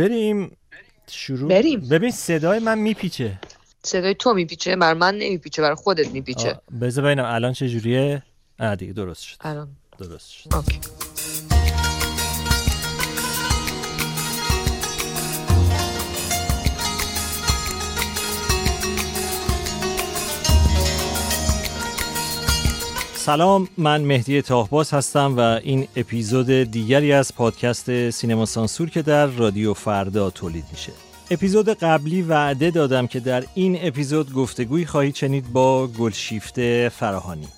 بریم 0.00 0.56
شروع 1.10 1.48
بریم. 1.48 1.80
ببین 1.80 2.10
صدای 2.10 2.58
من 2.58 2.78
میپیچه. 2.78 3.38
صدای 3.82 4.14
تو 4.14 4.34
میپیچه 4.34 4.76
بر 4.76 4.94
من 4.94 5.14
نمیپیچه 5.14 5.62
بر 5.62 5.74
خودت 5.74 6.08
میپیچه. 6.08 6.60
بذار 6.80 7.04
ببینم 7.04 7.24
الان 7.24 7.52
چه 7.52 7.68
جوریه 7.68 8.22
آه 8.60 8.76
دیگه 8.76 8.92
درست 8.92 9.22
شد. 9.22 9.36
الان. 9.40 9.68
درست 9.98 10.30
شد. 10.30 10.54
اوکی. 10.54 10.99
سلام 23.30 23.68
من 23.78 24.00
مهدی 24.00 24.42
تاهباز 24.42 24.90
هستم 24.94 25.36
و 25.36 25.40
این 25.40 25.88
اپیزود 25.96 26.50
دیگری 26.50 27.12
از 27.12 27.34
پادکست 27.34 28.10
سینما 28.10 28.46
سانسور 28.46 28.90
که 28.90 29.02
در 29.02 29.26
رادیو 29.26 29.74
فردا 29.74 30.30
تولید 30.30 30.64
میشه. 30.72 30.92
اپیزود 31.30 31.68
قبلی 31.68 32.22
وعده 32.22 32.70
دادم 32.70 33.06
که 33.06 33.20
در 33.20 33.44
این 33.54 33.78
اپیزود 33.80 34.32
گفتگویی 34.32 34.86
خواهید 34.86 35.14
شنید 35.14 35.52
با 35.52 35.86
گلشیفته 35.86 36.88
فراهانی. 36.88 37.48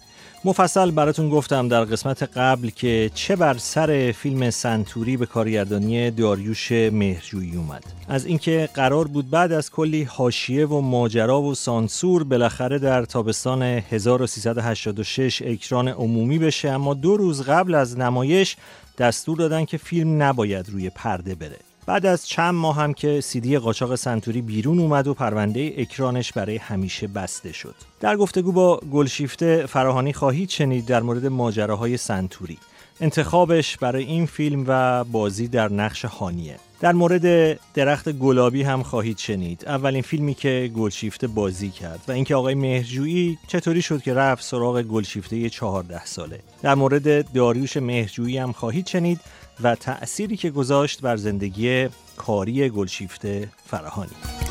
مفصل 0.45 0.91
براتون 0.91 1.30
گفتم 1.30 1.69
در 1.69 1.84
قسمت 1.84 2.23
قبل 2.23 2.70
که 2.70 3.10
چه 3.14 3.37
بر 3.37 3.55
سر 3.59 4.12
فیلم 4.12 4.51
سنتوری 4.51 5.16
به 5.16 5.27
کارگردانی 5.27 6.10
داریوش 6.10 6.73
مهرجویی 6.73 7.56
اومد. 7.56 7.84
از 8.09 8.27
اینکه 8.27 8.68
قرار 8.74 9.09
بود 9.09 9.30
بعد 9.30 9.52
از 9.52 9.70
کلی 9.70 10.02
حاشیه 10.02 10.66
و 10.66 10.80
ماجرا 10.80 11.42
و 11.42 11.55
سانسور 11.55 12.24
بالاخره 12.24 12.78
در 12.78 13.05
تابستان 13.05 13.62
1386 13.62 15.42
اکران 15.42 15.88
عمومی 15.88 16.38
بشه 16.38 16.70
اما 16.70 16.95
دو 16.95 17.16
روز 17.16 17.43
قبل 17.43 17.74
از 17.74 17.98
نمایش 17.98 18.56
دستور 18.98 19.38
دادن 19.38 19.65
که 19.65 19.77
فیلم 19.77 20.23
نباید 20.23 20.70
روی 20.70 20.90
پرده 20.90 21.34
بره. 21.34 21.72
بعد 21.87 22.07
از 22.07 22.27
چند 22.27 22.55
ماه 22.55 22.77
هم 22.77 22.95
که 22.95 23.21
سیدی 23.21 23.59
قاچاق 23.59 23.95
سنتوری 23.95 24.43
بیرون 24.43 24.79
اومد 24.79 25.07
و 25.07 25.15
پرونده 25.15 25.75
اکرانش 25.77 26.33
برای 26.33 26.57
همیشه 26.57 27.07
بسته 27.07 27.52
شد. 27.52 27.74
در 28.01 28.16
گفتگو 28.16 28.52
با 28.52 28.80
گلشیفته 28.93 29.66
فراهانی 29.66 30.13
خواهید 30.13 30.51
شنید 30.51 30.87
در 30.87 31.02
مورد 31.02 31.27
ماجراهای 31.27 31.97
سنتوری. 31.97 32.59
انتخابش 33.01 33.76
برای 33.76 34.04
این 34.04 34.26
فیلم 34.26 34.65
و 34.66 35.04
بازی 35.04 35.48
در 35.48 35.73
نقش 35.73 36.04
هانیه. 36.04 36.57
در 36.80 36.93
مورد 36.93 37.59
درخت 37.74 38.12
گلابی 38.12 38.62
هم 38.62 38.82
خواهید 38.82 39.18
شنید. 39.18 39.65
اولین 39.66 40.02
فیلمی 40.02 40.34
که 40.34 40.71
گلشیفته 40.76 41.26
بازی 41.26 41.71
کرد 41.71 42.01
و 42.09 42.12
اینکه 42.12 42.34
آقای 42.34 42.54
مهرجویی 42.54 43.38
چطوری 43.49 43.82
شد 43.82 44.02
که 44.02 44.15
رفت 44.15 44.45
سراغ 44.45 44.82
گلشیفته 44.82 45.51
14 45.51 46.04
ساله. 46.04 46.40
در 46.62 46.74
مورد 46.74 47.32
داریوش 47.32 47.76
مهرجویی 47.76 48.38
هم 48.38 48.52
خواهید 48.52 48.87
شنید 48.87 49.21
و 49.62 49.74
تأثیری 49.74 50.37
که 50.37 50.51
گذاشت 50.51 51.01
بر 51.01 51.16
زندگی 51.16 51.88
کاری 52.16 52.68
گلشیفته 52.68 53.49
فراهانی 53.66 54.41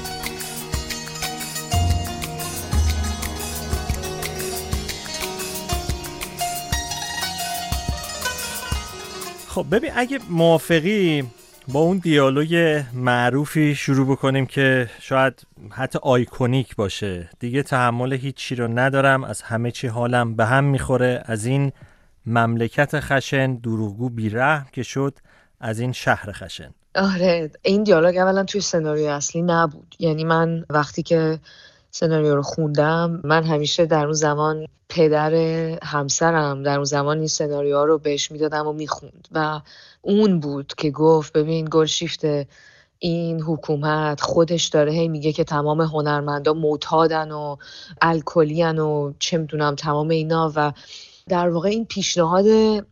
خب 9.51 9.65
ببین 9.71 9.91
اگه 9.95 10.19
موافقی 10.29 11.23
با 11.67 11.79
اون 11.79 11.97
دیالوگ 11.97 12.83
معروفی 12.93 13.75
شروع 13.75 14.07
بکنیم 14.07 14.45
که 14.45 14.89
شاید 14.99 15.47
حتی 15.71 15.99
آیکونیک 16.01 16.75
باشه. 16.75 17.29
دیگه 17.39 17.63
تحمل 17.63 18.13
هیچی 18.13 18.55
رو 18.55 18.67
ندارم 18.67 19.23
از 19.23 19.41
همه 19.41 19.71
چی 19.71 19.87
حالم 19.87 20.35
به 20.35 20.45
هم 20.45 20.63
می‌خوره. 20.63 21.23
از 21.25 21.45
این 21.45 21.71
مملکت 22.25 22.99
خشن 22.99 23.55
دروغگو 23.55 24.09
بیرحم 24.09 24.67
که 24.71 24.83
شد 24.83 25.17
از 25.59 25.79
این 25.79 25.91
شهر 25.91 26.31
خشن. 26.31 26.73
آره 26.95 27.51
این 27.61 27.83
دیالوگ 27.83 28.17
اولا 28.17 28.43
توی 28.43 28.61
سناریو 28.61 29.07
اصلی 29.07 29.41
نبود. 29.41 29.95
یعنی 29.99 30.23
من 30.23 30.65
وقتی 30.69 31.03
که 31.03 31.39
سناریو 31.91 32.35
رو 32.35 32.41
خوندم. 32.41 33.21
من 33.23 33.43
همیشه 33.43 33.85
در 33.85 34.03
اون 34.03 34.13
زمان 34.13 34.65
پدر 34.89 35.33
همسرم 35.83 36.63
در 36.63 36.75
اون 36.75 36.83
زمان 36.83 37.17
این 37.17 37.27
سناریو 37.27 37.85
رو 37.85 37.97
بهش 37.97 38.31
می‌دادم 38.31 38.67
و 38.67 38.73
می‌خوند 38.73 39.27
و 39.31 39.61
اون 40.01 40.39
بود 40.39 40.73
که 40.77 40.91
گفت 40.91 41.33
ببین 41.33 41.67
گلشیفته 41.71 42.47
این 42.99 43.41
حکومت 43.41 44.21
خودش 44.21 44.65
داره 44.65 44.91
هی 44.91 45.07
میگه 45.07 45.31
که 45.31 45.43
تمام 45.43 45.81
هنرمندا 45.81 46.53
معتادن 46.53 47.31
و 47.31 47.55
الکلین 48.01 48.79
و 48.79 49.13
چه 49.19 49.37
می‌دونم 49.37 49.75
تمام 49.75 50.09
اینا 50.09 50.51
و 50.55 50.73
در 51.29 51.49
واقع 51.49 51.69
این 51.69 51.85
پیشنهاد 51.85 52.45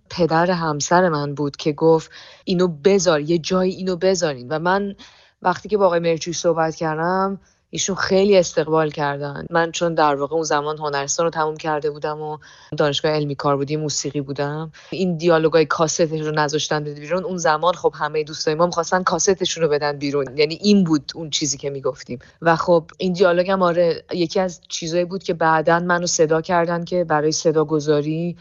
پدر 0.10 0.52
همسر 0.52 1.10
من 1.10 1.34
بود 1.34 1.56
که 1.56 1.72
گفت 1.72 2.12
اینو 2.44 2.68
بذار 2.68 3.22
یه 3.22 3.38
جای 3.38 3.70
اینو 3.70 3.96
بذارین. 3.96 4.48
و 4.50 4.60
من 4.60 4.96
وقتی 5.42 5.70
که 5.70 5.78
با 5.78 5.86
آقای 5.86 6.00
مرچوی 6.00 6.34
صحبت 6.34 6.76
کردم 6.76 7.40
ایشون 7.70 7.96
خیلی 7.96 8.38
استقبال 8.38 8.92
کردن. 8.92 9.46
من 9.50 9.72
چون 9.72 9.94
در 9.94 10.16
واقع 10.16 10.36
اون 10.36 10.44
زمان 10.44 10.78
هنرستان 10.78 11.24
رو 11.24 11.30
تموم 11.30 11.58
کرده 11.58 11.92
بودم 11.92 12.22
و 12.22 12.38
دانشگاه 12.78 13.12
علمی 13.12 13.36
کار 13.36 13.58
بودی 13.58 13.76
موسیقی 13.76 14.22
بودم. 14.22 14.72
این 14.90 15.18
دیالوگای 15.18 15.66
کاستش 15.66 16.22
رو 16.22 16.32
نذاشتن 16.32 16.84
بده 16.84 17.00
بیرون. 17.00 17.24
اون 17.24 17.38
زمان 17.38 17.74
خب 17.74 17.94
همه 17.96 18.24
دوستای 18.24 18.56
ما 18.56 18.66
می‌خواستن 18.66 19.04
کاستشون 19.04 19.64
رو 19.64 19.70
بدن 19.70 19.98
بیرون. 19.98 20.38
یعنی 20.38 20.60
این 20.62 20.84
بود 20.84 21.12
اون 21.16 21.30
چیزی 21.30 21.58
که 21.58 21.70
می‌گفتیم. 21.70 22.20
و 22.42 22.56
خب 22.56 22.84
این 22.98 23.14
دیالوگ 23.14 23.50
هم 23.50 23.62
آره 23.62 24.04
یکی 24.14 24.40
از 24.40 24.62
چیزایی 24.70 25.06
بود 25.06 25.24
که 25.24 25.34
بعدا 25.34 25.80
منو 25.80 26.08
صدا 26.08 26.42
کردن 26.42 26.84
که 26.84 27.04
برای 27.04 27.32
صدا 27.32 27.66
گذاری 27.66 28.38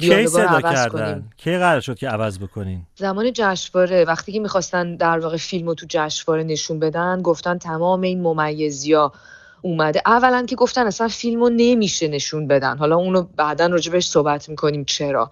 کی 0.00 0.26
صدا 0.26 0.60
کردن؟ 0.60 1.30
کی 1.36 1.58
قرار 1.58 1.80
شد 1.80 1.96
که 1.98 2.08
عوض 2.08 2.38
بکنین؟ 2.38 2.82
زمان 2.96 3.32
جشنواره. 3.34 4.04
وقتی 4.04 4.32
که 4.32 4.40
می‌خواستن 4.40 4.96
در 4.96 5.18
واقع 5.18 5.36
فیلم 5.36 5.66
رو 5.66 5.74
تو 5.74 5.86
جشنواره 5.88 6.44
نشون 6.44 6.78
بدن 6.78 7.22
گفتن 7.22 7.58
تمام 7.58 8.00
این 8.00 8.20
ممیزیا 8.72 9.12
اومده. 9.62 10.02
اولا 10.06 10.44
که 10.46 10.56
گفتن 10.56 10.86
اصلا 10.86 11.08
فیلم 11.08 11.40
رو 11.40 11.50
نمیشه 11.56 12.08
نشون 12.08 12.46
بدن. 12.46 12.78
حالا 12.78 12.96
اونو 12.96 13.22
بعدا 13.22 13.66
راجبش 13.66 14.06
صحبت 14.06 14.48
می‌کنیم 14.48 14.84
چرا. 14.84 15.30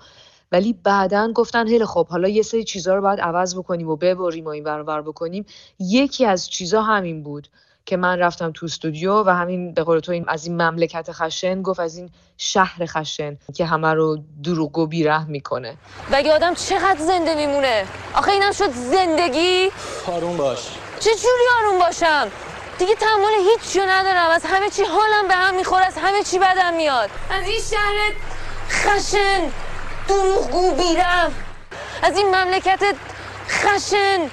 ولی 0.53 0.73
بعدا 0.73 1.33
گفتن 1.33 1.69
هیله 1.69 1.87
خب 1.87 2.09
حالا 2.09 2.29
یه 2.29 2.43
سری 2.43 2.65
چیزها 2.65 2.95
رو 2.95 3.03
باید 3.03 3.21
عوض 3.21 3.56
بکنیم 3.56 3.89
و 3.89 3.97
ببریم 3.97 4.45
و 4.45 4.49
این 4.49 4.65
برابر 4.65 5.03
بکنیم. 5.03 5.47
یکی 5.79 6.27
از 6.27 6.50
چیزها 6.50 6.83
همین 6.83 7.23
بود 7.23 7.49
که 7.87 7.97
من 7.97 8.19
رفتم 8.19 8.50
تو 8.55 8.67
استودیو 8.67 9.23
و 9.23 9.31
همین 9.31 9.75
به 9.75 9.83
قول 9.83 10.00
تو 10.00 10.12
این 10.12 10.25
از 10.29 10.47
این 10.47 10.62
مملکت 10.62 11.12
خشن 11.12 11.62
گفت 11.62 11.81
از 11.81 11.97
این 11.97 12.11
شهر 12.37 12.87
خشن 12.87 13.37
که 13.55 13.65
همه 13.65 13.95
رو 13.95 14.19
دروغ 14.45 14.79
و 14.79 14.87
بیره 14.87 15.25
می‌کنه. 15.25 15.77
و 16.12 16.17
اگه 16.17 16.33
آدم 16.33 16.55
چقدر 16.55 17.00
زنده 17.00 17.34
میمونه؟ 17.34 17.84
آخه 18.15 18.33
اینم 18.33 18.53
شد 18.53 18.71
زندگی؟ 18.71 19.71
آروم 20.06 20.37
باش. 20.37 20.69
چه 21.00 21.11
جوری 21.11 21.47
آروم 21.59 21.79
باشم؟ 21.79 22.29
دیگه 22.81 22.95
تحمل 22.95 23.51
هیچی 23.51 23.81
ندارم. 23.89 24.31
از 24.31 24.45
همه 24.45 24.71
چی 24.71 24.83
حالم 24.83 25.29
به 25.29 25.35
هم 25.35 25.55
می‌خوره 25.55 25.87
از 25.87 25.95
همه 25.99 26.23
چی 26.23 26.39
بدم 26.39 26.75
میاد. 26.75 27.11
از 27.31 27.45
این 27.47 27.61
شهر 27.71 28.13
خشن 28.71 29.51
دروغگو 30.09 30.75
بیرم 30.75 31.33
از 32.03 32.17
این 32.17 32.27
مملکت 32.27 32.81
خشن 33.49 34.31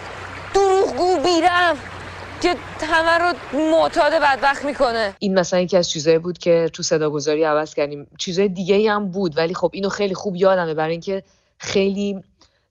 دروغگو 0.54 1.18
بیرم 1.20 1.78
که 2.42 2.56
همه 2.82 3.18
رو 3.18 3.34
معتاد 3.54 4.14
بدبخت 4.14 4.66
می‌کنه. 4.66 5.16
این 5.20 5.40
مثلا 5.40 5.60
یکی 5.60 5.78
از 5.78 5.90
چیزایی 5.90 6.18
بود 6.18 6.38
که 6.38 6.70
تو 6.74 6.84
صداگذاری 6.84 7.44
عوض 7.44 7.74
کردیم. 7.74 8.08
چیزای 8.18 8.50
دیگه 8.50 8.92
هم 8.92 9.12
بود 9.12 9.38
ولی 9.38 9.54
خب 9.54 9.70
اینو 9.74 9.90
خیلی 9.90 10.16
خوب 10.16 10.36
یادمه 10.36 10.74
برای 10.74 10.92
اینکه 10.92 11.24
خیلی 11.58 12.24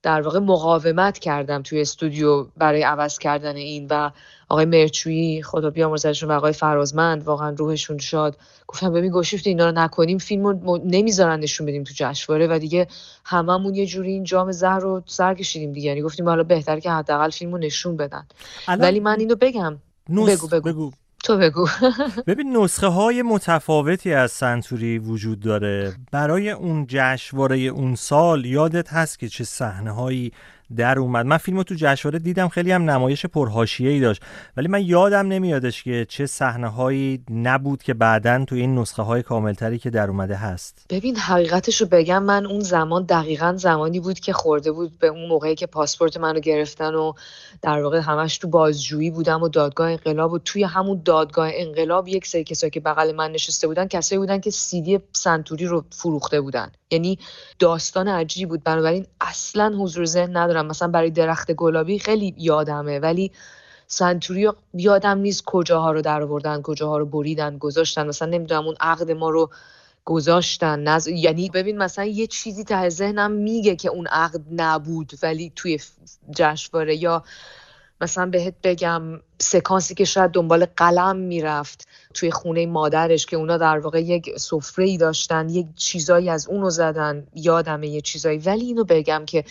در 0.06 0.20
واقع 0.20 0.38
مقاومت 0.38 1.18
کردم 1.18 1.62
توی 1.62 1.80
استودیو 1.80 2.46
برای 2.56 2.82
عوض 2.82 3.18
کردن 3.18 3.56
این 3.56 3.86
و 3.90 4.10
آقای 4.48 4.64
مرچویی 4.64 5.42
خدا 5.42 5.70
بیامرزشون 5.70 6.30
و 6.30 6.32
آقای 6.32 6.52
فرازمند 6.52 7.24
واقعا 7.24 7.50
روحشون 7.50 7.98
شاد 7.98 8.36
گفتم 8.66 8.92
ببین 8.92 9.10
گوشیفت 9.10 9.46
اینا 9.46 9.66
رو 9.66 9.72
نکنیم 9.78 10.18
فیلم 10.18 10.46
رو 10.46 10.80
نمی‌ذارن 10.84 11.40
نشون 11.40 11.66
بدیم 11.66 11.84
تو 11.84 11.92
جشنواره 11.96 12.46
و 12.46 12.58
دیگه 12.58 12.86
هممون 13.24 13.74
یه 13.74 13.86
جوری 13.86 14.12
این 14.12 14.24
جام 14.24 14.52
زهر 14.52 14.78
رو 14.78 15.02
سر 15.06 15.34
کشیدیم 15.34 15.72
دیگه 15.72 15.88
یعنی 15.88 16.02
گفتیم 16.02 16.28
حالا 16.28 16.42
بهتر 16.42 16.80
که 16.80 16.90
حداقل 16.90 17.30
فیلم 17.30 17.52
رو 17.52 17.58
نشون 17.58 17.96
بدن 17.96 18.26
ولی 18.68 19.00
من 19.00 19.20
اینو 19.20 19.34
بگم. 19.34 19.78
بگو 20.08 20.46
بگو, 20.48 20.72
بگو. 20.72 20.90
تو 21.26 21.36
بگو. 21.38 21.68
ببین 22.26 22.56
نسخه 22.56 22.86
های 22.86 23.22
متفاوتی 23.22 24.12
از 24.12 24.32
سنتوری 24.32 24.98
وجود 24.98 25.40
داره. 25.40 25.94
برای 26.12 26.50
اون 26.50 26.86
جشنواره 26.88 27.56
اون 27.56 27.94
سال 27.94 28.44
یادت 28.44 28.92
هست 28.92 29.18
که 29.18 29.28
چه 29.28 29.44
صحنه 29.44 29.90
هایی 29.90 30.32
در 30.76 30.98
اومد. 30.98 31.26
من 31.26 31.36
فیلمو 31.36 31.62
تو 31.62 31.74
جشنواره 31.74 32.18
دیدم 32.18 32.48
خیلی 32.48 32.72
هم 32.72 32.90
نمایش 32.90 33.26
ای 33.78 34.00
داشت. 34.00 34.22
ولی 34.56 34.68
من 34.68 34.82
یادم 34.82 35.28
نمیادش 35.28 35.82
که 35.82 36.06
چه 36.08 36.26
صحنه 36.26 36.68
هایی 36.68 37.24
نبود 37.30 37.82
که 37.82 37.94
بعدا 37.94 38.44
تو 38.44 38.54
این 38.54 38.78
نسخه 38.78 39.02
های 39.02 39.22
کاملتری 39.22 39.78
که 39.78 39.90
در 39.90 40.10
اومده 40.10 40.36
هست. 40.36 40.86
ببین 40.90 41.16
حقیقتش 41.16 41.80
رو 41.80 41.86
بگم 41.86 42.22
من 42.22 42.46
اون 42.46 42.60
زمان 42.60 43.04
دقیقا 43.04 43.54
زمانی 43.56 44.00
بود 44.00 44.20
که 44.20 44.32
خورده 44.32 44.72
بود 44.72 44.98
به 44.98 45.06
اون 45.06 45.28
موقعی 45.28 45.54
که 45.54 45.66
پاسپورت 45.66 46.16
منو 46.16 46.40
گرفتن 46.40 46.94
و 46.94 47.12
در 47.62 47.82
واقع 47.82 47.98
همش 47.98 48.38
تو 48.38 48.48
بازجویی 48.48 49.10
بودم 49.10 49.42
و 49.42 49.48
دادگاه 49.48 49.90
انقلاب 49.90 50.32
و 50.32 50.38
توی 50.38 50.64
همون 50.64 51.02
دادگاه 51.04 51.50
انقلاب 51.52 52.08
یک 52.08 52.26
سری 52.26 52.44
کسایی 52.44 52.70
که 52.70 52.80
بغل 52.80 53.14
من 53.14 53.32
نشسته 53.32 53.66
بودن 53.66 53.88
کسایی 53.88 54.18
بودن 54.18 54.40
که 54.40 54.50
سیدی 54.50 54.98
سنتوری 55.12 55.66
رو 55.66 55.84
فروخته 55.90 56.40
بودن. 56.40 56.72
یعنی 56.90 57.18
داستان 57.58 58.08
عجیبی 58.08 58.46
بود. 58.46 58.64
بنابراین 58.64 59.06
اصلا 59.20 59.76
حضور 59.78 60.04
ذهن 60.04 60.36
ندارم. 60.36 60.66
مثلا 60.66 60.88
برای 60.88 61.10
درخت 61.10 61.52
گلابی 61.52 61.98
خیلی 61.98 62.34
یادمه 62.38 62.98
ولی 62.98 63.32
سنتوری 63.86 64.48
یادم 64.74 65.18
نیست 65.18 65.44
کجاها 65.44 65.92
رو 65.92 66.02
در 66.02 66.22
آوردن 66.22 66.62
کجاها 66.62 66.98
رو 66.98 67.06
بریدن 67.06 67.58
گذاشتن. 67.58 68.06
مثلا 68.06 68.28
نمی‌دونم 68.28 68.66
اون 68.66 68.76
عقد 68.80 69.10
ما 69.10 69.30
رو 69.30 69.50
گذاشتن. 70.04 70.88
نز... 70.88 71.06
یعنی 71.06 71.48
ببین 71.48 71.78
مثلا 71.78 72.04
یه 72.04 72.26
چیزی 72.26 72.64
ته 72.64 72.88
ذهنم 72.88 73.30
میگه 73.30 73.76
که 73.76 73.88
اون 73.88 74.06
عقد 74.06 74.40
نبود 74.50 75.12
ولی 75.22 75.52
توی 75.56 75.80
جشنواره 76.30 76.96
یا 76.96 77.24
مثلا 78.00 78.26
بهت 78.26 78.54
بگم 78.62 79.02
سکانسی 79.40 79.94
که 79.94 80.04
شاید 80.04 80.30
دنبال 80.30 80.66
قلم 80.76 81.16
می‌رفت 81.16 81.88
توی 82.14 82.30
خونه 82.30 82.66
مادرش 82.66 83.26
که 83.26 83.36
اونا 83.36 83.56
در 83.56 83.78
واقع 83.78 84.00
یک 84.00 84.38
سفره 84.38 84.96
داشتن 84.96 85.48
یک 85.48 85.66
چیزایی 85.76 86.30
از 86.30 86.48
اونو 86.48 86.70
زدن 86.70 87.26
یادمه 87.34 87.88
یه 87.88 88.00
چیزایی. 88.00 88.38
ولی 88.38 88.64
اینو 88.64 88.84
بگم 88.84 89.22
که 89.26 89.44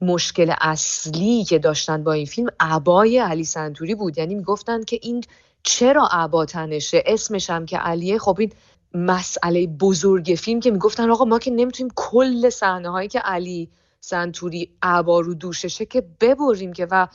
مشکل 0.00 0.54
اصلی 0.60 1.44
که 1.44 1.58
داشتن 1.58 2.04
با 2.04 2.12
این 2.12 2.26
فیلم 2.26 2.48
عبای 2.60 3.18
علی 3.18 3.44
سنتوری 3.44 3.94
بود. 3.94 4.18
یعنی 4.18 4.34
می‌گفتن 4.34 4.84
که 4.84 4.98
این 5.02 5.24
چرا 5.62 6.08
عبا 6.12 6.44
تنشه؟ 6.44 7.02
اسمش 7.06 7.50
هم 7.50 7.66
که 7.66 7.78
علیه. 7.78 8.18
خب 8.18 8.36
این 8.40 8.52
مسئله 8.94 9.66
بزرگ 9.66 10.36
فیلم 10.38 10.60
که 10.60 10.70
می‌گفتن 10.70 11.10
آقا 11.10 11.24
ما 11.24 11.38
که 11.38 11.50
نمی‌تونیم 11.50 11.92
کل 11.96 12.50
صحنه 12.50 12.90
هایی 12.90 13.08
که 13.08 13.18
علی 13.18 13.68
سنتوری 14.00 14.70
عبا 14.82 15.20
رو 15.20 15.34
دوششه 15.34 15.86
که 15.86 16.02
ببریم 16.20 16.72
که 16.72 16.86
و 16.90 17.08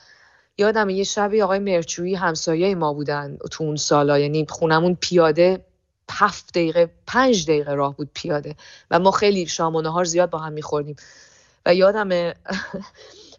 یادم 0.57 0.89
یه 0.89 1.03
شبی 1.03 1.41
آقای 1.41 1.59
مرچویی 1.59 2.15
همسایه 2.15 2.75
ما 2.75 2.93
بودن 2.93 3.37
تو 3.51 3.63
اون 3.63 3.75
سالا. 3.75 4.19
یعنی 4.19 4.45
خونمون 4.49 4.97
پیاده 5.01 5.65
هفت 6.11 6.49
دقیقه 6.49 6.89
پنج 7.07 7.45
دقیقه 7.45 7.73
راه 7.73 7.95
بود 7.95 8.09
پیاده. 8.13 8.55
و 8.91 8.99
ما 8.99 9.11
خیلی 9.11 9.47
شام 9.47 9.75
و 9.75 9.81
نهار 9.81 10.05
زیاد 10.05 10.29
با 10.29 10.39
هم 10.39 10.53
میخوردیم. 10.53 10.95
و 11.65 11.75
یادم 11.75 12.09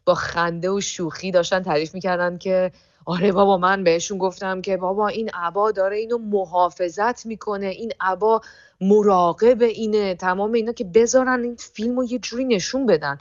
با 0.07 0.15
خنده 0.15 0.71
و 0.71 0.81
شوخی 0.81 1.31
داشتن 1.31 1.63
تعریف 1.63 1.95
می‌کردن 1.95 2.39
که 2.39 2.73
آره 3.05 3.33
بابا 3.33 3.57
من 3.57 3.85
بهشون 3.85 4.19
گفتم 4.19 4.61
که 4.61 4.77
بابا 4.77 5.09
این 5.09 5.31
عبا 5.35 5.71
داره 5.71 5.97
اینو 5.97 6.19
محافظت 6.19 7.27
می‌کنه. 7.27 7.67
این 7.67 7.93
عبا 8.01 8.41
مراقب 8.81 9.63
اینه. 9.63 10.15
تمام 10.15 10.53
اینا 10.53 10.73
که 10.73 10.85
بذارن 10.85 11.43
این 11.43 11.57
فیلم 11.57 12.03
یه 12.03 12.19
جوری 12.19 12.45
نشون 12.45 12.87
بدن. 12.87 13.19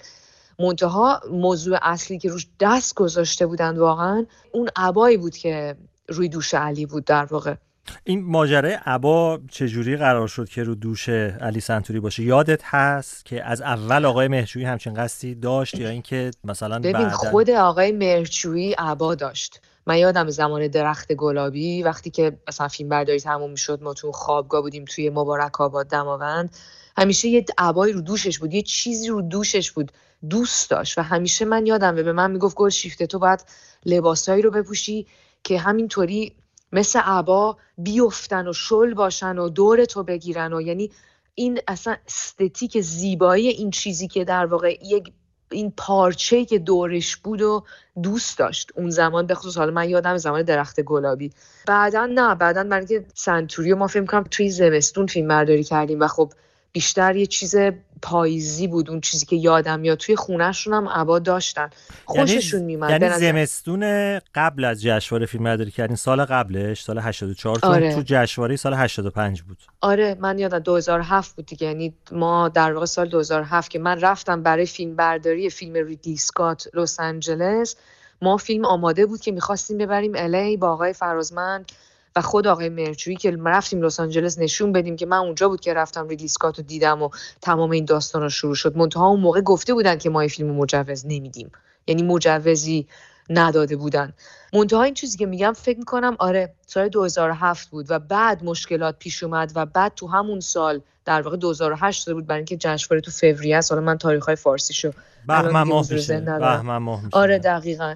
منتها 0.59 1.21
موضوع 1.31 1.77
اصلی 1.81 2.17
که 2.17 2.29
روش 2.29 2.47
دست 2.59 2.95
گذاشته 2.95 3.45
بودن 3.45 3.77
واقعا 3.77 4.25
اون 4.51 4.69
عبایی 4.75 5.17
بود 5.17 5.37
که 5.37 5.75
روی 6.09 6.29
دوش 6.29 6.53
علی 6.53 6.85
بود 6.85 7.05
در 7.05 7.25
واقع. 7.25 7.55
این 8.03 8.25
ماجرای 8.25 8.77
عبا 8.85 9.39
چجوری 9.51 9.97
قرار 9.97 10.27
شد 10.27 10.49
که 10.49 10.63
رو 10.63 10.75
دوش 10.75 11.09
علی 11.09 11.59
سنتوری 11.59 11.99
باشه؟ 11.99 12.23
یادت 12.23 12.61
هست 12.63 13.25
که 13.25 13.43
از 13.43 13.61
اول 13.61 14.05
آقای 14.05 14.27
مهرچویی 14.27 14.65
همچین 14.65 14.93
قصدی 14.93 15.35
داشت 15.35 15.75
یا 15.75 15.89
اینکه 15.89 16.31
مثلا 16.43 16.79
ببین 16.79 17.09
خود 17.09 17.49
آقای 17.49 17.91
مهرچویی 17.91 18.73
عبا 18.73 19.15
داشت. 19.15 19.61
من 19.85 19.97
یادم 19.97 20.29
زمان 20.29 20.67
درخت 20.67 21.13
گلابی 21.13 21.83
وقتی 21.83 22.09
که 22.09 22.37
مثلا 22.47 22.67
فیلم 22.67 22.89
برداری 22.89 23.19
تموم 23.19 23.51
می‌شد 23.51 23.83
ما 23.83 23.93
تو 23.93 24.11
خوابگاه 24.11 24.61
بودیم 24.61 24.85
توی 24.85 25.09
مبارک 25.09 25.61
آباد 25.61 25.87
دماوند 25.87 26.55
همیشه 26.97 27.27
یه 27.27 27.45
عبایی 27.57 27.93
رو 27.93 28.01
دوشش 28.01 28.39
بود 28.39 28.53
یه 28.53 28.61
چیزی 28.61 29.07
رو 29.07 29.21
دوشش 29.21 29.71
بود. 29.71 29.91
دوست 30.29 30.69
داشت 30.69 30.97
و 30.97 31.01
همیشه 31.01 31.45
من 31.45 31.65
یادم 31.65 31.95
به 31.95 32.13
من 32.13 32.31
می‌گفت 32.31 32.55
گل 32.55 32.69
شیفته 32.69 33.07
تو 33.07 33.19
باید 33.19 33.45
لباسایی 33.85 34.41
رو 34.41 34.51
بپوشی 34.51 35.07
که 35.43 35.59
همینطوری 35.59 36.35
مثل 36.71 36.99
عبا 36.99 37.57
بیفتن 37.77 38.47
و 38.47 38.53
شل 38.53 38.93
باشن 38.93 39.37
و 39.37 39.49
دور 39.49 39.85
تو 39.85 40.03
بگیرن 40.03 40.53
و 40.53 40.61
یعنی 40.61 40.91
این 41.35 41.59
اصلا 41.67 41.95
استتیک 42.07 42.81
زیبایی 42.81 43.47
این 43.47 43.71
چیزی 43.71 44.07
که 44.07 44.23
در 44.23 44.45
واقع 44.45 44.77
یک 44.83 45.11
این 45.51 45.73
پارچه 45.77 46.45
که 46.45 46.59
دورش 46.59 47.17
بود 47.17 47.41
و 47.41 47.63
دوست 48.03 48.37
داشت 48.37 48.71
اون 48.75 48.89
زمان 48.89 49.27
به 49.27 49.35
خصوص 49.35 49.57
حالا 49.57 49.71
من 49.71 49.89
یادم 49.89 50.17
زمان 50.17 50.41
درخت 50.41 50.81
گلابی. 50.81 51.31
بعدا 51.67 52.05
نه 52.05 52.35
بعدا 52.35 52.63
برای 52.63 52.85
که 52.85 53.05
سنتوری 53.13 53.73
ما 53.73 53.87
فیلم 53.87 54.05
کنم 54.05 54.23
توی 54.31 54.49
زمستون 54.49 55.07
فیلم 55.07 55.27
برداری 55.27 55.63
کردیم 55.63 55.99
و 55.99 56.07
خب 56.07 56.33
بیشتر 56.77 57.15
یه 57.15 57.25
چیز 57.25 57.55
پاییزی 58.01 58.67
بود 58.67 58.89
اون 58.89 59.01
چیزی 59.01 59.25
که 59.25 59.35
یادم 59.35 59.79
میاد. 59.79 59.97
توی 59.97 60.15
خونهشون 60.15 60.73
هم 60.73 60.89
عبا 60.89 61.19
داشتن. 61.19 61.69
خوششون 62.05 62.59
یعنی 62.59 62.75
میمد 62.75 63.01
یعنی 63.01 63.19
زمستون 63.19 64.19
قبل 64.35 64.63
از 64.63 64.81
جشنواره 64.81 65.25
فیلم 65.25 65.43
برداری 65.43 65.71
کردین؟ 65.71 65.95
سال 65.95 66.25
قبلش 66.25 66.83
سال 66.83 66.99
84 66.99 67.59
آره. 67.63 67.95
تو 67.95 68.01
جشنواره 68.05 68.55
سال 68.55 68.73
85 68.73 69.41
بود. 69.41 69.57
آره 69.81 70.17
من 70.19 70.39
یادم 70.39 70.59
2007 70.59 71.35
بود 71.35 71.45
دیگه. 71.45 71.67
یعنی 71.67 71.93
ما 72.11 72.49
در 72.49 72.73
واقع 72.73 72.85
سال 72.85 73.09
2007 73.09 73.71
که 73.71 73.79
من 73.79 73.99
رفتم 74.01 74.43
برای 74.43 74.65
فیلم 74.65 74.95
برداری 74.95 75.49
فیلم 75.49 75.73
ریدلی 75.73 76.17
سکات 76.17 76.67
لس 76.73 76.99
آنجلس 76.99 77.75
ما 78.21 78.37
فیلم 78.37 78.65
آماده 78.65 79.05
بود 79.05 79.21
که 79.21 79.31
می‌خواستیم 79.31 79.77
ببریم 79.77 80.11
الی 80.15 80.57
با 80.57 80.71
آقای 80.71 80.93
فرازمند. 80.93 81.71
و 82.17 82.21
خود 82.21 82.47
آقای 82.47 82.69
مرچویی 82.69 83.17
که 83.17 83.37
رفتیم 83.45 83.81
لس 83.81 83.99
آنجلس 83.99 84.39
نشون 84.39 84.71
بدیم 84.71 84.95
که 84.95 85.05
من 85.05 85.17
اونجا 85.17 85.49
بود 85.49 85.61
که 85.61 85.73
رفتم 85.73 86.07
ریدلی 86.07 86.29
رو 86.41 86.51
دیدم 86.51 87.01
و 87.01 87.09
تمام 87.41 87.71
این 87.71 87.85
داستان 87.85 88.21
رو 88.21 88.29
شروع 88.29 88.55
شد. 88.55 88.77
منتها 88.77 89.07
اون 89.07 89.19
موقع 89.19 89.41
گفته 89.41 89.73
بودن 89.73 89.97
که 89.97 90.09
ما 90.09 90.19
این 90.19 90.29
فیلم 90.29 90.55
مجوز 90.55 91.05
نمیدیم. 91.05 91.51
یعنی 91.87 92.03
مجوزی 92.03 92.87
نداده 93.29 93.75
بودن. 93.75 94.13
منتها 94.53 94.83
این 94.83 94.93
چیزی 94.93 95.17
که 95.17 95.25
میگم 95.25 95.53
فکر 95.53 95.77
می‌کنم 95.77 96.15
آره 96.19 96.53
سال 96.67 96.89
2007 96.89 97.69
بود 97.69 97.85
و 97.89 97.99
بعد 97.99 98.43
مشکلات 98.43 98.95
پیش 98.99 99.23
اومد 99.23 99.51
و 99.55 99.65
بعد 99.65 99.91
تو 99.95 100.07
همون 100.07 100.39
سال 100.39 100.81
در 101.05 101.21
واقع 101.21 101.37
2008 101.37 102.03
شده 102.03 102.13
بود 102.13 102.27
برای 102.27 102.39
اینکه 102.39 102.57
جشنواره 102.57 103.01
تو 103.01 103.11
فوریه 103.11 103.57
است. 103.57 103.71
حالا 103.71 103.83
من 103.83 103.97
تاریخ 103.97 104.25
های 104.25 104.35
فارسی 104.35 104.73
شو 104.73 104.91
بهمن 105.27 106.77
ماه 106.77 106.97
میشه. 106.99 107.09
آره 107.11 107.39
دقیقاً. 107.39 107.95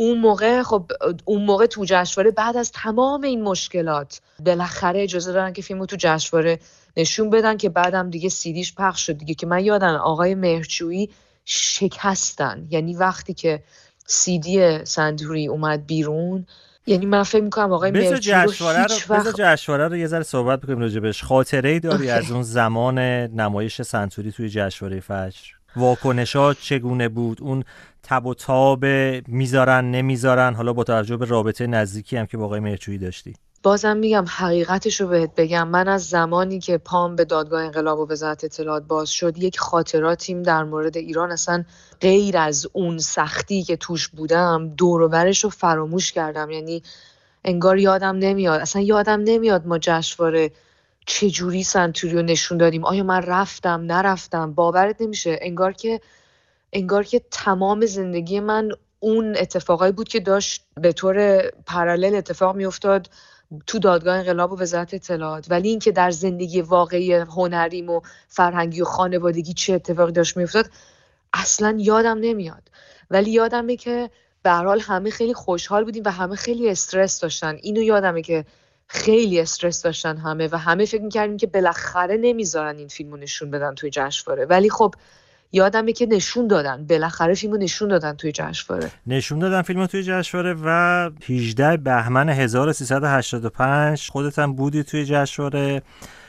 اون 0.00 0.18
موقع 0.18 0.62
خب 0.62 0.90
اون 1.24 1.42
موقع 1.44 1.66
تو 1.66 1.84
جشنواره 1.84 2.30
بعد 2.30 2.56
از 2.56 2.72
تمام 2.72 3.22
این 3.22 3.42
مشکلات 3.42 4.20
بالاخره 4.44 5.02
اجازه 5.02 5.32
دارن 5.32 5.52
که 5.52 5.62
فیلمو 5.62 5.86
تو 5.86 5.96
جشنواره 5.98 6.58
نشون 6.96 7.30
بدن 7.30 7.56
که 7.56 7.68
بعدم 7.68 8.10
دیگه 8.10 8.28
سیدیش 8.28 8.74
پخش 8.74 9.06
شد 9.06 9.18
دیگه. 9.18 9.34
که 9.34 9.46
من 9.46 9.64
یادم 9.64 9.94
آقای 9.94 10.34
مهرچویی 10.34 11.10
شکستن. 11.44 12.66
یعنی 12.70 12.94
وقتی 12.94 13.34
که 13.34 13.62
سیدی 14.06 14.84
سندوری 14.84 15.48
اومد 15.48 15.86
بیرون 15.86 16.46
یعنی 16.86 17.06
من 17.06 17.22
فکر 17.22 17.42
می‌کنم 17.42 17.72
آقای 17.72 17.90
مرچویی 17.90 18.34
رو 18.34 18.50
هیچ 18.50 19.10
وقت 19.10 19.34
جشنواره 19.36 19.88
رو 19.88 19.96
یه 19.96 20.06
ذره 20.06 20.22
صحبت 20.22 20.60
بکنیم 20.60 20.78
راجبش 20.78 21.24
خاطره 21.24 21.70
ای 21.70 21.80
داری 21.80 22.10
از 22.10 22.30
اون 22.30 22.42
زمان 22.42 22.98
نمایش 22.98 23.82
سنتوری 23.82 24.32
توی 24.32 24.48
جشنواره 24.48 25.00
فجر؟ 25.00 25.59
واکنش 25.76 26.36
ها 26.36 26.54
چگونه 26.54 27.08
بود؟ 27.08 27.38
اون 27.42 27.64
تب 28.02 28.26
و 28.26 28.34
تاب 28.34 28.84
می‌ذارن 29.26 29.90
نمی‌ذارن؟ 29.90 30.54
حالا 30.54 30.72
با 30.72 30.84
توجه 30.84 31.16
به 31.16 31.24
رابطه 31.26 31.66
نزدیکی 31.66 32.16
هم 32.16 32.26
که 32.26 32.36
با 32.36 32.44
آقای 32.44 32.60
مرچویی 32.60 32.98
داشتی. 32.98 33.34
بازم 33.62 33.96
میگم 33.96 34.24
حقیقتش 34.28 35.00
رو 35.00 35.08
بهت 35.08 35.34
بگم. 35.34 35.68
من 35.68 35.88
از 35.88 36.08
زمانی 36.08 36.60
که 36.60 36.78
پام 36.78 37.16
به 37.16 37.24
دادگاه 37.24 37.62
انقلاب 37.62 37.98
و 37.98 38.12
وزارت 38.12 38.44
اطلاعات 38.44 38.82
باز 38.82 39.10
شد 39.10 39.38
یک 39.38 39.58
خاطراتیم 39.58 40.42
در 40.42 40.64
مورد 40.64 40.96
ایران. 40.96 41.32
اصلا 41.32 41.64
غیر 42.00 42.38
از 42.38 42.66
اون 42.72 42.98
سختی 42.98 43.62
که 43.62 43.76
توش 43.76 44.08
بودم 44.08 44.68
دور 44.68 45.08
برش 45.08 45.44
رو 45.44 45.50
فراموش 45.50 46.12
کردم. 46.12 46.50
یعنی 46.50 46.82
انگار 47.44 47.78
یادم 47.78 48.16
نمیاد. 48.16 48.60
اصلا 48.60 48.82
یادم 48.82 49.20
نمیاد 49.24 49.66
ما 49.66 49.78
جشنواره 49.78 50.50
چجوری 51.06 51.62
سنتوریو 51.62 52.22
نشون 52.22 52.58
دادیم؟ 52.58 52.84
آیا 52.84 53.02
من 53.02 53.22
رفتم 53.22 53.80
نرفتم؟ 53.80 54.52
باورت 54.52 55.00
نمیشه. 55.00 55.38
انگار 55.42 55.72
که 55.72 56.00
انگار 56.72 57.04
که 57.04 57.22
تمام 57.30 57.86
زندگی 57.86 58.40
من 58.40 58.70
اون 59.00 59.36
اتفاقایی 59.36 59.92
بود 59.92 60.08
که 60.08 60.20
داشت 60.20 60.66
به 60.74 60.92
طور 60.92 61.42
پرالل 61.66 62.14
اتفاق 62.14 62.56
میافتاد 62.56 63.10
تو 63.66 63.78
دادگاه 63.78 64.16
انقلاب 64.16 64.52
و 64.52 64.60
وزارت 64.60 64.94
اطلاعات. 64.94 65.46
ولی 65.50 65.68
اینکه 65.68 65.92
در 65.92 66.10
زندگی 66.10 66.60
واقعی 66.60 67.12
هنریم 67.14 67.90
و 67.90 68.00
فرهنگی 68.28 68.80
و 68.80 68.84
خانوادگی 68.84 69.52
چه 69.52 69.72
اتفاقی 69.72 70.12
داشت 70.12 70.36
میافتاد 70.36 70.70
اصلا 71.32 71.76
یادم 71.78 72.18
نمیاد. 72.18 72.62
ولی 73.10 73.30
یادمه 73.30 73.76
که 73.76 74.10
به 74.42 74.50
حال 74.50 74.80
همه 74.80 75.10
خیلی 75.10 75.34
خوشحال 75.34 75.84
بودیم 75.84 76.02
و 76.06 76.10
همه 76.10 76.36
خیلی 76.36 76.70
استرس 76.70 77.20
داشتن. 77.20 77.56
اینو 77.62 77.82
یادمه 77.82 78.22
که 78.22 78.44
خیلی 78.92 79.40
استرس 79.40 79.82
داشتن 79.82 80.16
همه 80.16 80.48
و 80.52 80.58
همه 80.58 80.84
فکر 80.84 81.02
می‌کردیم 81.02 81.36
که 81.36 81.46
بالاخره 81.46 82.16
نمی‌ذارن 82.16 82.76
این 82.76 82.88
فیلمو 82.88 83.16
نشون 83.16 83.50
بدن 83.50 83.74
توی 83.74 83.90
جشنواره. 83.90 84.44
ولی 84.44 84.70
خب 84.70 84.94
یادمه 85.52 85.92
که 85.92 86.06
نشون 86.06 86.46
دادن. 86.46 86.86
بالاخره 86.86 87.34
فیلمو 87.34 87.56
نشون 87.56 87.88
دادن 87.88 88.12
توی 88.12 88.32
جشنواره. 88.32 88.90
نشون 89.06 89.38
دادن 89.38 89.62
فیلمو 89.62 89.86
توی 89.86 90.02
جشنواره 90.02 90.56
و 90.64 91.10
18 91.28 91.76
بهمن 91.76 92.28
1385 92.28 94.08
خودت 94.10 94.38
هم 94.38 94.52
بودی 94.52 94.82
توی 94.82 95.04
جشنواره. 95.04 95.82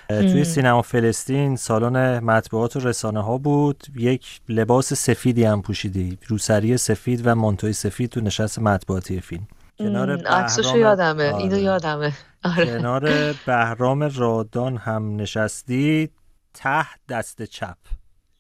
توی 0.10 0.44
سینما 0.44 0.82
فلسطین 0.82 1.56
سالن 1.56 2.20
مطبوعات 2.20 2.76
و 2.76 2.80
رسانه 2.80 3.24
ها 3.24 3.38
بود. 3.38 3.84
یک 3.96 4.42
لباس 4.50 4.94
سفیدی 4.94 5.44
هم 5.44 5.62
پوشیدی. 5.62 6.18
روسری 6.28 6.78
سفید 6.78 7.22
و 7.28 7.36
مانتوی 7.36 7.74
سفید 7.74 8.10
تو 8.10 8.22
نشست 8.22 8.60
مطبوعاتی 8.60 9.22
فیلم. 9.22 9.48
کنار 9.80 10.18
بهرام 10.18 10.78
یادمه. 10.78 11.32
آره. 11.32 11.36
اینو 11.36 11.58
یادمه. 11.58 12.14
آره. 12.44 12.66
کنار 12.66 13.34
بهرام 13.46 14.04
رادان 14.04 14.78
هم 14.78 15.16
نشستی 15.16 16.10
ته 16.54 16.86
دست 17.10 17.42
چپ. 17.42 17.78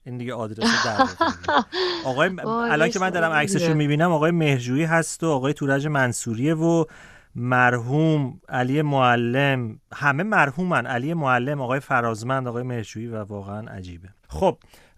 این 0.05 0.17
دیگه 0.17 0.33
آدرس 0.33 0.85
در 0.85 1.07
آقای 2.09 2.29
الان 2.45 2.89
که 2.89 2.99
من 2.99 3.09
دارم 3.09 3.31
عکسش 3.31 3.67
رو 3.67 3.73
می‌بینم 3.73 4.11
آقای 4.11 4.31
مهرجویی 4.31 4.83
هست 4.83 5.23
و 5.23 5.27
آقای 5.27 5.53
تورج 5.53 5.87
منصوریه 5.87 6.55
و 6.55 6.85
مرحوم 7.35 8.41
علی 8.49 8.81
معلم. 8.81 9.79
همه 9.93 10.23
مرحومن 10.23 10.85
علی 10.85 11.13
معلم 11.13 11.61
آقای 11.61 11.79
فرازمند 11.79 12.47
آقای 12.47 12.63
مهرجویی 12.63 13.07
و 13.07 13.23
واقعا 13.23 13.71
عجیبه. 13.71 14.09
خب 14.29 14.57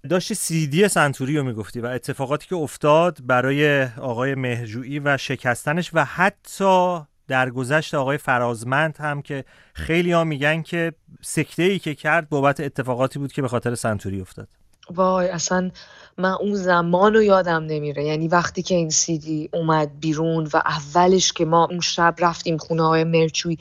داشتی 0.10 0.34
سیدی 0.36 0.88
سنتوری 0.88 1.38
رو 1.38 1.44
می‌گفتی 1.44 1.80
و 1.80 1.86
اتفاقاتی 1.86 2.48
که 2.48 2.56
افتاد 2.56 3.20
برای 3.24 3.84
آقای 3.84 4.36
مهرجویی 4.36 5.00
و 5.00 5.18
شکستنش 5.18 5.92
و 5.94 6.06
حتی 6.06 7.00
در 7.28 7.50
گذشت 7.50 7.94
آقای 7.94 8.18
فرازمند 8.18 8.98
هم 8.98 9.22
که 9.22 9.46
خیلی 9.74 10.12
ها 10.12 10.24
میگن 10.24 10.62
که 10.62 10.94
سکته 11.22 11.64
ای 11.64 11.80
که 11.80 11.96
کرد 11.96 12.30
بابت 12.30 12.60
اتفاقاتی 12.60 13.20
بود 13.20 13.32
که 13.32 13.42
به 13.42 13.48
خاطر 13.48 13.76
سنتوری 13.76 14.22
افتاد. 14.22 14.48
وای 14.90 15.30
اصلا 15.30 15.72
من 16.18 16.32
اون 16.32 16.56
زمان 16.56 17.14
رو 17.14 17.24
یادم 17.24 17.64
نمیره. 17.64 18.04
یعنی 18.04 18.28
وقتی 18.28 18.62
که 18.62 18.76
این 18.76 18.90
سیدی 18.90 19.50
اومد 19.54 20.00
بیرون 20.00 20.50
و 20.54 20.58
اولش 20.58 21.34
که 21.34 21.46
ما 21.46 21.66
اون 21.66 21.80
شب 21.80 22.16
رفتیم 22.20 22.58
خونه 22.58 22.88
های 22.88 23.04
مرچوی 23.04 23.58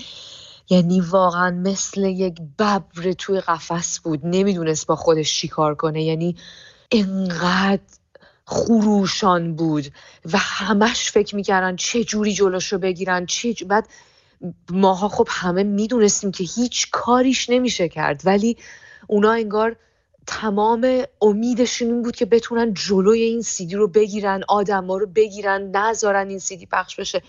یعنی 0.71 1.01
واقعا 1.01 1.51
مثل 1.51 2.01
یک 2.01 2.41
ببر 2.59 3.13
توی 3.19 3.41
قفس 3.41 4.01
بود. 4.01 4.21
نمی‌دونست 4.25 4.87
با 4.87 4.97
خودش 4.97 5.41
چیکار 5.41 5.75
کنه. 5.75 6.03
یعنی 6.03 6.37
انقدر 6.93 7.83
خروشان 8.45 9.57
بود 9.57 9.87
و 10.33 10.39
همش 10.39 11.11
فکر 11.11 11.37
می‌کردن 11.37 11.77
چه 11.77 12.05
جوری 12.05 12.33
جلوشو 12.33 12.79
بگیرن 12.79 13.27
چه 13.27 13.55
بعد 13.67 13.89
ماها 14.71 15.09
خب 15.09 15.29
همه 15.31 15.63
می‌دونستیم 15.63 16.33
که 16.33 16.45
هیچ 16.45 16.91
کاریش 16.91 17.51
نمیشه 17.51 17.89
کرد 17.89 18.23
ولی 18.25 18.57
اونا 19.07 19.33
انگار 19.33 19.77
تمام 20.27 21.03
امیدشون 21.23 21.89
این 21.89 22.03
بود 22.03 22.17
که 22.17 22.27
بتونن 22.27 22.75
جلوی 22.75 23.23
این 23.23 23.43
سیدی 23.43 23.75
رو 23.75 23.89
بگیرن 23.89 24.43
آدم 24.49 24.87
ها 24.87 24.97
رو 24.97 25.07
بگیرن 25.07 25.63
نذارن 25.77 26.29
این 26.29 26.39
سیدی 26.39 26.67
پخش 26.67 26.97
بشه. 26.97 27.23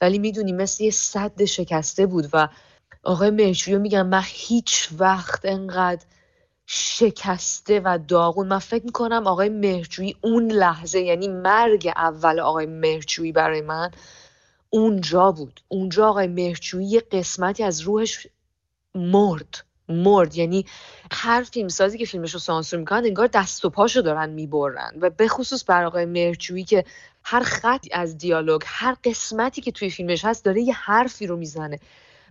ولی 0.00 0.18
می‌دونی 0.18 0.52
مثل 0.52 0.84
یه 0.84 0.90
صد 0.90 1.44
شکسته 1.44 2.06
بود 2.06 2.28
و 2.32 2.48
آقای 3.04 3.30
مرچویو 3.30 3.78
میگم 3.78 4.06
من 4.06 4.22
هیچ 4.24 4.88
وقت 4.98 5.40
انقدر 5.44 6.04
شکسته 6.70 7.80
و 7.80 7.98
داغون. 8.08 8.48
من 8.48 8.58
فکر 8.58 8.84
می‌کنم 8.84 9.26
آقای 9.26 9.48
مهرجویی 9.48 10.16
اون 10.20 10.50
لحظه 10.50 11.00
یعنی 11.00 11.28
مرگ 11.28 11.92
اول 11.96 12.40
آقای 12.40 12.66
مهرجویی 12.66 13.32
برای 13.32 13.60
من 13.60 13.90
اونجا 14.70 15.32
بود. 15.32 15.60
اونجا 15.68 16.08
آقای 16.08 16.26
مهرجویی 16.26 16.86
یه 16.86 17.00
قسمتی 17.00 17.62
از 17.62 17.80
روحش 17.80 18.26
مرد. 18.94 19.64
مرد. 19.88 20.36
یعنی 20.36 20.66
هر 21.12 21.42
فیلم 21.42 21.68
سازی 21.68 21.98
که 21.98 22.06
فیلمش 22.06 22.34
رو 22.34 22.40
سانسور 22.40 22.80
می‌کنن 22.80 23.04
انگار 23.04 23.26
دست 23.26 23.64
و 23.64 23.70
پاشو 23.70 24.00
دارن 24.00 24.30
می‌برن. 24.30 24.92
و 25.00 25.10
به 25.10 25.28
خصوص 25.28 25.64
بر 25.64 25.84
آقای 25.84 26.04
مهرجویی 26.04 26.64
که 26.64 26.84
هر 27.24 27.42
خط 27.42 27.86
از 27.92 28.18
دیالوگ 28.18 28.62
هر 28.66 28.96
قسمتی 29.04 29.60
که 29.60 29.72
توی 29.72 29.90
فیلمش 29.90 30.24
هست 30.24 30.44
داره 30.44 30.62
یه 30.62 30.74
حرفی 30.74 31.26
رو 31.26 31.36
می‌زنه. 31.36 31.78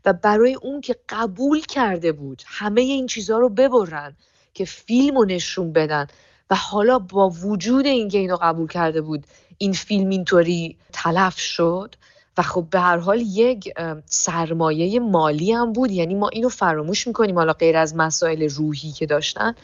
و 0.08 0.14
برای 0.14 0.54
اون 0.54 0.82
که 0.82 0.96
قبول 1.10 1.62
کرده 1.62 2.12
بود 2.12 2.42
همه 2.46 2.82
این 2.82 3.08
چیزها 3.08 3.38
رو 3.38 3.50
ببرن 3.50 4.16
که 4.54 4.66
فیلم 4.66 5.18
رو 5.18 5.26
نشون 5.26 5.74
بدن. 5.74 6.08
و 6.50 6.56
حالا 6.56 7.00
با 7.00 7.30
وجود 7.30 7.86
اینکه 7.86 8.18
اینو 8.18 8.38
قبول 8.42 8.68
کرده 8.68 9.02
بود 9.02 9.28
این 9.58 9.74
فیلم 9.74 10.10
اینطوری 10.10 10.78
تلف 10.94 11.40
شد 11.40 11.96
و 12.38 12.42
خب 12.42 12.68
به 12.72 12.80
هر 12.80 12.98
حال 12.98 13.22
یک 13.22 13.74
سرمایه 14.06 15.00
مالی 15.00 15.52
هم 15.52 15.74
بود. 15.74 15.92
یعنی 15.92 16.16
ما 16.16 16.30
اینو 16.30 16.50
فراموش 16.50 17.08
می‌کنیم. 17.08 17.36
حالا 17.36 17.54
غیر 17.54 17.78
از 17.78 17.96
مسائل 17.96 18.50
روحی 18.50 18.92
که 18.92 19.06
داشتن 19.06 19.56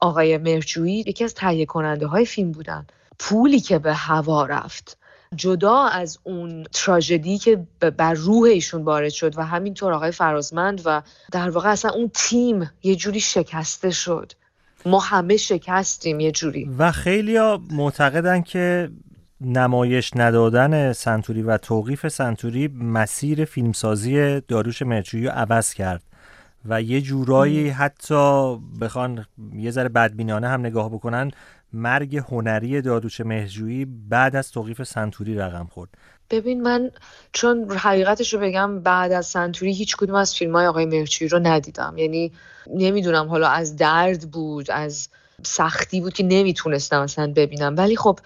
آقای 0.00 0.38
مرجویی 0.38 1.04
یکی 1.06 1.24
از 1.24 1.34
تهیه 1.34 1.66
کننده 1.66 2.06
های 2.06 2.26
فیلم 2.26 2.52
بودن. 2.52 2.86
پولی 3.18 3.60
که 3.60 3.78
به 3.78 3.94
هوا 3.94 4.46
رفت. 4.46 4.98
جدا 5.36 5.84
از 5.84 6.18
اون 6.22 6.66
تراژدی 6.72 7.38
که 7.38 7.66
بر 7.96 8.14
روح 8.14 8.42
ایشون 8.42 8.82
وارد 8.82 9.08
شد 9.08 9.38
و 9.38 9.46
همینطور 9.46 9.92
آقای 9.92 10.10
فرازمند 10.10 10.82
و 10.84 11.02
در 11.32 11.50
واقع 11.50 11.68
اصلا 11.68 11.90
اون 11.90 12.10
تیم 12.14 12.70
یه 12.82 12.96
جوری 12.96 13.20
شکسته 13.20 13.90
شد. 13.90 14.32
ما 14.86 14.98
همه 14.98 15.36
شکستیم 15.36 16.20
یه 16.20 16.32
جوری. 16.32 16.70
و 16.78 16.92
خیلی 16.92 17.38
معتقدن 17.70 18.42
که 18.42 18.90
نمایش 19.40 20.10
ندادن 20.16 20.92
سنتوری 20.92 21.42
و 21.42 21.58
توقیف 21.58 22.08
سنتوری 22.08 22.68
مسیر 22.68 23.44
فیلمسازی 23.44 24.40
داروش 24.40 24.82
مرچویی 24.82 25.24
رو 25.24 25.30
عوض 25.30 25.74
کرد 25.74 26.02
و 26.64 26.82
یه 26.82 27.00
جورایی 27.00 27.68
حتی 27.68 28.56
بخوان 28.80 29.24
یه 29.54 29.70
ذره 29.70 29.88
بدبینانه 29.88 30.48
هم 30.48 30.60
نگاه 30.60 30.88
بکنن 30.88 31.30
مرگ 31.74 32.16
هنری 32.16 32.82
داروش 32.82 33.20
مهجویی 33.20 33.84
بعد 33.84 34.36
از 34.36 34.52
توقیف 34.52 34.82
سنتوری 34.82 35.34
رقم 35.34 35.66
خورد. 35.66 35.90
ببین 36.30 36.62
من 36.62 36.90
چون 37.32 37.70
حقیقتش 37.70 38.34
رو 38.34 38.40
بگم 38.40 38.80
بعد 38.80 39.12
از 39.12 39.26
سنتوری 39.26 39.72
هیچ 39.72 39.96
کدوم 39.96 40.14
از 40.14 40.34
فیلم 40.34 40.56
های 40.56 40.66
آقای 40.66 40.86
مهرچویی 40.86 41.28
رو 41.28 41.38
ندیدم. 41.38 41.94
یعنی 41.98 42.32
نمی‌دونم 42.74 43.28
حالا 43.28 43.48
از 43.48 43.76
درد 43.76 44.30
بود 44.30 44.70
از 44.70 45.08
سختی 45.42 46.00
بود 46.00 46.12
که 46.12 46.22
نمی‌تونستم 46.22 47.00
اصلا 47.00 47.32
ببینم. 47.36 47.74
ولی 47.76 47.96
خب 47.96 48.18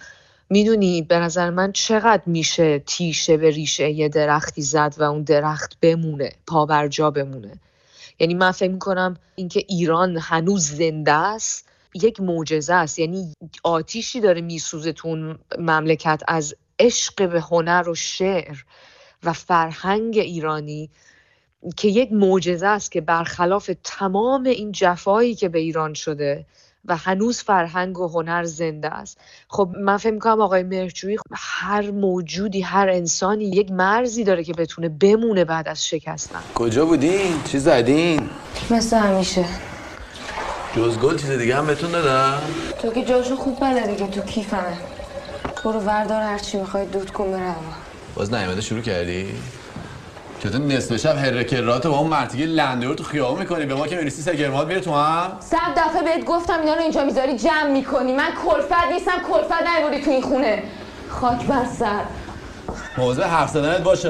می‌دونی 0.49 1.01
به 1.01 1.19
نظر 1.19 1.49
من 1.49 1.71
چقدر 1.71 2.23
میشه 2.25 2.79
تیشه 2.79 3.37
به 3.37 3.49
ریشه 3.49 3.89
یه 3.89 4.09
درختی 4.09 4.61
زد 4.61 4.95
و 4.97 5.03
اون 5.03 5.23
درخت 5.23 5.77
بمونه 5.81 6.31
پا 6.47 6.87
جا 6.87 7.11
بمونه. 7.11 7.59
یعنی 8.19 8.33
من 8.33 8.51
فکر 8.51 8.71
می‌کنم 8.71 9.17
اینکه 9.35 9.65
ایران 9.67 10.17
هنوز 10.17 10.69
زنده 10.69 11.11
است. 11.11 11.68
یک 11.93 12.21
معجزه 12.21 12.73
است 12.73 12.99
یعنی 12.99 13.33
آتیشی 13.63 14.21
داره 14.21 14.41
میسوزه 14.41 14.91
تو 14.91 15.35
مملکت 15.59 16.21
از 16.27 16.55
عشق 16.79 17.29
به 17.29 17.41
هنر 17.41 17.89
و 17.89 17.95
شعر 17.95 18.57
و 19.23 19.33
فرهنگ 19.33 20.17
ایرانی 20.17 20.89
که 21.77 21.87
یک 21.87 22.11
معجزه 22.11 22.67
است 22.67 22.91
که 22.91 23.01
برخلاف 23.01 23.71
تمام 23.83 24.43
این 24.43 24.71
جفایی 24.71 25.35
که 25.35 25.49
به 25.49 25.59
ایران 25.59 25.93
شده 25.93 26.45
و 26.85 26.97
هنوز 26.97 27.41
فرهنگ 27.41 27.99
و 27.99 28.07
هنر 28.07 28.43
زنده 28.43 28.93
است 28.93 29.17
خب 29.47 29.69
من 29.79 29.97
فکر 29.97 30.13
می‌کنم 30.13 30.41
آقای 30.41 30.63
مرجویی 30.63 31.17
هر 31.33 31.91
موجودی 31.91 32.61
هر 32.61 32.89
انسانی 32.89 33.45
یک 33.45 33.71
مرزی 33.71 34.23
داره 34.23 34.43
که 34.43 34.53
بتونه 34.53 34.89
بمونه 34.89 35.45
بعد 35.45 35.67
از 35.67 35.85
شکستن 35.85 36.39
کجا 36.55 36.85
بودین؟ 36.85 37.43
چی 37.43 37.59
زدین؟ 37.59 38.29
مثل 38.71 38.97
همیشه 38.97 39.45
جز 40.75 40.97
گل 40.97 41.17
چیز 41.17 41.31
دیگه 41.31 41.55
هم 41.55 41.67
بهتون 41.67 41.91
دادم؟ 41.91 42.41
تو 42.81 42.93
که 42.93 43.05
جاشو 43.05 43.35
خوب 43.35 43.59
بلدی 43.59 43.95
که 43.95 44.07
تو 44.07 44.21
کیفمه. 44.21 44.77
برو 45.65 45.79
وردار 45.79 46.21
هرچی 46.21 46.57
می‌خوای 46.57 46.85
دود 46.85 47.11
کن 47.11 47.31
بره 47.31 47.55
باز 48.15 48.33
نیمده 48.33 48.61
شروع 48.61 48.81
کردی؟ 48.81 49.35
که 50.39 50.49
تو 50.49 50.57
نصف 50.57 50.97
شب 50.97 51.17
هرکرات 51.17 51.87
با 51.87 51.97
اون 51.97 52.07
مرتیگه 52.09 52.45
لنده 52.45 52.95
تو 52.95 53.03
خیابون 53.03 53.39
می‌کنی؟ 53.39 53.65
به 53.65 53.75
ما 53.75 53.87
که 53.87 53.95
می‌رسی 53.95 54.21
سگرمات 54.21 54.67
میره 54.67 54.79
تو 54.79 54.93
هم؟ 54.93 55.31
صد 55.39 55.57
دفعه 55.77 56.03
بهت 56.03 56.25
گفتم 56.25 56.59
اینا 56.59 56.73
رو 56.73 56.81
اینجا 56.81 57.03
می‌ذاری 57.03 57.37
جمع 57.37 57.69
می‌کنی. 57.69 58.13
من 58.13 58.29
کلفت 58.45 58.91
نیستم 58.91 59.21
کلفت 59.31 59.67
نیبردی 59.67 60.01
تو 60.01 60.11
این 60.11 60.21
خونه. 60.21 60.63
خاک 61.09 61.45
بر 61.47 61.65
سر. 61.79 62.01
موضوع 62.97 63.25
حرف 63.25 63.49
زدنت 63.49 63.81
باشه. 63.81 64.09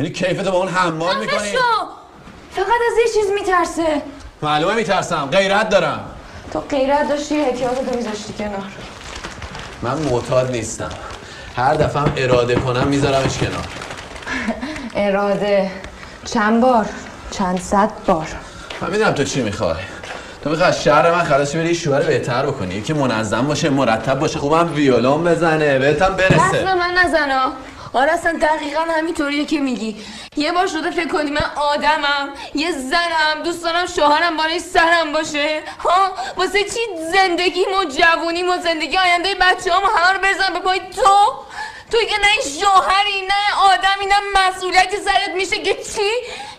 یعنی 0.00 0.12
کیفتو 0.12 0.50
با 0.50 0.58
اون 0.58 0.68
حمال 0.68 1.18
می‌کنی؟ 1.18 1.48
فقط 2.50 2.66
از 2.66 2.98
یه 3.06 3.12
چیز 3.14 3.30
میترسه. 3.34 4.02
معلومه 4.42 4.74
میترسم. 4.74 5.28
غیرت 5.32 5.68
دارم. 5.68 6.00
تو 6.52 6.60
غیرت 6.60 7.08
داشتی 7.08 7.36
احتیاط 7.40 7.78
میذاشتی 7.96 8.32
کنار. 8.32 8.64
من 9.82 9.98
معتاد 9.98 10.50
نیستم. 10.50 10.90
هر 11.56 11.74
دفعه 11.74 12.02
هم 12.02 12.12
اراده 12.16 12.54
کنم 12.54 12.88
میذارمش 12.88 13.38
کنار. 13.38 13.66
اراده. 15.06 15.70
چند 16.24 16.60
بار؟ 16.62 16.86
چند 17.30 17.60
صد 17.60 17.90
بار؟ 18.06 18.26
من 18.80 18.90
می‌دونم 18.90 19.12
تو 19.12 19.24
چی 19.24 19.42
می‌خوای. 19.42 19.76
تو 20.44 20.50
می‌خوای 20.50 20.68
از 20.68 20.82
شهر 20.82 21.10
من 21.10 21.24
خلاص 21.24 21.56
بری 21.56 21.74
شوهر 21.74 22.02
بهتر 22.02 22.46
بکنی. 22.46 22.82
که 22.82 22.94
منظم 22.94 23.46
باشه 23.46 23.70
مرتب 23.70 24.18
باشه 24.18 24.38
خوبم 24.38 24.74
ویولون 24.74 25.24
بزنه 25.24 25.78
بهتم 25.78 26.16
برسه. 26.16 26.34
دست 26.34 26.54
من 26.54 26.90
نزنا 27.04 27.52
آره 27.96 28.12
اصلا 28.12 28.38
دقیقا 28.42 28.80
همینطوریه 28.80 29.44
که 29.44 29.60
میگی. 29.60 29.96
یه 30.36 30.52
بار 30.52 30.66
شده 30.66 30.90
فکر 30.90 31.08
کنی 31.08 31.30
من 31.30 31.50
آدمم 31.56 32.28
یه 32.54 32.72
زنم 32.72 33.42
دوست 33.44 33.62
دارم 33.64 33.86
شوهرم 33.86 34.36
بالای 34.36 34.58
سرم 34.58 35.12
باشه. 35.12 35.62
ها 35.78 36.12
واسه 36.36 36.64
چی 36.64 36.80
زندگیم 37.12 37.68
و 37.80 37.84
جوونیم 37.84 38.48
و 38.48 38.56
زندگی 38.56 38.96
آینده 38.98 39.34
بچه 39.34 39.72
هم 39.72 39.82
همه 39.96 40.12
رو 40.12 40.18
بزن 40.18 40.52
به 40.52 40.58
پای 40.60 40.78
تو؟ 40.78 41.44
توی 41.90 42.06
که 42.06 42.14
نه 42.20 42.50
شوهری 42.60 43.20
نه 43.20 43.60
آدمی 43.62 44.06
نه 44.06 44.48
مسئولیتی 44.48 44.96
سرت 44.96 45.34
میشه 45.36 45.56
که 45.56 45.74
چی؟ 45.74 46.10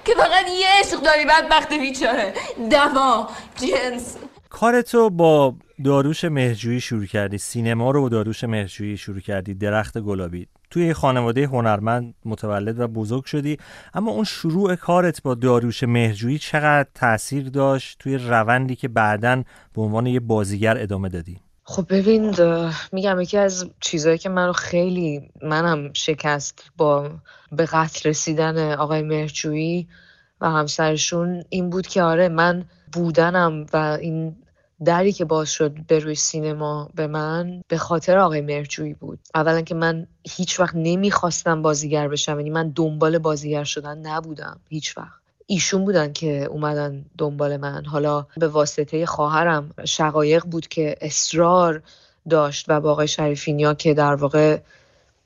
که 0.06 0.13
فقط 0.15 0.50
یه 0.50 0.67
عشق 0.79 1.00
داری 1.00 1.25
بدبخت 1.25 1.74
بیچاره. 1.74 2.34
دوا 2.70 3.29
جنس. 3.56 4.15
کارتو 4.50 5.10
با 5.10 5.53
داروش 5.84 6.25
مهرجویی 6.25 6.81
شروع 6.81 7.05
کردی. 7.05 7.38
سینما 7.38 7.91
رو 7.91 8.01
با 8.01 8.10
داروش 8.10 8.43
مهرجویی 8.43 8.98
شروع 8.98 9.19
کردی. 9.19 9.53
درخت 9.53 9.98
گلابی. 9.98 10.48
توی 10.69 10.93
خانواده 10.93 11.46
هنرمند 11.46 12.13
متولد 12.25 12.79
و 12.79 12.88
بزرگ 12.88 13.25
شدی. 13.25 13.57
اما 13.93 14.12
اون 14.12 14.24
شروع 14.24 14.75
کارت 14.75 15.22
با 15.22 15.36
داروش 15.36 15.84
مهرجویی 15.84 16.39
چقدر 16.39 16.89
تاثیر 16.93 17.50
داشت؟ 17.50 18.00
توی 18.00 18.17
روندی 18.17 18.75
که 18.75 18.88
بعدا 18.88 19.43
به 19.74 19.81
عنوان 19.81 20.05
یه 20.05 20.19
بازیگر 20.19 20.77
ادامه 20.77 21.10
دادی. 21.10 21.39
خب 21.63 21.86
ببین 21.89 22.36
میگم 22.91 23.22
یکی 23.22 23.38
از 23.38 23.69
چیزهایی 23.79 24.17
که 24.17 24.29
منو 24.29 24.53
خیلی 24.53 25.31
منم 25.43 25.93
شکست 25.93 26.72
با 26.77 27.12
به 27.51 27.65
قتل 27.65 28.10
رسیدن 28.10 28.74
آقای 28.74 29.01
مهرجویی 29.01 29.88
و 30.41 30.50
همسرشون 30.50 31.43
این 31.50 31.69
بود 31.69 31.88
که 31.88 32.03
آره 32.03 32.29
من 32.29 32.65
بودنم 32.93 33.65
و 33.74 33.98
این 34.01 34.36
دری 34.86 35.13
که 35.13 35.25
باز 35.25 35.50
شد 35.50 35.72
به 35.88 36.00
روی 36.00 36.15
سینما 36.15 36.89
به 36.96 37.07
من 37.07 37.62
به 37.67 37.77
خاطر 37.77 38.17
آقای 38.17 38.41
مرجویی 38.41 38.93
بود. 38.93 39.19
اولا 39.36 39.62
که 39.62 39.75
من 39.75 40.07
هیچ 40.29 40.60
وقت 40.60 40.75
نمی‌خواستم 40.75 41.62
بازیگر 41.62 42.07
بشم 42.07 42.39
یعنی 42.39 42.50
من 42.50 42.69
دنبال 42.69 43.17
بازیگر 43.17 43.63
شدن 43.63 43.98
نبودم 43.98 44.60
هیچ 44.69 44.98
وقت. 44.98 45.22
ایشون 45.48 45.86
بودن 45.86 46.13
که 46.13 46.43
اومدن 46.43 47.05
دنبال 47.17 47.57
من. 47.57 47.86
حالا 47.86 48.25
به 48.38 48.48
واسطه 48.48 49.05
خواهرم 49.05 49.69
شقایق 49.86 50.43
بود 50.46 50.67
که 50.67 50.96
اصرار 51.01 51.81
داشت 52.29 52.65
و 52.67 52.81
با 52.81 52.91
آقای 52.91 53.07
شریفینیا 53.07 53.74
که 53.74 53.93
در 53.93 54.15
واقع 54.15 54.60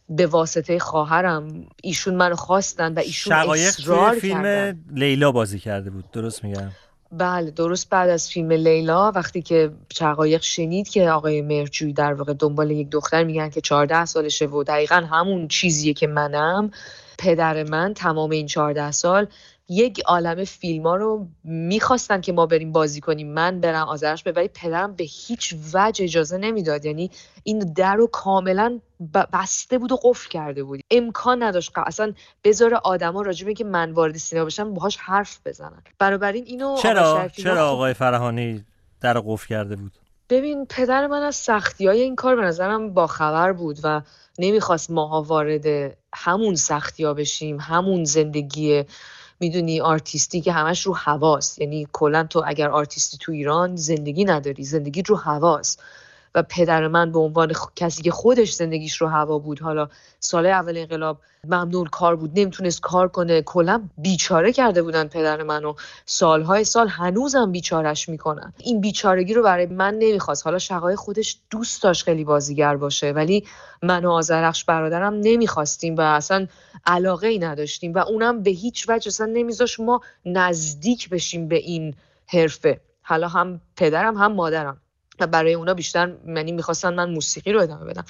به 0.10 0.28
واسطه 0.28 0.80
خواهرم 0.80 1.68
ایشون 1.84 2.16
منو 2.16 2.36
خواستن 2.36 2.94
و 2.94 3.00
ایشون 3.00 3.34
اصرار 3.34 4.14
فیلم 4.14 4.80
لیلا 4.92 5.32
بازی 5.32 5.60
کرده 5.60 5.90
بود 5.90 6.12
درست 6.12 6.44
میگم؟ 6.44 6.72
بله 7.12 7.52
درست 7.52 7.90
بعد 7.90 8.10
از 8.10 8.30
فیلم 8.30 8.52
لیلا 8.52 9.12
وقتی 9.12 9.42
که 9.42 9.72
شقایق 9.94 10.42
شنید 10.42 10.90
که 10.90 11.10
آقای 11.10 11.42
مرجوی 11.42 11.94
در 11.94 12.14
واقع 12.14 12.34
دنبال 12.34 12.72
یک 12.72 12.90
دختر 12.90 13.24
میگن 13.24 13.50
که 13.50 13.62
14 13.62 14.06
سالشه 14.06 14.46
و 14.46 14.64
دقیقا 14.64 14.96
همون 14.96 15.48
چیزیه 15.48 15.94
که 15.94 16.08
منم 16.08 16.72
پدر 17.18 17.64
من 17.64 17.94
تمام 17.94 18.30
این 18.30 18.48
14 18.48 18.92
سال 18.92 19.28
یک 19.72 20.00
عالم 20.06 20.44
فیلم 20.44 20.84
ها 20.88 20.96
رو 20.96 21.28
می‌خواستن 21.44 22.22
که 22.22 22.32
ما 22.34 22.46
بریم 22.46 22.72
بازی 22.72 23.02
کنیم. 23.02 23.34
من 23.34 23.60
برم 23.60 23.88
آذرش 23.88 24.24
به 24.24 24.32
ولی 24.32 24.48
پدرم 24.48 24.96
به 24.96 25.04
هیچ 25.04 25.56
وجه 25.74 26.04
اجازه 26.04 26.38
نمی‌داد. 26.38 26.86
یعنی 26.86 27.12
این 27.44 27.60
در 27.60 27.96
رو 27.96 28.08
کاملا 28.08 28.80
بسته 29.34 29.78
بود 29.78 29.92
و 29.92 30.00
قفل 30.04 30.30
کرده 30.30 30.64
بود. 30.64 30.80
امکان 30.92 31.44
نداشت 31.44 31.72
اصلا 31.78 32.14
بذاره 32.44 32.78
آدما 32.78 33.22
راجبه 33.22 33.54
که 33.54 33.64
من 33.64 33.92
وارد 33.92 34.18
سینما 34.18 34.46
بشم 34.46 34.74
باهاش 34.74 34.98
حرف 34.98 35.40
بزنن. 35.46 35.84
بنابراین 36.00 36.44
اینو 36.46 36.78
چرا؟ 36.78 37.28
چرا 37.38 37.70
آقای 37.70 37.94
فرهانی 37.94 38.66
در 39.02 39.20
قفل 39.20 39.48
کرده 39.48 39.76
بود؟ 39.76 39.92
ببین 40.30 40.66
پدر 40.66 41.08
من 41.08 41.22
از 41.22 41.36
سختی 41.36 41.88
های 41.88 42.02
این 42.02 42.16
کار 42.16 42.36
به 42.36 42.42
نظرم 42.42 42.94
باخبر 42.94 43.54
بود 43.54 43.80
و 43.84 44.02
نمی‌خواست 44.40 44.92
ماها 44.92 45.22
وارد 45.22 45.98
همون 46.14 46.56
سختی 46.56 47.04
ها 47.04 47.14
بشیم 47.14 47.58
همون 47.60 48.04
زندگی 48.04 48.84
می‌دونی 49.42 49.82
آرتیستی 49.82 50.42
که 50.42 50.52
همش 50.52 50.86
رو 50.86 50.94
هواست. 50.94 51.60
یعنی 51.60 51.88
کلا 51.94 52.24
تو 52.24 52.44
اگر 52.46 52.70
آرتیستی 52.70 53.18
تو 53.18 53.32
ایران 53.32 53.76
زندگی 53.76 54.26
نداری. 54.26 54.64
زندگی 54.64 55.02
رو 55.02 55.16
هواست. 55.16 55.84
و 56.36 56.44
پدر 56.44 56.88
من 56.88 57.12
به 57.12 57.20
عنوان 57.20 57.54
کسی 57.76 58.04
که 58.04 58.12
خودش 58.12 58.54
زندگیش 58.54 58.96
رو 58.96 59.08
هوا 59.08 59.40
بود 59.40 59.60
حالا 59.60 59.90
سال 60.20 60.46
اول 60.46 60.78
انقلاب 60.78 61.18
ممنون 61.44 61.86
کار 61.86 62.16
بود 62.16 62.40
نمی‌تونست 62.40 62.82
کار 62.82 63.08
کنه 63.08 63.42
کلا 63.42 63.90
بیچاره 63.98 64.54
کرده 64.54 64.82
بودن 64.82 65.08
پدر 65.08 65.44
منو. 65.44 65.74
سالهای 66.06 66.64
سال 66.64 66.88
هنوزم 66.88 67.52
بیچارش 67.52 68.10
می‌کنن. 68.10 68.54
این 68.58 68.82
بیچارگی 68.82 69.34
رو 69.34 69.44
برای 69.44 69.66
من 69.66 69.94
نمی‌خواست. 69.94 70.46
حالا 70.46 70.60
شقای 70.60 70.96
خودش 70.96 71.38
دوست 71.50 71.84
داشت 71.84 72.04
خیلی 72.04 72.24
بازیگر 72.24 72.76
باشه 72.78 73.12
ولی 73.12 73.48
من 73.84 74.06
و 74.06 74.12
آزرخش 74.12 74.64
برادرم 74.64 75.14
نمی‌خواستیم 75.14 75.96
و 75.96 76.02
اصلا 76.02 76.48
علاقه 76.86 77.28
ای 77.28 77.40
نداشتیم 77.40 77.94
و 77.94 77.98
اونم 77.98 78.44
به 78.44 78.50
هیچ 78.52 78.90
وجه 78.90 79.08
اصلا 79.08 79.26
نمیذاش 79.26 79.80
ما 79.80 80.02
نزدیک 80.26 81.10
بشیم 81.10 81.48
به 81.48 81.56
این 81.56 81.96
حرفه. 82.28 82.82
حالا 83.02 83.28
هم 83.28 83.62
پدرم 83.76 84.18
هم 84.18 84.34
مادرم. 84.34 84.81
و 85.22 85.28
برای 85.28 85.54
اونا 85.54 85.74
بیشتر 85.74 86.14
یعنی 86.28 86.52
می‌خواستن 86.52 86.94
من 86.94 87.10
موسیقی 87.10 87.52
رو 87.52 87.62
ادامه 87.62 87.86
بدم. 87.86 88.06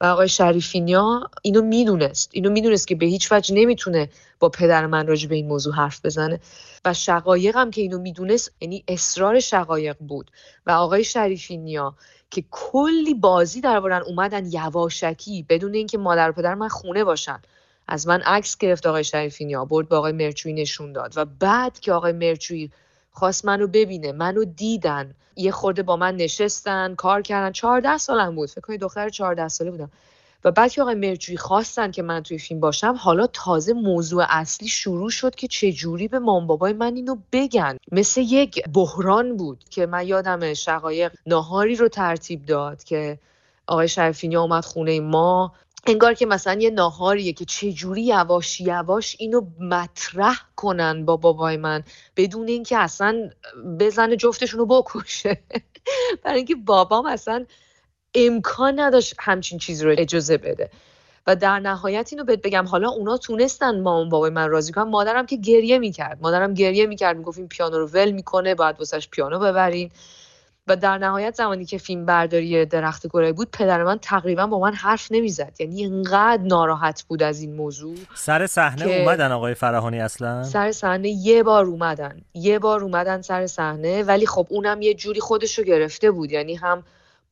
و 0.00 0.04
آقای 0.04 0.28
شریفینیا 0.28 1.30
اینو 1.42 1.62
می‌دونست. 1.62 2.30
اینو 2.32 2.50
می‌دونست 2.50 2.88
که 2.88 2.94
به 2.94 3.06
هیچ 3.06 3.32
وجه 3.32 3.54
نمی‌تونه 3.54 4.08
با 4.40 4.48
پدر 4.48 4.86
من 4.86 5.06
راجع 5.06 5.28
به 5.28 5.34
این 5.34 5.46
موضوع 5.46 5.74
حرف 5.74 6.04
بزنه. 6.04 6.40
و 6.84 6.94
شقایق 6.94 7.56
هم 7.56 7.70
که 7.70 7.80
اینو 7.80 7.98
می‌دونست 7.98 8.52
یعنی 8.60 8.84
اصرار 8.88 9.40
شقایق 9.40 9.96
بود. 9.98 10.30
و 10.66 10.70
آقای 10.70 11.04
شریفینیا 11.04 11.94
که 12.30 12.44
کلی 12.50 13.14
بازی 13.14 13.60
دربارن 13.60 14.02
اومدن 14.06 14.46
یواشکی 14.46 15.46
بدون 15.48 15.74
اینکه 15.74 15.98
مادر 15.98 16.30
و 16.30 16.32
پدر 16.32 16.54
من 16.54 16.68
خونه 16.68 17.04
باشن 17.04 17.42
از 17.88 18.06
من 18.06 18.20
عکس 18.20 18.58
گرفت 18.58 18.86
آقای 18.86 19.04
شریفینیا 19.04 19.64
برد 19.64 19.88
به 19.88 19.96
آقای 19.96 20.12
مرچوی 20.12 20.52
نشون 20.52 20.92
داد. 20.92 21.12
و 21.16 21.24
بعد 21.24 21.80
که 21.80 21.92
آقای 21.92 22.12
مرچوی 22.12 22.70
خواست 23.14 23.44
منو 23.44 23.66
ببینه 23.66 24.12
منو 24.12 24.44
دیدن. 24.44 25.14
یه 25.36 25.50
خورده 25.50 25.82
با 25.82 25.96
من 25.96 26.16
نشستن 26.16 26.94
کار 26.94 27.22
کردن. 27.22 27.52
14 27.52 27.98
سالم 27.98 28.34
بود. 28.34 28.48
فکر 28.48 28.60
کنید 28.60 28.80
دختر 28.80 29.08
14 29.08 29.48
ساله 29.48 29.70
بودم. 29.70 29.90
و 30.44 30.50
بعد 30.50 30.72
که 30.72 30.82
آقای 30.82 30.94
مرجوی 30.94 31.36
خواستن 31.36 31.90
که 31.90 32.02
من 32.02 32.22
توی 32.22 32.38
فیلم 32.38 32.60
باشم 32.60 32.94
حالا 32.98 33.26
تازه 33.26 33.72
موضوع 33.72 34.24
اصلی 34.28 34.68
شروع 34.68 35.10
شد 35.10 35.34
که 35.34 35.48
چه 35.48 35.72
جوری 35.72 36.08
به 36.08 36.18
مام 36.18 36.46
بابای 36.46 36.72
من 36.72 36.96
اینو 36.96 37.16
بگن. 37.32 37.76
مثل 37.92 38.20
یک 38.20 38.68
بحران 38.68 39.36
بود 39.36 39.64
که 39.70 39.86
من 39.86 40.06
یادم 40.06 40.54
شقایق 40.54 41.12
ناهاری 41.26 41.76
رو 41.76 41.88
ترتیب 41.88 42.46
داد 42.46 42.84
که 42.84 43.18
آقای 43.66 43.88
شرفینی 43.88 44.36
اومد 44.36 44.64
خونه 44.64 45.00
ما. 45.00 45.52
انگار 45.86 46.14
که 46.14 46.26
مثلا 46.26 46.60
یه 46.60 46.70
ناهاریه 46.70 47.32
که 47.32 47.44
چجوری 47.44 48.02
یواش 48.02 48.60
یواش 48.60 49.16
اینو 49.18 49.40
مطرح 49.60 50.40
کنن 50.56 51.04
با 51.04 51.16
بابای 51.16 51.56
من 51.56 51.82
بدون 52.16 52.48
اینکه 52.48 52.78
اصلا 52.78 53.30
بزنه 53.80 54.16
جفتشون 54.16 54.60
رو 54.60 54.66
بکشه. 54.66 55.42
برای 56.24 56.36
اینکه 56.36 56.54
بابام 56.54 57.06
اصلا 57.06 57.46
امکان 58.14 58.80
نداشت 58.80 59.14
همچین 59.18 59.58
چیزی 59.58 59.84
رو 59.84 59.94
اجازه 59.98 60.36
بده. 60.36 60.70
و 61.26 61.36
در 61.36 61.58
نهایت 61.60 62.08
اینو 62.12 62.24
بهت 62.24 62.42
بگم 62.42 62.64
حالا 62.68 62.88
اونا 62.90 63.18
تونستن 63.18 63.80
مامان 63.80 64.08
بابای 64.08 64.30
من 64.30 64.48
راضی 64.50 64.72
کنن. 64.72 64.84
مادرم 64.90 65.26
که 65.26 65.36
گریه 65.36 65.78
می‌کرد. 65.78 66.18
مادرم 66.22 66.54
گریه 66.54 66.86
می‌کرد 66.86 67.16
می‌گفت 67.16 67.38
این 67.38 67.48
پیانو 67.48 67.78
رو 67.78 67.86
ول 67.86 68.10
می‌کنه 68.10 68.54
باید 68.54 68.76
واسش 68.78 69.08
پیانو 69.08 69.38
ببرین. 69.38 69.90
و 70.68 70.76
در 70.76 70.98
نهایت 70.98 71.34
زمانی 71.34 71.64
که 71.64 71.78
فیلم 71.78 72.06
برداری 72.06 72.66
درخت 72.66 73.06
گلابی 73.06 73.32
بود 73.32 73.48
پدر 73.52 73.84
من 73.84 73.98
تقریبا 73.98 74.46
با 74.46 74.58
من 74.58 74.74
حرف 74.74 75.08
نمی‌زد. 75.10 75.52
یعنی 75.58 75.80
اینقدر 75.80 76.42
ناراحت 76.42 77.02
بود 77.02 77.22
از 77.22 77.40
این 77.40 77.54
موضوع 77.54 77.96
سر 78.14 78.46
صحنه 78.46 78.84
اومدن 78.84 79.32
آقای 79.32 79.54
فراهانی 79.54 80.00
اصلا؟ 80.00 80.42
سر 80.42 80.72
صحنه 80.72 81.08
یه 81.08 81.42
بار 81.42 81.64
اومدن. 81.64 82.20
یه 82.34 82.58
بار 82.58 82.82
اومدن 82.82 83.22
سر 83.22 83.46
صحنه 83.46 84.02
ولی 84.02 84.26
خب 84.26 84.46
اونم 84.50 84.82
یه 84.82 84.94
جوری 84.94 85.20
خودش 85.20 85.58
رو 85.58 85.64
گرفته 85.64 86.10
بود. 86.10 86.32
یعنی 86.32 86.54
هم 86.54 86.82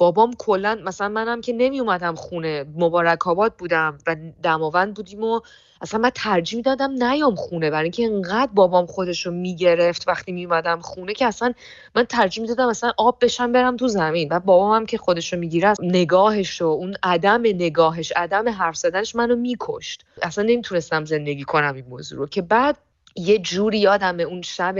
بابام 0.02 0.34
کلا 0.38 0.78
مثلا 0.84 1.08
منم 1.08 1.40
که 1.40 1.52
نمی 1.52 1.80
اومدم 1.80 2.14
خونه 2.14 2.64
مبارک 2.76 3.26
آباد 3.26 3.54
بودم 3.54 3.98
و 4.06 4.16
دماوند 4.42 4.94
بودیم 4.94 5.24
و 5.24 5.40
اصلا 5.80 6.00
من 6.00 6.10
ترجیح 6.14 6.56
می‌دادم 6.56 6.90
نیام 7.04 7.34
خونه 7.34 7.70
برای 7.70 7.82
اینکه 7.82 8.04
انقدر 8.04 8.50
بابام 8.54 8.86
خودش 8.86 9.26
رو 9.26 9.32
می‌گرفت 9.32 10.08
وقتی 10.08 10.32
میومدم 10.32 10.80
خونه 10.80 11.14
که 11.14 11.26
اصلا 11.26 11.52
من 11.94 12.04
ترجیح 12.04 12.42
می‌دادم 12.42 12.68
اصلا 12.68 12.92
آب 12.98 13.18
بشم 13.20 13.52
برم 13.52 13.76
تو 13.76 13.88
زمین. 13.88 14.28
و 14.30 14.40
بابام 14.40 14.76
هم 14.76 14.86
که 14.86 14.98
خودش 14.98 15.32
رو 15.32 15.38
می‌گیره 15.38 15.72
نگاهش 15.82 16.62
و 16.62 16.66
اون 16.66 16.94
عدم 17.02 17.40
نگاهش 17.40 18.12
عدم 18.16 18.48
حرف 18.48 18.76
زدنش 18.76 19.14
منو 19.16 19.36
میکشت. 19.36 20.04
اصلا 20.22 20.44
نمی‌تونستم 20.44 21.04
زندگی 21.04 21.44
کنم 21.44 21.74
این 21.74 21.84
موضوع 21.88 22.18
رو. 22.18 22.26
که 22.26 22.42
بعد 22.42 22.78
یه 23.16 23.38
جوری 23.38 23.78
یادم 23.78 24.20
اون 24.20 24.42
شب 24.42 24.74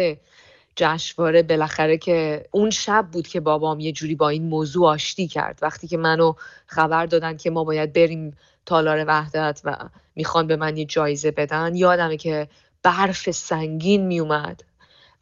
جشنواره 0.77 1.43
بالاخره 1.43 1.99
که 1.99 2.47
اون 2.51 2.71
شب 2.71 3.09
بود 3.13 3.29
که 3.29 3.41
بابام 3.41 3.81
یه 3.81 3.93
جوری 3.93 4.15
با 4.15 4.29
این 4.29 4.45
موضوع 4.45 4.89
آشتی 4.89 5.29
کرد. 5.29 5.59
وقتی 5.63 5.89
که 5.89 5.97
منو 5.97 6.33
خبر 6.67 7.07
دادن 7.07 7.37
که 7.37 7.51
ما 7.51 7.65
باید 7.65 7.93
بریم 7.93 8.37
تالار 8.67 9.05
وحدت 9.09 9.61
و 9.65 9.77
می‌خوان 10.17 10.47
به 10.47 10.57
من 10.57 10.77
یه 10.77 10.85
جایزه 10.85 11.31
بدن 11.31 11.75
یادمه 11.75 12.17
که 12.17 12.49
برف 12.83 13.31
سنگین 13.31 14.07
میومد 14.07 14.65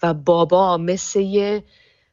و 0.02 0.14
بابا 0.14 0.76
مثل 0.76 1.20
یه 1.20 1.64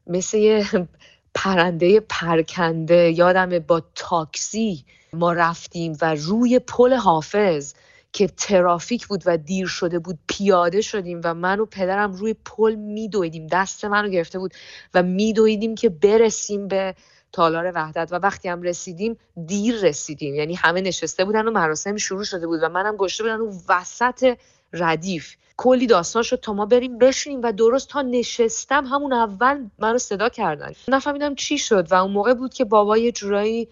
مثل 0.07 0.37
یه 0.37 0.87
پرنده 1.33 1.99
پرکنده 1.99 3.11
یادمه 3.17 3.59
با 3.59 3.81
تاکسی 3.95 4.85
ما 5.13 5.33
رفتیم 5.33 5.97
و 6.01 6.15
روی 6.15 6.59
پل 6.59 6.93
حافظ 6.93 7.73
که 8.17 8.27
ترافیک 8.27 9.07
بود 9.07 9.23
و 9.25 9.37
دیر 9.37 9.67
شده 9.67 9.99
بود 9.99 10.19
پیاده 10.27 10.81
شدیم 10.81 11.21
و 11.23 11.33
من 11.33 11.59
و 11.59 11.65
پدرم 11.65 12.13
روی 12.13 12.35
پل 12.45 12.75
میدویدیم. 12.75 13.47
دست 13.47 13.85
منو 13.85 14.09
گرفته 14.09 14.39
بود 14.39 14.53
و 14.93 15.03
میدویدیم 15.03 15.75
که 15.75 15.89
برسیم 15.89 16.67
به 16.67 16.95
تالار 17.31 17.71
وحدت. 17.75 18.07
و 18.11 18.15
وقتی 18.15 18.49
هم 18.49 18.61
رسیدیم 18.61 19.17
دیر 19.45 19.75
رسیدیم. 19.81 20.35
یعنی 20.35 20.55
همه 20.55 20.81
نشسته 20.81 21.25
بودن 21.25 21.47
و 21.47 21.51
مراسم 21.51 21.97
شروع 21.97 22.23
شده 22.23 22.47
بود 22.47 22.59
و 22.63 22.69
منم 22.69 22.95
گشته 22.95 23.23
بودن 23.23 23.39
و 23.39 23.51
وسط 23.69 24.37
ردیف. 24.73 25.35
کلی 25.57 25.87
داستان 25.87 26.23
شد 26.23 26.39
تا 26.39 26.53
ما 26.53 26.65
بریم 26.65 26.97
بشینیم 26.97 27.41
و 27.43 27.51
درست 27.51 27.89
تا 27.89 28.01
نشستم 28.01 28.85
همون 28.85 29.13
اول 29.13 29.69
منو 29.79 29.97
صدا 29.97 30.29
کردن. 30.29 30.71
نفهمیدم 30.87 31.35
چی 31.35 31.57
شد 31.57 31.91
و 31.91 31.95
اون 31.95 32.11
موقع 32.11 32.33
بود 32.33 32.53
که 32.53 32.65
بابا 32.65 32.97
یه 32.97 33.11
جورایی 33.11 33.69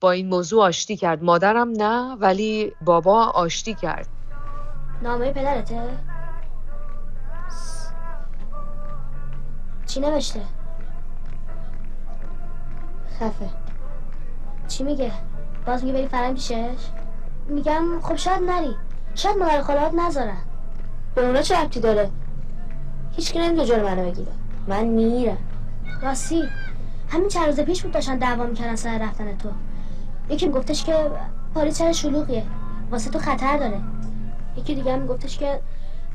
با 0.00 0.10
این 0.10 0.28
موضوع 0.28 0.64
آشتی 0.64 0.96
کرد 0.96 1.24
مادرم 1.24 1.70
نه 1.70 2.16
ولی 2.20 2.72
بابا 2.80 3.24
آشتی 3.24 3.74
کرد 3.74 4.08
نامه 5.02 5.32
پدرته؟ 5.32 5.80
چی 9.86 10.00
نوشته؟ 10.00 10.40
خفه 13.20 13.48
چی 14.68 14.84
میگه؟ 14.84 15.12
باز 15.66 15.84
میگه 15.84 15.98
بری 15.98 16.08
فرنگ 16.08 16.34
پیشش؟ 16.34 16.78
میگم 17.48 18.00
خب 18.02 18.16
شاید 18.16 18.42
نری 18.42 18.76
شاید 19.14 19.36
مادر 19.36 19.62
خالات 19.62 19.94
نذارن 19.94 20.42
به 21.14 21.26
اونا 21.26 21.42
چه 21.42 21.60
ربطی 21.60 21.80
داره؟ 21.80 22.10
هیچ 23.16 23.32
که 23.32 23.40
نمی‌تونه 23.40 23.66
جلو 23.66 23.88
منو 23.88 24.10
بگیره 24.10 24.32
من 24.68 24.84
میرم 24.84 25.38
راستی 26.02 26.42
همین 27.08 27.28
چند 27.28 27.46
روز 27.46 27.60
پیش 27.60 27.82
بود 27.82 27.92
داشتن 27.92 28.18
دعوا 28.18 28.46
می‌کردن 28.46 28.76
سر 28.76 28.98
رفتن 28.98 29.36
تو 29.36 29.48
یکی 30.30 30.48
گفتش 30.48 30.84
که 30.84 31.10
پاریس 31.54 31.78
چرا 31.78 31.92
شلوغیه. 31.92 32.42
واسه 32.90 33.10
تو 33.10 33.18
خطر 33.18 33.58
داره. 33.58 33.80
یکی 34.56 34.74
دیگه 34.74 34.92
هم 34.92 35.06
گفتش 35.06 35.38
که 35.38 35.60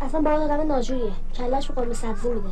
اصلا 0.01 0.21
با 0.21 0.32
آدم 0.32 0.67
ناجوریه. 0.67 1.12
کلش 1.38 1.67
به 1.67 1.73
قرمه 1.73 1.93
سبزی 1.93 2.30
میده. 2.30 2.49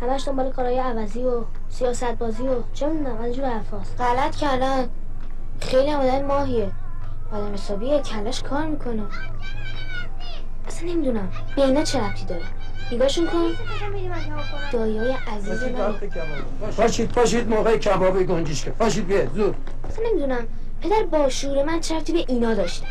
همش 0.00 0.28
دنبال 0.28 0.50
کارهای 0.50 0.78
عوضی 0.78 1.22
و 1.22 1.44
سیاست 1.68 2.04
بازی 2.04 2.42
و 2.42 2.54
چه 2.74 2.86
می‌دونم 2.86 3.20
از 3.20 3.34
جور 3.34 3.44
حرفاست. 3.44 4.00
غلط 4.00 4.36
کردن. 4.36 4.88
خیلی 5.60 5.90
هم 5.90 6.00
آدم 6.00 6.26
ماهیه. 6.26 6.70
آدم 7.32 7.54
حسابیه. 7.54 8.00
کلش 8.00 8.42
کار 8.42 8.66
می‌کنه. 8.66 9.02
اصلا 10.66 10.88
نمی‌دونم. 10.88 11.28
به 11.56 11.64
اینا 11.64 11.82
چه 11.82 11.98
ربطی 12.06 12.24
داره؟ 12.24 12.42
نگاهشون 12.92 13.26
کن. 13.26 13.46
دایای 14.72 15.14
عزیز 15.36 15.62
من. 15.62 15.94
پاشید 16.76 17.12
پاشید 17.12 17.48
موقع 17.48 17.76
کباب 17.76 18.22
گنجیش 18.22 18.64
که 18.64 18.70
پاشید 18.70 19.06
بیه 19.06 19.28
زود. 19.34 19.56
اصلا 19.88 20.04
نمی‌دونم. 20.10 20.46
پدر 20.82 21.02
با 21.12 21.28
شعور 21.28 21.64
من 21.64 21.80
چه 21.80 21.94
ربطی 21.96 22.12
به 22.12 22.24
اینا 22.28 22.54
داشته 22.54 22.86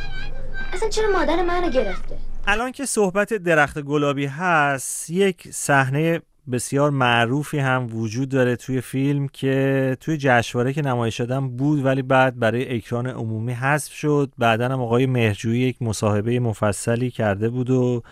اصلا 0.74 0.90
چرا 0.90 1.12
مادر 1.12 1.44
منو 1.44 1.70
گرفته؟ 1.70 2.18
الان 2.48 2.72
که 2.72 2.86
صحبت 2.86 3.34
درخت 3.34 3.82
گلابی 3.82 4.26
هست 4.26 5.10
یک 5.10 5.48
صحنه 5.52 6.22
بسیار 6.52 6.90
معروفی 6.90 7.60
هم 7.60 7.88
وجود 7.94 8.30
داره 8.30 8.56
توی 8.56 8.82
فیلم 8.82 9.28
که 9.28 9.98
توی 10.00 10.18
جشنواره 10.18 10.74
که 10.74 10.82
نمایش 10.82 11.20
دادن 11.20 11.50
بود 11.50 11.86
ولی 11.86 12.02
بعد 12.02 12.40
برای 12.40 12.76
اکران 12.76 13.08
عمومی 13.08 13.54
حذف 13.54 13.94
شد. 13.94 14.32
بعدا 14.38 14.66
هم 14.66 14.82
آقای 14.82 15.06
مهرجویی 15.06 15.62
یک 15.62 15.82
مصاحبه 15.82 16.40
مفصلی 16.40 17.12
کرده 17.12 17.50
بود 17.50 17.70
و 17.70 18.04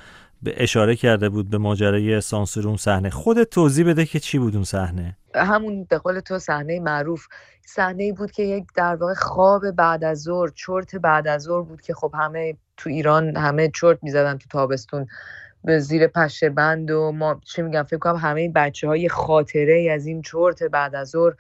به 0.44 0.64
اشاره 0.64 0.96
کرده 0.96 1.30
بود 1.30 1.50
به 1.50 1.58
ماجرای 1.58 2.22
سانسور 2.22 2.68
اون 2.68 2.78
صحنه. 2.78 3.10
خودت 3.10 3.50
توضیح 3.50 3.88
بده 3.88 4.06
که 4.06 4.20
چی 4.20 4.40
بود 4.40 4.56
اون 4.56 4.64
صحنه. 4.64 5.18
همون 5.36 5.84
به 5.84 5.98
قول 5.98 6.20
تو 6.20 6.40
صحنه 6.40 6.80
معروف. 6.80 7.28
صحنه 7.66 8.14
بود 8.14 8.32
که 8.32 8.44
یک 8.44 8.66
در 8.76 8.96
واقع 8.96 9.14
خواب 9.14 9.72
بعد 9.72 10.04
از 10.04 10.22
ظهر 10.22 10.50
چرت 10.56 10.96
بعد 10.96 11.28
از 11.28 11.42
ظهر 11.42 11.62
بود 11.62 11.82
که 11.82 11.94
خب 11.94 12.12
همه 12.20 12.58
تو 12.78 12.90
ایران 12.90 13.38
همه 13.38 13.72
چرت 13.76 14.00
می‌زدن 14.02 14.38
تو 14.38 14.50
تابستون 14.50 15.08
به 15.64 15.80
زیر 15.80 16.08
پشه 16.08 16.50
بند 16.50 16.92
و 16.92 17.12
ما 17.12 17.42
چه 17.46 17.62
میگم 17.62 17.84
فکر 17.84 17.98
کنم 17.98 18.16
همه 18.16 18.50
بچه 18.50 18.88
های 18.88 19.10
خاطره 19.10 19.92
از 19.94 20.06
این 20.06 20.22
چرت 20.22 20.64
بعد 20.64 20.96
از 20.96 21.10
ظهر 21.10 21.34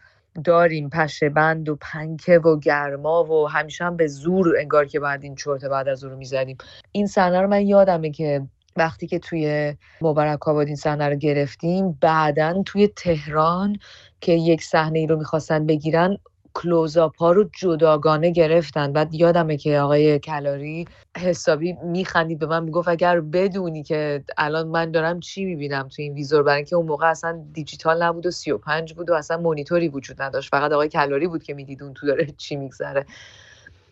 داریم. 0.43 0.89
پشه 0.89 1.29
بند 1.29 1.69
و 1.69 1.75
پنکه 1.75 2.39
و 2.39 2.59
گرما 2.59 3.23
و 3.23 3.49
همیشه 3.49 3.85
هم 3.85 3.97
به 3.97 4.07
زور 4.07 4.57
انگار 4.59 4.85
که 4.85 4.99
بعد 4.99 5.23
این 5.23 5.35
چرت 5.35 5.65
بعد 5.65 5.87
از 5.87 6.03
رو 6.03 6.17
می‌زنیم 6.17 6.57
این 6.91 7.07
صحنه 7.07 7.41
رو 7.41 7.47
من 7.47 7.61
یادمه 7.61 8.11
که 8.11 8.41
وقتی 8.77 9.07
که 9.07 9.19
توی 9.19 9.73
مبارک 10.01 10.47
آباد 10.47 10.67
این 10.67 10.75
صحنه 10.75 11.09
رو 11.09 11.15
گرفتیم 11.15 11.97
بعدا 12.01 12.63
توی 12.65 12.87
تهران 12.87 13.77
که 14.21 14.31
یک 14.31 14.63
صحنه 14.63 14.99
ای 14.99 15.07
رو 15.07 15.17
می‌خواستن 15.17 15.65
بگیرن 15.65 16.17
کلوزاپ 16.53 17.17
ها 17.17 17.31
رو 17.31 17.49
جداگانه 17.59 18.31
گرفتن. 18.31 18.93
بعد 18.93 19.13
یادمه 19.13 19.57
که 19.57 19.79
آقای 19.79 20.19
کلاری 20.19 20.85
حسابی 21.17 21.73
میخندید 21.73 22.39
به 22.39 22.45
من 22.45 22.63
می‌گفت 22.63 22.87
اگر 22.87 23.21
بدونی 23.21 23.83
که 23.83 24.23
الان 24.37 24.67
من 24.67 24.91
دارم 24.91 25.19
چی 25.19 25.45
می‌بینم 25.45 25.87
تو 25.87 26.01
این 26.01 26.13
ویزور 26.13 26.43
برای 26.43 26.55
اینکه 26.57 26.75
اون 26.75 26.85
موقع 26.85 27.09
اصلا 27.09 27.45
دیجیتال 27.53 28.03
نبود 28.03 28.25
و 28.25 28.31
35 28.31 28.93
بود 28.93 29.09
و 29.09 29.13
اصلا 29.13 29.37
مونیتوری 29.37 29.87
وجود 29.87 30.21
نداشت. 30.21 30.49
فقط 30.49 30.71
آقای 30.71 30.89
کلاری 30.89 31.27
بود 31.27 31.43
که 31.43 31.53
می‌دید 31.53 31.79
تو 31.95 32.07
داره 32.07 32.25
چی 32.37 32.55
میگذره. 32.55 33.05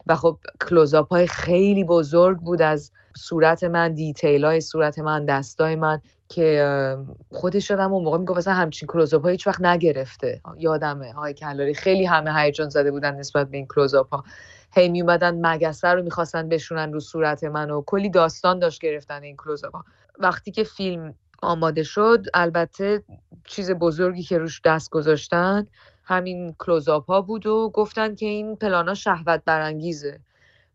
و 0.08 0.16
خب 0.16 0.40
کلوزاپ 0.70 1.10
های 1.12 1.28
خیلی 1.28 1.84
بزرگ 1.84 2.38
بود 2.38 2.62
از 2.62 2.92
صورت 3.18 3.64
من 3.64 3.94
detail 3.94 4.46
های 4.46 4.62
صورت 4.62 5.00
من 5.00 5.26
دستای 5.26 5.76
من 5.76 6.02
که 6.30 6.98
خودش 7.32 7.68
شدم 7.68 7.94
اون 7.94 8.04
موقع 8.04 8.18
می‌گفت 8.18 8.38
مثلا 8.38 8.54
همچین 8.54 8.88
کلوزاپ 8.88 9.28
هیچ 9.28 9.48
وقت 9.48 9.62
نگرفته. 9.62 10.42
یادمه. 10.58 11.14
آقای 11.14 11.34
کلاری 11.34 11.74
خیلی 11.74 12.06
همه 12.06 12.42
هیجان 12.42 12.70
زده 12.70 12.92
بودن 12.92 13.16
نسبت 13.16 13.50
به 13.50 13.58
این 13.58 13.68
کلوزاپ 13.68 14.14
ها. 14.14 14.24
هی 14.72 14.90
می 14.90 15.02
اومدن 15.02 15.46
مگسه 15.46 15.88
رو 15.88 16.04
می‌خواستن 16.04 16.50
بشونن 16.50 16.94
رو 16.94 17.00
صورت 17.00 17.44
من 17.44 17.72
و 17.72 17.84
کلی 17.86 18.10
داستان 18.10 18.60
داشت 18.60 18.82
گرفتن 18.82 19.24
این 19.24 19.38
کلوزاپ 19.38 19.76
ها. 19.76 19.86
وقتی 20.20 20.52
که 20.52 20.64
فیلم 20.64 21.14
آماده 21.42 21.84
شد 21.84 22.26
البته 22.34 23.04
چیز 23.46 23.72
بزرگی 23.72 24.24
که 24.24 24.38
روش 24.38 24.62
دست 24.66 24.90
گذاشتن 24.90 25.68
همین 26.04 26.56
کلوزاپ 26.60 27.06
ها 27.06 27.22
بود 27.22 27.46
و 27.46 27.72
گفتن 27.74 28.16
که 28.16 28.26
این 28.26 28.56
پلانا 28.56 28.94
شهوت 28.94 29.42
برانگیزه. 29.46 30.20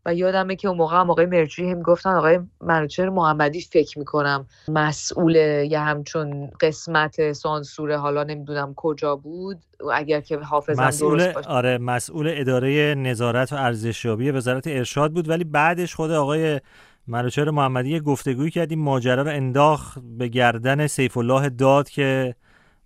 و 0.05 0.13
یادمه 0.13 0.55
که 0.55 0.67
اون 0.67 0.77
موقع 0.77 0.97
هم 0.97 1.09
آقای 1.09 1.25
مرجوی 1.25 1.71
هم 1.71 1.81
گفتن 1.81 2.09
آقای 2.09 2.39
منوچهر 2.61 3.09
محمدی 3.09 3.61
فکر 3.61 3.99
می‌کنم 3.99 4.45
مسئول 4.67 5.35
یه 5.35 5.79
همچون 5.79 6.51
قسمت 6.61 7.31
سانسوره 7.31 7.97
حالا 7.97 8.23
نمی‌دونم 8.23 8.73
کجا 8.75 9.15
بود. 9.15 9.57
اگر 9.93 10.21
که 10.21 10.37
حافظم 10.37 10.83
مسئول 10.83 11.19
درست 11.19 11.33
باشه. 11.33 11.49
آره 11.49 11.77
مسئول 11.77 12.33
اداره 12.35 12.95
نظارت 12.97 13.53
و 13.53 13.55
ارزشیابی 13.55 14.31
وزارت 14.31 14.67
ارشاد 14.67 15.11
بود. 15.11 15.29
ولی 15.29 15.43
بعدش 15.43 15.95
خود 15.95 16.11
آقای 16.11 16.61
منوچهر 17.07 17.49
محمدی 17.49 17.89
یه 17.89 17.99
گفتگویی 17.99 18.51
کرد. 18.51 18.69
این 18.69 18.79
ماجرا 18.79 19.21
رو 19.21 19.29
انداخت 19.29 19.99
به 20.17 20.27
گردن 20.27 20.87
سیف 20.87 21.17
الله 21.17 21.49
داد 21.49 21.89
که 21.89 22.35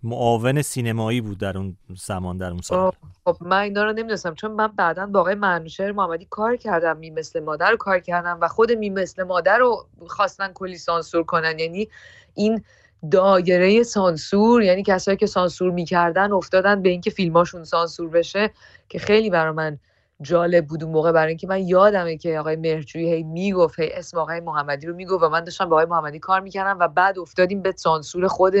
معاون 0.04 0.62
سینمایی 0.62 1.20
بود 1.20 1.38
در 1.38 1.58
اون 1.58 1.76
زمان 1.96 2.36
در 2.36 2.50
اون 2.50 2.60
سال. 2.60 2.92
خب 3.24 3.36
من 3.40 3.58
اینا 3.58 3.84
رو 3.84 3.92
نمی‌دونستم 3.92 4.34
چون 4.34 4.50
من 4.50 4.66
بعدا 4.66 5.06
با 5.06 5.20
آقای 5.20 5.34
منوشهر 5.34 5.92
محمدی 5.92 6.26
کار 6.30 6.56
کردم 6.56 6.96
می 6.96 7.10
مثل 7.10 7.40
مادر 7.40 7.70
رو 7.70 7.76
کار 7.76 7.98
کردم 7.98 8.38
و 8.40 8.48
خود 8.48 8.72
می 8.72 8.90
مثل 8.90 9.22
مادر 9.22 9.58
رو 9.58 9.86
خواستن 10.06 10.52
کلی 10.52 10.76
سانسور 10.76 11.22
کنن. 11.22 11.58
یعنی 11.58 11.88
این 12.34 12.64
دایره 13.10 13.82
سانسور 13.82 14.62
یعنی 14.62 14.82
کسایی 14.82 15.16
که 15.16 15.26
سانسور 15.26 15.70
می‌کردن 15.70 16.32
افتادن 16.32 16.82
به 16.82 16.88
اینکه 16.88 17.10
فیلماشون 17.10 17.64
سانسور 17.64 18.08
بشه 18.08 18.50
که 18.88 18.98
خیلی 18.98 19.30
برای 19.30 19.52
من 19.52 19.78
جالب 20.22 20.66
بود 20.66 20.84
اون 20.84 20.92
موقع. 20.92 21.12
برای 21.12 21.28
اینکه 21.28 21.46
من 21.46 21.68
یادمه 21.68 22.16
که 22.16 22.38
آقای 22.38 22.56
مهرجویی 22.56 23.12
هی 23.12 23.22
می‌گفت 23.22 23.80
هی 23.80 23.92
اسم 23.92 24.18
آقای 24.18 24.40
محمدی 24.40 24.86
رو 24.86 24.94
می‌گفت 24.94 25.22
و 25.22 25.28
من 25.28 25.44
داشتم 25.44 25.64
با 25.64 25.76
آقای 25.76 25.86
محمدی 25.86 26.18
کار 26.18 26.40
می‌کردم 26.40 26.78
و 26.78 26.88
بعد 26.88 27.18
افتادیم 27.18 27.62
به 27.62 27.72
سانسور 27.76 28.28
خود 28.28 28.54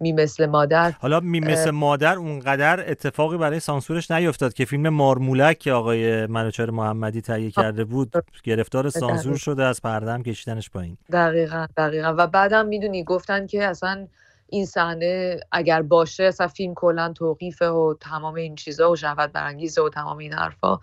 می 0.00 0.12
مثل 0.12 0.46
مادر 0.46 0.90
حالا 0.90 1.20
می 1.20 1.40
مثل 1.40 1.70
مادر 1.70 2.16
اونقدر 2.16 2.90
اتفاقی 2.90 3.36
برای 3.36 3.60
سانسورش 3.60 4.10
نیفتاد 4.10 4.54
که 4.54 4.64
فیلم 4.64 4.88
مارمولک 4.88 5.58
که 5.58 5.72
آقای 5.72 6.26
منوچهر 6.26 6.70
محمدی 6.70 7.20
تهیه 7.20 7.50
کرده 7.50 7.84
بود 7.84 8.12
گرفتار 8.44 8.90
سانسور 8.90 9.36
شده 9.36 9.64
از 9.64 9.82
پردم 9.82 10.22
کشیدنش 10.22 10.70
پایین. 10.70 10.96
دقیقا 11.12 11.66
دقیقا. 11.76 12.14
و 12.18 12.26
بعدم 12.26 12.66
می‌دونی 12.66 13.04
گفتن 13.04 13.46
که 13.46 13.64
اصلا 13.64 14.06
این 14.54 14.66
صحنه 14.66 15.40
اگر 15.52 15.82
باشه 15.82 16.24
اصلا 16.24 16.48
فیلم 16.48 16.74
کلا 16.74 17.12
توقیفه 17.12 17.68
و 17.68 17.94
تمام 18.00 18.34
این 18.34 18.54
چیزا 18.54 18.90
و 18.90 18.96
شهوت 18.96 19.32
برانگیزه 19.32 19.82
و 19.82 19.88
تمام 19.88 20.18
این 20.18 20.32
حرفا. 20.32 20.78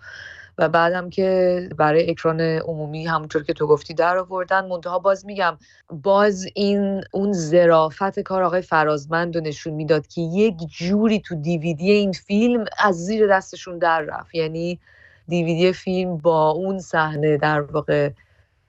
و 0.58 0.68
بعدم 0.68 1.10
که 1.10 1.68
برای 1.76 2.10
اکران 2.10 2.40
عمومی 2.40 3.06
همونطور 3.06 3.42
که 3.42 3.52
تو 3.52 3.66
گفتی 3.66 3.94
در 3.94 4.18
آوردن 4.18 4.66
منتها 4.66 4.98
باز 4.98 5.26
میگم 5.26 5.58
باز 5.90 6.46
این 6.54 7.04
اون 7.12 7.32
ظرافت 7.32 8.20
کار 8.20 8.42
آقای 8.42 8.62
فرازمند 8.62 9.36
رو 9.36 9.42
نشون 9.42 9.72
می‌داد 9.72 10.06
که 10.06 10.20
یک 10.20 10.54
جوری 10.70 11.20
تو 11.20 11.34
دیویدی 11.34 11.90
این 11.90 12.12
فیلم 12.12 12.64
از 12.78 12.96
زیر 12.96 13.26
دستشون 13.26 13.78
در 13.78 14.00
رفت. 14.00 14.34
یعنی 14.34 14.80
دیویدی 15.28 15.72
فیلم 15.72 16.16
با 16.16 16.50
اون 16.50 16.78
صحنه 16.78 17.36
در 17.36 17.60
واقع 17.60 18.10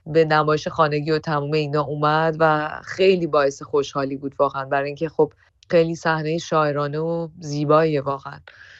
به 0.05 0.25
نمایش 0.25 0.67
خانگی 0.67 1.11
و 1.11 1.19
تمام 1.19 1.53
اینا 1.53 1.81
اومد 1.81 2.35
و 2.39 2.69
خیلی 2.83 3.27
باعث 3.27 3.61
خوشحالی 3.61 4.17
بود 4.17 4.35
واقعا. 4.39 4.65
برای 4.65 4.87
اینکه 4.87 5.09
خب 5.09 5.33
خیلی 5.69 5.95
صحنه 5.95 6.37
شاعرانه 6.37 6.99
و 6.99 7.27
زیباییه 7.39 8.01
واقعا. 8.01 8.39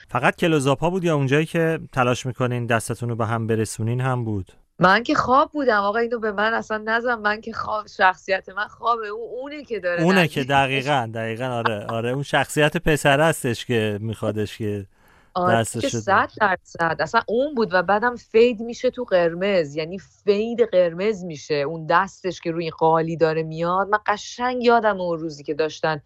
فقط 0.09 0.35
کلوزاپا 0.35 0.89
بود 0.89 1.03
یا 1.03 1.15
اونجایی 1.15 1.45
که 1.45 1.79
تلاش 1.91 2.25
می‌کنین 2.25 2.65
دستتون 2.65 3.09
رو 3.09 3.15
به 3.15 3.25
هم 3.25 3.47
برسونین 3.47 4.01
هم 4.01 4.25
بود؟ 4.25 4.51
من 4.79 5.03
که 5.03 5.15
خواب 5.15 5.51
بودم. 5.51 5.81
آقا 5.81 5.99
اینو 5.99 6.19
به 6.19 6.31
من 6.31 6.53
اصلا 6.53 6.83
نزن. 6.85 7.15
من 7.15 7.41
که 7.41 7.53
خواب 7.53 7.87
شخصیت 7.87 8.49
من 8.49 8.67
خوابه 8.67 9.07
اون 9.07 9.29
اونه 9.41 9.63
که 9.63 9.79
داره 9.79 10.03
اونه 10.03 10.27
که 10.27 10.43
دقیقا 10.43 11.11
دقیقا 11.13 11.45
آره. 11.45 11.85
آره 11.85 12.09
اون 12.09 12.23
شخصیت 12.23 12.77
پسر 12.77 13.21
هستش 13.21 13.65
که 13.65 13.97
میخوادش 14.01 14.57
که 14.57 14.85
آره 15.35 15.63
که. 15.65 15.89
صد 15.89 16.29
درصد. 16.41 16.95
اصلا 16.99 17.21
اون 17.27 17.55
بود 17.55 17.73
و 17.73 17.83
بعدم 17.83 18.15
fade 18.15 18.59
میشه 18.59 18.89
تو 18.89 19.03
قرمز. 19.03 19.75
یعنی 19.75 19.99
fade 19.99 20.61
قرمز 20.61 21.23
میشه. 21.23 21.55
اون 21.55 21.87
دستش 21.87 22.41
که 22.41 22.51
روی 22.51 22.69
قالی 22.69 23.17
داره 23.17 23.43
میاد. 23.43 23.87
من 23.87 23.99
قشنگ 24.05 24.63
یادم 24.63 25.01
اون 25.01 25.19
روزی 25.19 25.43
که 25.43 25.53
داشتن 25.53 26.01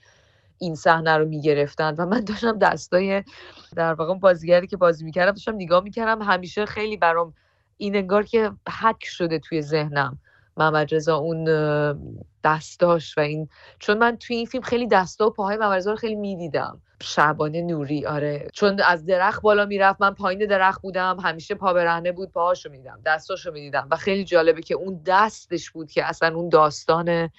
این 0.57 0.75
صحنه 0.75 1.17
رو 1.17 1.25
می‌گرفتن 1.25 1.95
و 1.97 2.05
من 2.05 2.19
داشتم 2.19 2.59
دستای 2.59 3.23
در 3.75 3.93
واقع 3.93 4.13
بازیگری 4.13 4.67
که 4.67 4.77
بازی 4.77 5.05
می‌کردم 5.05 5.31
داشتم 5.31 5.55
نگاه 5.55 5.83
می‌کردم. 5.83 6.21
همیشه 6.21 6.65
خیلی 6.65 6.97
برام 6.97 7.33
این 7.77 7.95
انگار 7.95 8.23
که 8.23 8.51
حک 8.81 9.05
شده 9.05 9.39
توی 9.39 9.61
ذهنم. 9.61 10.19
محمد 10.57 10.95
رضا 10.95 11.17
اون 11.17 11.43
دستاش 12.43 13.17
و 13.17 13.21
این. 13.21 13.49
چون 13.79 13.97
من 13.97 14.17
توی 14.17 14.35
این 14.35 14.45
فیلم 14.45 14.63
خیلی 14.63 14.87
دستا 14.87 15.27
و 15.27 15.29
پاهای 15.29 15.57
محمد 15.57 15.87
رو 15.87 15.95
خیلی 15.95 16.15
می‌دیدم. 16.15 16.81
شعبانه 17.01 17.61
نوری 17.61 18.05
آره. 18.05 18.47
چون 18.53 18.81
از 18.81 19.05
درخت 19.05 19.41
بالا 19.41 19.65
می‌رفت 19.65 20.01
من 20.01 20.13
پایین 20.13 20.45
درخت 20.45 20.81
بودم. 20.81 21.17
همیشه 21.23 21.55
پا 21.55 21.73
برهنه 21.73 22.11
بود 22.11 22.31
پاهاشو 22.31 22.69
می‌دیدم 22.69 22.99
دستاشو 23.05 23.51
می‌دیدم. 23.51 23.87
و 23.91 23.95
خیلی 23.95 24.23
جالبه 24.23 24.61
که 24.61 24.75
اون 24.75 25.01
دستش 25.05 25.71
بود 25.71 25.91
که 25.91 26.05
اصلا 26.05 26.35
اون 26.35 26.49
داستان 26.49 27.29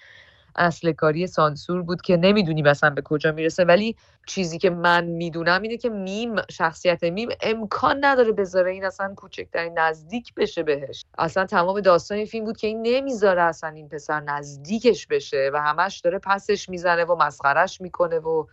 اصل 0.58 0.92
کاری 0.92 1.26
سانسور 1.26 1.82
بود 1.82 2.02
که 2.02 2.16
نمی‌دونی 2.16 2.62
مثلا 2.62 2.90
به 2.90 3.02
کجا 3.02 3.32
می‌رسه 3.32 3.64
ولی 3.64 3.96
چیزی 4.26 4.58
که 4.58 4.70
من 4.70 5.04
می‌دونم 5.04 5.62
اینه 5.62 5.76
که 5.76 5.90
میم 5.90 6.36
شخصیت 6.50 7.04
میم 7.04 7.28
امکان 7.42 8.04
نداره 8.04 8.32
بذاره 8.32 8.70
این 8.72 8.84
اصلا 8.84 9.14
کوچکترین 9.16 9.78
نزدیک 9.78 10.34
بشه 10.34 10.62
بهش. 10.62 11.04
اصلا 11.18 11.46
تمام 11.46 11.80
داستان 11.80 12.24
فیلم 12.24 12.44
بود 12.44 12.56
که 12.56 12.66
این 12.66 12.82
نمی‌ذاره 12.82 13.42
اصلا 13.42 13.70
این 13.70 13.88
پسر 13.88 14.20
نزدیکش 14.20 15.06
بشه 15.06 15.50
و 15.54 15.62
همش 15.62 16.00
داره 16.00 16.18
پسش 16.18 16.68
می‌زنه 16.68 17.04
و 17.04 17.16
مسخرش 17.16 17.80
می‌کنه 17.80 18.18
و 18.18 18.46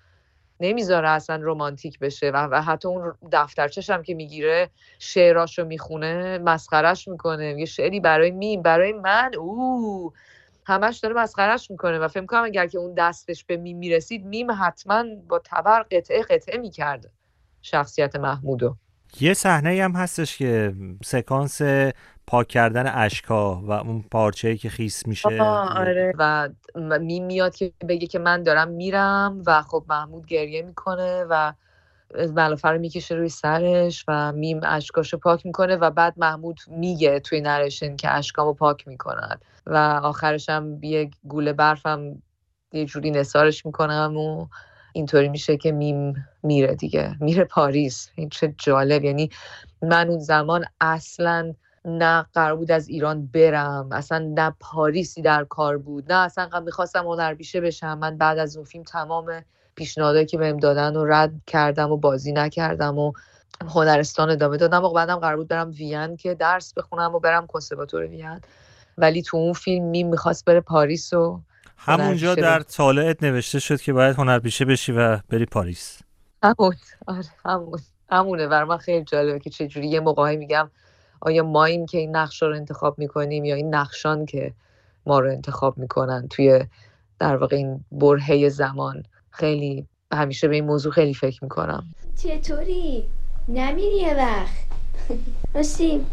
نمی‌ذاره 0.60 1.10
اصلا 1.10 1.40
رمانتیک 1.44 2.00
بشه 2.00 2.32
و, 2.32 2.62
حتی 2.62 2.88
اون 2.88 3.14
دفترچش 3.32 3.90
هم 3.90 4.04
که 4.04 4.14
می‌گیره 4.14 4.70
شعراشو 5.00 5.66
می‌خونه 5.66 6.38
مسخرش 6.38 7.08
می‌کنه 7.08 7.56
یه 7.60 7.66
شعری 7.66 8.00
برای 8.00 8.32
میم 8.32 8.62
برای 8.62 8.94
من 8.94 9.32
او 9.40 10.14
همش 10.66 10.98
داره 10.98 11.16
مسخرش 11.16 11.72
می‌کنه 11.72 12.00
و 12.00 12.08
فکر 12.08 12.26
کنم 12.26 12.44
اگر 12.44 12.68
که 12.68 12.78
اون 12.78 12.94
دستش 12.94 13.44
به 13.44 13.58
میم 13.58 13.78
می‌رسید 13.78 14.26
میم 14.26 14.52
حتما 14.52 15.04
با 15.30 15.42
تبر 15.46 15.86
قطعه 15.92 16.22
قطعه 16.22 16.58
می‌کرده 16.58 17.12
شخصیت 17.62 18.16
محمودو. 18.16 18.76
یه 19.20 19.34
صحنه 19.34 19.84
هم 19.84 19.92
هستش 19.92 20.38
که 20.38 20.74
سکانس 21.04 21.62
پاک 22.28 22.48
کردن 22.48 22.88
اشکا 22.88 23.56
و 23.56 23.72
اون 23.72 24.06
پارچه‌ای 24.12 24.58
که 24.58 24.70
خیس 24.70 25.08
میشه. 25.08 25.42
آره. 25.42 26.14
و 26.18 26.50
میم 27.00 27.26
میاد 27.26 27.56
که 27.56 27.74
بگه 27.88 28.08
که 28.08 28.20
من 28.20 28.44
دارم 28.44 28.68
میرم 28.68 29.44
و 29.46 29.62
خب 29.62 29.86
محمود 29.90 30.26
گریه 30.26 30.62
می‌کنه 30.62 31.26
و 31.30 31.54
ملافه 32.14 32.68
رو 32.70 32.80
می‌کشه 32.80 33.16
روی 33.16 33.30
سرش 33.30 34.06
و 34.08 34.32
میم 34.32 34.60
اشکاشو 34.64 35.18
پاک 35.18 35.46
می‌کنه 35.46 35.76
و 35.76 35.92
بعد 35.92 36.14
محمود 36.18 36.60
میگه 36.68 37.20
توی 37.20 37.42
narration 37.42 37.96
که 37.96 38.12
اشکامو 38.12 38.54
پاک 38.54 38.88
می‌کنن 38.88 39.38
و 39.66 39.78
آخرش 40.04 40.50
هم 40.50 40.84
یه 40.84 41.10
گوله 41.24 41.54
برفم 41.54 42.22
یه 42.74 42.86
جوری 42.86 43.12
نثارش 43.12 43.66
می‌کنم 43.66 44.18
و 44.18 44.48
اینطوری 44.94 45.30
میشه 45.30 45.58
که 45.58 45.72
میم 45.72 46.28
میره 46.44 46.76
دیگه 46.76 47.16
میره 47.20 47.44
پاریس. 47.44 48.10
این 48.16 48.30
چه 48.30 48.56
جالب. 48.58 49.04
یعنی 49.04 49.30
من 49.82 50.10
اون 50.10 50.20
زمان 50.20 50.66
اصلا 50.82 51.54
نه 51.86 52.26
قرار 52.34 52.56
بود 52.56 52.72
از 52.72 52.88
ایران 52.88 53.28
برم 53.28 53.90
اصلا 53.92 54.32
نه 54.36 54.54
پاریسی 54.60 55.22
در 55.22 55.44
کار 55.44 55.78
بود 55.78 56.12
نه 56.12 56.18
اصلا 56.20 56.60
می‌خواستم 56.60 57.06
هنرپیشه 57.08 57.62
بشم. 57.62 57.98
من 57.98 58.18
بعد 58.18 58.38
از 58.38 58.58
اون 58.58 58.66
فیلم 58.66 58.84
تمام 58.84 59.44
پیشنهادایی 59.76 60.26
که 60.26 60.38
بهم 60.38 60.58
دادن 60.58 60.96
و 60.96 61.06
رد 61.06 61.32
کردم 61.48 61.92
و 61.92 61.98
بازی 61.98 62.32
نکردم 62.32 62.98
و 62.98 63.14
هنرستان 63.74 64.30
ادامه 64.30 64.58
دادم. 64.58 64.84
و 64.84 64.94
بعدم 64.94 65.16
قرار 65.16 65.36
بود 65.36 65.48
برم 65.48 65.72
وین 65.72 66.18
که 66.18 66.34
درس 66.34 66.74
بخونم 66.74 67.16
و 67.16 67.20
برم 67.20 67.48
کنسرواتور 67.48 68.02
وین. 68.02 68.42
ولی 68.98 69.22
تو 69.22 69.38
اون 69.38 69.54
فیلم 69.54 69.86
میم 69.86 70.08
می‌خواست 70.08 70.46
بره 70.46 70.62
پاریس 70.62 71.14
و 71.14 71.42
همونجا 71.78 72.36
در. 72.36 72.60
طالعت 72.60 73.24
نوشته 73.24 73.60
شد 73.60 73.82
که 73.82 73.94
باید 73.94 74.16
هنرپیشه 74.16 74.66
بشی 74.66 74.92
و 74.92 75.20
بری 75.30 75.46
پاریس. 75.46 76.00
همون 76.44 76.76
آره 77.08 77.26
همون. 77.46 77.80
همونه. 78.10 78.48
برای 78.48 78.68
من 78.70 78.78
خیلی 78.78 79.04
جالبه 79.04 79.40
که 79.40 79.50
چجوری 79.50 79.88
یه 79.88 80.00
موقعی 80.00 80.38
میگم 80.38 80.72
آیا 81.22 81.44
ماییم 81.44 81.86
که 81.86 81.98
این 81.98 82.16
نقش 82.16 82.42
رو 82.42 82.56
انتخاب 82.56 83.00
می‌کنیم 83.00 83.46
یا 83.46 83.56
این 83.56 83.76
نقشان 83.76 84.26
که 84.26 84.54
ما 85.06 85.20
رو 85.20 85.32
انتخاب 85.32 85.78
می‌کنن 85.78 86.28
توی 86.28 86.66
در 87.20 87.36
واقع 87.36 87.56
این 87.56 87.86
برهه 87.92 88.50
زمان 88.50 89.04
خیلی 89.30 89.88
همیشه 90.12 90.48
به 90.48 90.56
این 90.56 90.66
موضوع 90.66 90.92
خیلی 90.92 91.14
فکر 91.14 91.44
می‌کنم 91.44 91.96
چطوری؟ 92.18 93.06
نمیری 93.48 93.98
یه 93.98 94.16
وقت 94.16 94.66
راستی 95.56 96.06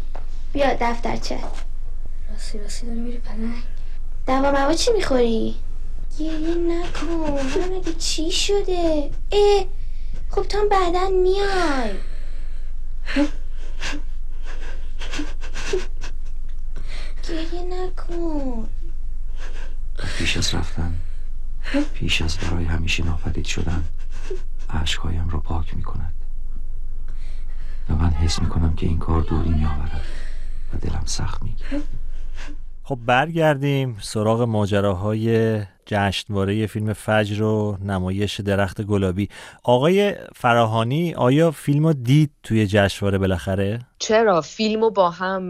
بیا 0.53 0.67
دفترچه 0.81 1.37
راستی 2.31 2.59
راستی 2.59 2.87
داری 2.87 2.99
میری 2.99 3.17
پلنگ 3.17 3.63
دوا 4.27 4.51
موا 4.51 4.73
چی 4.73 4.91
می‌خوری؟ 4.91 5.55
گریه 6.19 6.55
نکن 6.55 7.07
حالا 7.07 7.77
مگه 7.77 7.93
چی 7.93 8.31
شده؟ 8.31 9.09
اه 9.31 9.65
خب 10.29 10.45
هم 10.53 10.69
بعدا 10.69 11.09
میای 11.09 11.91
گریه 17.29 17.63
نکن 17.63 18.69
پیش 20.17 20.37
از 20.37 20.55
رفتن 20.55 20.95
پیش 21.93 22.21
از 22.21 22.37
برای 22.37 22.65
همیشه 22.65 23.03
ناپدید 23.03 23.45
شدن 23.45 23.83
عشقهایم 24.69 25.29
را 25.29 25.39
پاک 25.39 25.75
می 25.75 25.83
کند 25.83 26.13
و 27.89 27.95
من 27.95 28.09
حس 28.09 28.41
می 28.41 28.49
کنم 28.49 28.75
که 28.75 28.85
این 28.85 28.99
کار 28.99 29.21
دوری 29.21 29.49
می 29.49 29.65
آورد 29.65 30.01
و 30.73 30.77
دلم 30.77 31.03
سخت 31.05 31.43
می 31.43 31.51
گیرد. 31.51 31.83
خب 32.85 32.99
برگردیم 33.05 33.97
سراغ 34.01 34.41
ماجراهای 34.41 35.59
جشنواره 35.85 36.67
فیلم 36.67 36.93
فجر 36.93 37.43
و 37.43 37.77
نمایش 37.85 38.39
درخت 38.39 38.81
گلابی 38.81 39.29
آقای 39.63 40.15
فراهانی 40.35 41.13
آیا 41.13 41.51
فیلم 41.51 41.87
رو 41.87 41.93
دید 41.93 42.31
توی 42.43 42.67
جشنواره 42.67 43.17
بالاخره؟ 43.17 43.79
چرا 43.99 44.41
فیلم 44.41 44.81
رو 44.81 44.89
با 44.89 45.09
هم 45.09 45.49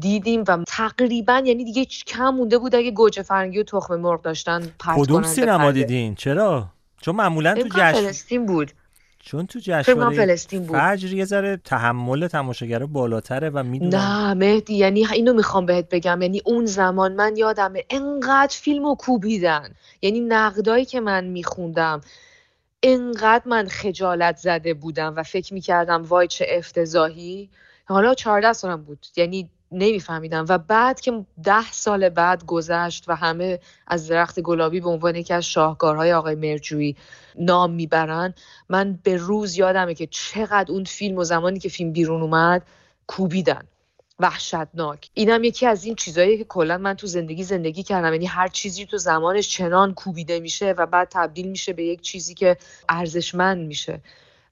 دیدیم 0.00 0.44
و 0.48 0.64
تقریبا 0.66 1.42
یعنی 1.44 1.64
دیگه 1.64 1.84
کم 1.84 2.28
مونده 2.28 2.58
بود 2.58 2.74
اگه 2.74 2.90
گوجه 2.90 3.22
فرنگی 3.22 3.58
و 3.58 3.62
تخم 3.62 3.96
مرغ 3.96 4.22
داشتن 4.22 4.72
پرت 4.78 4.98
کدوم 4.98 5.22
سینما. 5.22 5.72
دیدین؟ 5.72 6.14
چرا؟ 6.14 6.68
چون 7.00 7.16
معمولا 7.16 7.54
تو 7.54 7.68
جشن 7.68 8.46
بود 8.46 8.72
چون 9.24 9.46
تو 9.46 9.58
جشنواره 9.62 10.16
فلسطین 10.16 10.66
بود. 10.66 10.78
فجر 10.78 11.12
یه 11.12 11.24
ذره 11.24 11.56
تحمل 11.64 12.26
تماشاگرها 12.26 12.86
بالاتره 12.86 13.50
و 13.50 13.62
می‌دونم. 13.62 13.96
نه 13.96 14.34
مهدی 14.34 14.74
یعنی 14.74 15.06
اینو 15.06 15.32
می‌خوام 15.32 15.66
بهت 15.66 15.88
بگم. 15.88 16.22
یعنی 16.22 16.42
اون 16.44 16.66
زمان 16.66 17.12
من 17.12 17.36
یادمه 17.36 17.84
انقدر 17.90 18.56
فیلم 18.60 18.84
رو 18.84 18.94
کوبیدن. 18.94 19.74
یعنی 20.02 20.20
نقدایی 20.20 20.84
که 20.84 21.00
من 21.00 21.24
میخوندم 21.24 22.00
انقدر 22.82 23.42
من 23.46 23.68
خجالت 23.68 24.36
زده 24.36 24.74
بودم 24.74 25.14
و 25.16 25.22
فکر 25.22 25.54
می‌کردم 25.54 26.02
وای 26.02 26.28
چه 26.28 26.46
افتضاحی. 26.48 27.50
حالا 27.84 28.14
14 28.14 28.52
سالم 28.52 28.82
بود. 28.82 29.06
یعنی 29.16 29.50
نمیفهمیدم. 29.72 30.46
و 30.48 30.58
بعد 30.58 31.00
که 31.00 31.24
ده 31.44 31.72
سال 31.72 32.08
بعد 32.08 32.44
گذشت 32.44 33.04
و 33.08 33.16
همه 33.16 33.58
از 33.86 34.08
درخت 34.08 34.40
گلابی 34.40 34.80
به 34.80 34.88
عنوان 34.88 35.16
یکی 35.16 35.34
از 35.34 35.44
شاهکارهای 35.44 36.12
آقای 36.12 36.34
مرجویی 36.34 36.96
نام 37.38 37.70
می‌برن 37.72 38.34
من 38.68 38.98
به 39.02 39.16
روز 39.16 39.56
یادمه 39.56 39.94
که 39.94 40.06
چقدر 40.06 40.72
اون 40.72 40.84
فیلم 40.84 41.18
و 41.18 41.24
زمانی 41.24 41.58
که 41.58 41.68
فیلم 41.68 41.92
بیرون 41.92 42.22
اومد 42.22 42.62
کوبیدن. 43.06 43.62
وحشتناک. 44.18 45.10
اینم 45.14 45.44
یکی 45.44 45.66
از 45.66 45.84
این 45.84 45.94
چیزهایی 45.94 46.38
که 46.38 46.44
کلا 46.44 46.78
من 46.78 46.94
تو 46.94 47.06
زندگی 47.06 47.44
زندگی 47.44 47.82
کردم. 47.82 48.12
یعنی 48.12 48.26
هر 48.26 48.48
چیزی 48.48 48.86
تو 48.86 48.98
زمانش 48.98 49.48
چنان 49.48 49.94
کوبیده 49.94 50.40
میشه 50.40 50.72
و 50.72 50.86
بعد 50.86 51.08
تبدیل 51.10 51.48
میشه 51.48 51.72
به 51.72 51.84
یک 51.84 52.00
چیزی 52.00 52.34
که 52.34 52.56
ارزشمند 52.88 53.66
میشه. 53.66 54.00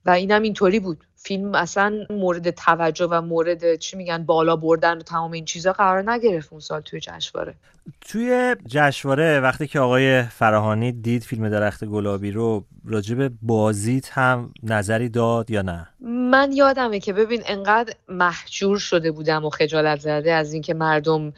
و 0.07 0.11
اینم 0.11 0.43
اینطوری 0.43 0.81
بود. 0.81 1.05
فیلم 1.17 1.55
اصلا 1.55 2.07
مورد 2.11 2.51
توجه 2.51 3.07
و 3.07 3.21
مورد 3.21 3.77
چی 3.77 3.97
میگن 3.97 4.25
بالا 4.25 4.57
بردن 4.57 4.99
و 4.99 5.03
تمام 5.03 5.33
این 5.33 5.45
چیزا 5.45 5.73
قرار 5.73 6.11
نگرفت 6.11 6.53
اون 6.53 6.61
سال 6.61 6.81
توی 6.81 7.01
جشنواره. 7.01 7.55
توی 8.01 8.57
جشنواره 8.67 9.41
وقتی 9.41 9.67
که 9.67 9.81
آقای 9.81 10.23
فراهانی 10.23 10.93
دید 10.93 11.23
فیلم 11.23 11.49
درخت 11.49 11.85
گلابی 11.85 12.31
رو 12.31 12.65
راجب 12.85 13.33
بازیت 13.43 14.11
هم 14.19 14.53
نظری 14.63 15.09
داد 15.09 15.51
یا 15.51 15.63
نه؟ 15.63 15.89
من 16.01 16.53
یادمه 16.53 17.01
که 17.01 17.13
ببین 17.13 17.43
انقدر 17.47 17.95
محجور 18.09 18.79
شده 18.79 19.11
بودم 19.13 19.45
و 19.45 19.51
خجالت 19.51 20.01
زده 20.01 20.33
از 20.33 20.53
اینکه 20.53 20.75
مردم 20.75 21.33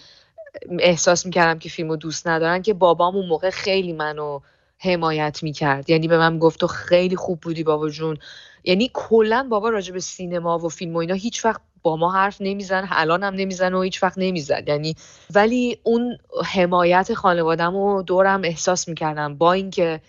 احساس 0.79 1.27
می‌کردم 1.27 1.59
که 1.59 1.69
فیلمو 1.69 1.97
دوست 1.97 2.29
ندارن 2.29 2.63
که 2.63 2.75
بابام 2.75 3.17
اون 3.17 3.27
موقع 3.29 3.51
خیلی 3.51 3.93
منو 3.93 4.41
حمایت 4.79 5.43
می‌کرد. 5.43 5.91
یعنی 5.91 6.09
به 6.09 6.19
من 6.19 6.39
گفت 6.39 6.61
تو 6.61 6.67
خیلی 6.67 7.17
خوب 7.17 7.41
بودی 7.41 7.63
بابا 7.63 7.89
جون. 7.89 8.19
یعنی 8.65 8.91
کلا 8.95 9.47
بابا 9.51 9.69
راجع 9.69 9.93
به 9.93 10.01
سینما 10.01 10.59
و 10.59 10.69
فیلم 10.69 10.95
و 10.95 10.99
اینا 10.99 11.15
هیچ 11.15 11.45
وقت 11.45 11.61
با 11.83 11.97
ما 11.97 12.13
حرف 12.13 12.37
نمیزن 12.41 12.89
الان 12.91 13.23
هم 13.23 13.35
نمیزن 13.35 13.75
و 13.75 13.83
هیچ 13.83 14.03
وقت 14.03 14.15
نمی‌زد. 14.17 14.65
یعنی 14.67 14.97
ولی 15.35 15.79
اون 15.83 16.19
حمایت 16.45 17.15
خانوادم 17.15 17.77
و 17.77 18.03
دورم 18.03 18.41
احساس 18.45 18.89
می‌کردم 18.89 19.35
با 19.35 19.53
اینکه 19.53 20.01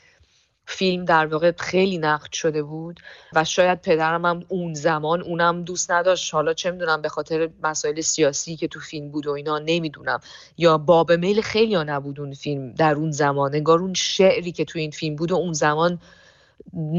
فیلم 0.65 1.05
در 1.05 1.25
واقع 1.25 1.51
خیلی 1.57 1.97
نقد 1.97 2.31
شده 2.31 2.63
بود 2.63 2.99
و 3.33 3.43
شاید 3.43 3.81
پدرم 3.81 4.25
هم 4.25 4.43
اون 4.47 4.73
زمان 4.73 5.21
اونم 5.21 5.63
دوست 5.63 5.91
نداشت. 5.91 6.33
حالا 6.33 6.53
چه 6.53 6.71
می‌دونم 6.71 7.01
به 7.01 7.09
خاطر 7.09 7.49
مسائل 7.63 8.01
سیاسی 8.01 8.55
که 8.55 8.67
تو 8.67 8.79
فیلم 8.79 9.09
بود 9.09 9.27
و 9.27 9.31
اینا 9.31 9.59
نمی‌دونم. 9.59 10.19
یا 10.57 10.77
باب 10.77 11.11
میل 11.11 11.41
خیلی 11.41 11.75
ها 11.75 11.83
نبود 11.83 12.19
اون 12.19 12.33
فیلم 12.33 12.73
در 12.73 12.95
اون 12.95 13.11
زمان. 13.11 13.55
انگار 13.55 13.79
اون 13.79 13.93
شعری 13.93 14.51
که 14.51 14.65
تو 14.65 14.79
این 14.79 14.91
فیلم 14.91 15.15
بود 15.15 15.31
و 15.31 15.35
اون 15.35 15.53
زمان 15.53 15.99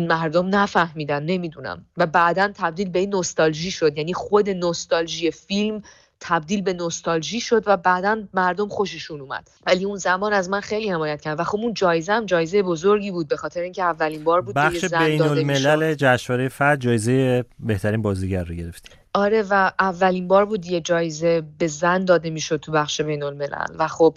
مردم 0.08 0.54
نفهمیدن 0.54 1.22
نمی‌دونم. 1.22 1.84
و 1.96 2.06
بعدا 2.06 2.50
تبدیل 2.54 2.90
به 2.90 3.06
نوستالژی 3.06 3.70
شد. 3.70 3.98
یعنی 3.98 4.14
خود 4.14 4.50
نوستالژی 4.50 5.30
فیلم 5.30 5.82
تبدیل 6.20 6.62
به 6.62 6.72
نوستالژی 6.72 7.40
شد 7.40 7.62
و 7.66 7.76
بعدا 7.76 8.22
مردم 8.34 8.68
خوششون 8.68 9.20
اومد. 9.20 9.50
ولی 9.66 9.84
اون 9.84 9.96
زمان 9.96 10.32
از 10.32 10.50
من 10.50 10.60
خیلی 10.60 10.90
حمایت 10.90 11.20
کرد. 11.20 11.40
و 11.40 11.44
خب 11.44 11.58
اون 11.58 11.74
جایزه 11.74 12.12
هم 12.12 12.26
جایزه 12.26 12.62
بزرگی 12.62 13.10
بود 13.10 13.28
به 13.28 13.36
خاطر 13.36 13.60
اینکه 13.60 13.82
اولین 13.82 14.24
بار 14.24 14.40
بود 14.40 14.54
بخش 14.54 14.84
بین 14.84 15.22
الملل 15.22 15.94
جشنواره 15.94 16.48
فجر 16.48 16.76
جایزه 16.76 17.44
بهترین 17.60 18.02
بازیگر 18.02 18.44
رو 18.44 18.54
گرفتی. 18.54 18.90
آره 19.14 19.44
و 19.50 19.70
اولین 19.80 20.28
بار 20.28 20.44
بود 20.44 20.66
یه 20.66 20.80
جایزه 20.80 21.42
به 21.58 21.66
زن 21.66 22.04
داده 22.04 22.30
می‌شد 22.30 22.56
تو 22.56 22.72
بخش 22.72 23.00
بین 23.00 23.22
الملل. 23.22 23.74
و 23.78 23.88
خب 23.88 24.16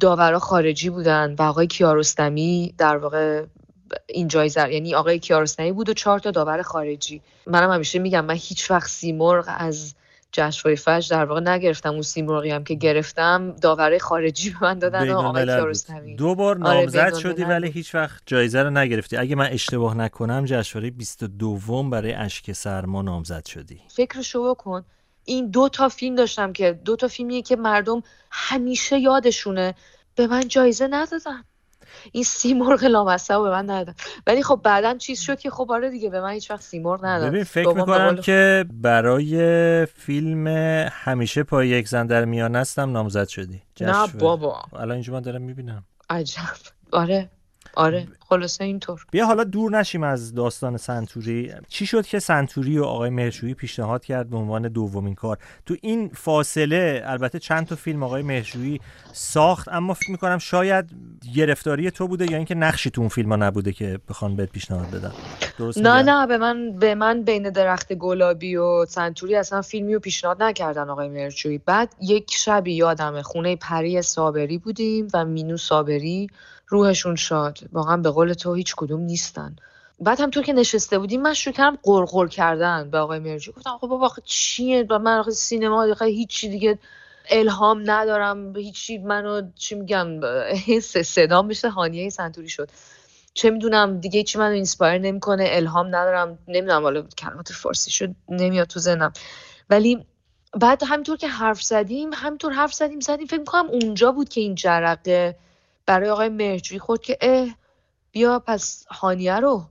داورا 0.00 0.38
خارجی 0.38 0.90
بودن 0.90 1.34
و 1.38 1.42
آقای 1.42 1.66
کیارستمی 1.66 2.74
در 2.78 2.96
واقع 2.96 3.44
این 4.06 4.28
جایزه 4.28 4.72
یعنی 4.72 4.94
آقای 4.94 5.18
کیارستمی 5.18 5.72
بود 5.72 5.88
و 5.88 5.92
چهار 5.92 6.18
تا 6.18 6.30
داور 6.30 6.62
خارجی. 6.62 7.20
منم 7.46 7.70
همیشه 7.70 7.98
میگم 7.98 8.24
من 8.24 8.34
هیچ 8.34 8.70
وقت 8.70 8.90
سیمرغ 8.90 9.44
از 9.58 9.94
جشنواره 10.32 10.76
فجر 10.76 11.16
در 11.16 11.24
واقع 11.24 11.40
نگرفتم. 11.40 11.92
اون 11.92 12.02
سیمرغی 12.02 12.50
هم 12.50 12.64
که 12.64 12.74
گرفتم 12.74 13.52
داوره 13.52 13.98
خارجی 13.98 14.50
به 14.50 14.56
من 14.62 14.78
دادن 14.78 15.10
آقای 15.10 15.44
کیارستمی. 15.44 16.16
دو 16.16 16.34
بار 16.34 16.66
آره، 16.66 16.80
نامزد 16.80 17.14
شدی 17.14 17.44
ولی 17.44 17.70
هیچ 17.70 17.94
وقت 17.94 18.22
جایزه 18.26 18.62
رو 18.62 18.70
نگرفتی. 18.70 19.16
اگه 19.16 19.36
من 19.36 19.48
اشتباه 19.52 19.96
نکنم 19.96 20.44
جشنواره 20.44 20.90
22 20.90 21.82
برای 21.82 22.12
اشک 22.12 22.52
سرما 22.52 23.02
نامزد 23.02 23.46
شدی. 23.46 23.80
فکرشو 23.88 24.50
بکن 24.50 24.84
این 25.24 25.50
دو 25.50 25.68
تا 25.68 25.88
فیلم 25.88 26.14
داشتم 26.14 26.52
که 26.52 26.72
دو 26.84 26.96
تا 26.96 27.08
فیلمیه 27.08 27.42
که 27.42 27.56
مردم 27.56 28.02
همیشه 28.30 28.98
یادشونه. 28.98 29.74
به 30.14 30.26
من 30.26 30.48
جایزه 30.48 30.88
ندادن. 30.90 31.44
این 32.12 32.24
سیمرغ 32.24 32.84
لامصب 32.84 33.42
به 33.42 33.50
من 33.50 33.70
ندادن 33.70 33.94
ولی 34.26 34.42
خب 34.42 34.60
بعدا 34.64 34.94
چیز 34.94 35.20
شد 35.20 35.38
که 35.38 35.50
خب 35.50 35.72
آره 35.72 35.90
دیگه 35.90 36.10
به 36.10 36.20
من 36.20 36.30
هیچ 36.30 36.50
وقت 36.50 36.62
سیمرغ 36.62 37.04
ندادن 37.04 37.30
ببین 37.30 37.44
فکر 37.44 37.72
می‌کنم 37.72 38.16
که 38.16 38.64
برای 38.72 39.86
فیلم 39.86 40.46
همیشه 40.92 41.42
پای 41.42 41.68
یک 41.68 41.88
زن 41.88 42.06
در 42.06 42.24
میان 42.24 42.56
هستم 42.56 42.92
نامزد 42.92 43.28
شدی. 43.28 43.62
نه 43.80 44.06
بابا. 44.06 44.62
الان 44.72 44.90
اینجا 44.90 45.12
من 45.12 45.20
دارم 45.20 45.42
می‌بینم. 45.42 45.84
عجب. 46.10 46.42
آره. 46.92 47.30
آره 47.74 48.06
خلاصه 48.28 48.64
اینطور. 48.64 49.04
بیا 49.10 49.26
حالا 49.26 49.44
دور 49.44 49.78
نشیم 49.78 50.02
از 50.02 50.34
داستان 50.34 50.76
سنتوری. 50.76 51.52
چی 51.68 51.86
شد 51.86 52.06
که 52.06 52.18
سنتوری 52.18 52.78
و 52.78 52.84
آقای 52.84 53.10
مهرشویی 53.10 53.54
پیشنهاد 53.54 54.04
کرد 54.04 54.30
به 54.30 54.36
عنوان 54.36 54.68
دومین 54.68 55.14
کار؟ 55.14 55.38
تو 55.66 55.76
این 55.82 56.08
فاصله 56.14 57.02
البته 57.04 57.38
چند 57.38 57.66
تا 57.66 57.76
فیلم 57.76 58.02
آقای 58.02 58.22
مهرشویی 58.22 58.80
ساخت 59.12 59.68
اما 59.68 59.94
فکر 59.94 60.10
می‌کنم 60.10 60.38
شاید 60.38 60.90
گرفتاری 61.34 61.90
تو 61.90 62.08
بوده 62.08 62.30
یا 62.30 62.36
اینکه 62.36 62.54
نقشی 62.54 62.90
تو 62.90 63.00
اون 63.00 63.08
فیلم 63.08 63.28
ها 63.28 63.36
نبوده 63.36 63.72
که 63.72 63.98
بخوان 64.08 64.36
بهت 64.36 64.50
پیشنهاد 64.50 64.90
بدن. 64.90 65.12
درست 65.58 65.78
نه 65.78 66.02
نه 66.02 66.26
به 66.26 66.38
من 66.38 66.72
به 66.72 66.94
من 66.94 67.22
بین 67.22 67.50
درخت 67.50 67.92
گلابی 67.92 68.56
و 68.56 68.86
سنتوری 68.86 69.34
اصلا 69.34 69.62
فیلمی 69.62 69.94
رو 69.94 70.00
پیشنهاد 70.00 70.42
نکردن 70.42 70.90
آقای 70.90 71.08
مهرشویی 71.08 71.58
بعد 71.58 71.94
یک 72.00 72.30
شبی 72.30 72.72
یادمه 72.72 73.22
خونه 73.22 73.56
پری 73.56 74.02
صابری 74.02 74.58
بودیم 74.58 75.08
و 75.14 75.24
مینو 75.24 75.56
صابری 75.56 76.30
روحشون 76.68 77.16
شاد. 77.16 77.58
واقعا 77.72 77.96
به 77.96 78.10
قول 78.10 78.32
تو 78.32 78.54
هیچ 78.54 78.74
کدوم 78.76 79.00
نیستن. 79.00 79.56
بعد 80.00 80.20
همطور 80.20 80.42
که 80.42 80.52
نشسته 80.52 80.98
بودیم 80.98 81.22
من 81.22 81.34
شروع 81.34 81.54
کردم 81.54 81.78
قرقر 81.82 82.26
کردن 82.26 82.90
به 82.90 82.98
آقای 82.98 83.18
مرجی 83.18 83.52
گفتم 83.52 83.78
خب 83.80 83.86
بابا 83.86 84.12
چیه؟ 84.24 84.86
و 84.90 84.98
من 84.98 85.22
سینما 85.22 85.94
هیچی 86.00 86.48
دیگه 86.48 86.78
الهام 87.30 87.82
ندارم. 87.90 88.56
هیچی 88.56 88.98
منو 88.98 89.42
چی 89.54 89.74
میگم 89.74 90.20
حس 90.66 90.96
صدام 90.96 91.46
مثل 91.46 91.68
هانیه 91.68 92.10
سنتوری 92.10 92.48
شد. 92.48 92.70
چه 93.34 93.50
می‌دونم 93.50 94.00
دیگه 94.00 94.22
چی 94.22 94.38
منو 94.38 94.52
inspire 94.52 94.98
نمی‌کنه 94.98 95.48
الهام 95.48 95.86
ندارم. 95.86 96.38
نمی‌دونم 96.48 96.82
حالا 96.82 97.02
کلمات 97.02 97.52
فارسی 97.52 97.90
شد 97.90 98.14
نمیاد 98.28 98.66
تو 98.66 98.80
ذهنم. 98.80 99.12
ولی 99.70 100.06
بعد 100.54 100.82
همینطور 100.86 101.16
که 101.16 101.28
حرف 101.28 101.62
زدیم 101.62 102.10
همینطور 102.14 102.52
حرف 102.52 102.74
زدیم 102.74 103.00
زدیم. 103.00 103.26
فکر 103.26 103.38
می‌کنم 103.38 103.66
اونجا 103.66 104.12
بود 104.12 104.28
که 104.28 104.40
این 104.40 104.54
جرقه 104.54 105.36
برای 105.88 106.10
آقای 106.10 106.28
مهرجویی 106.28 106.78
خود 106.78 107.00
که 107.02 107.18
اه 107.20 107.48
بیا 108.12 108.38
پس 108.38 108.86
هانیه 108.90 109.36
رو 109.36 109.62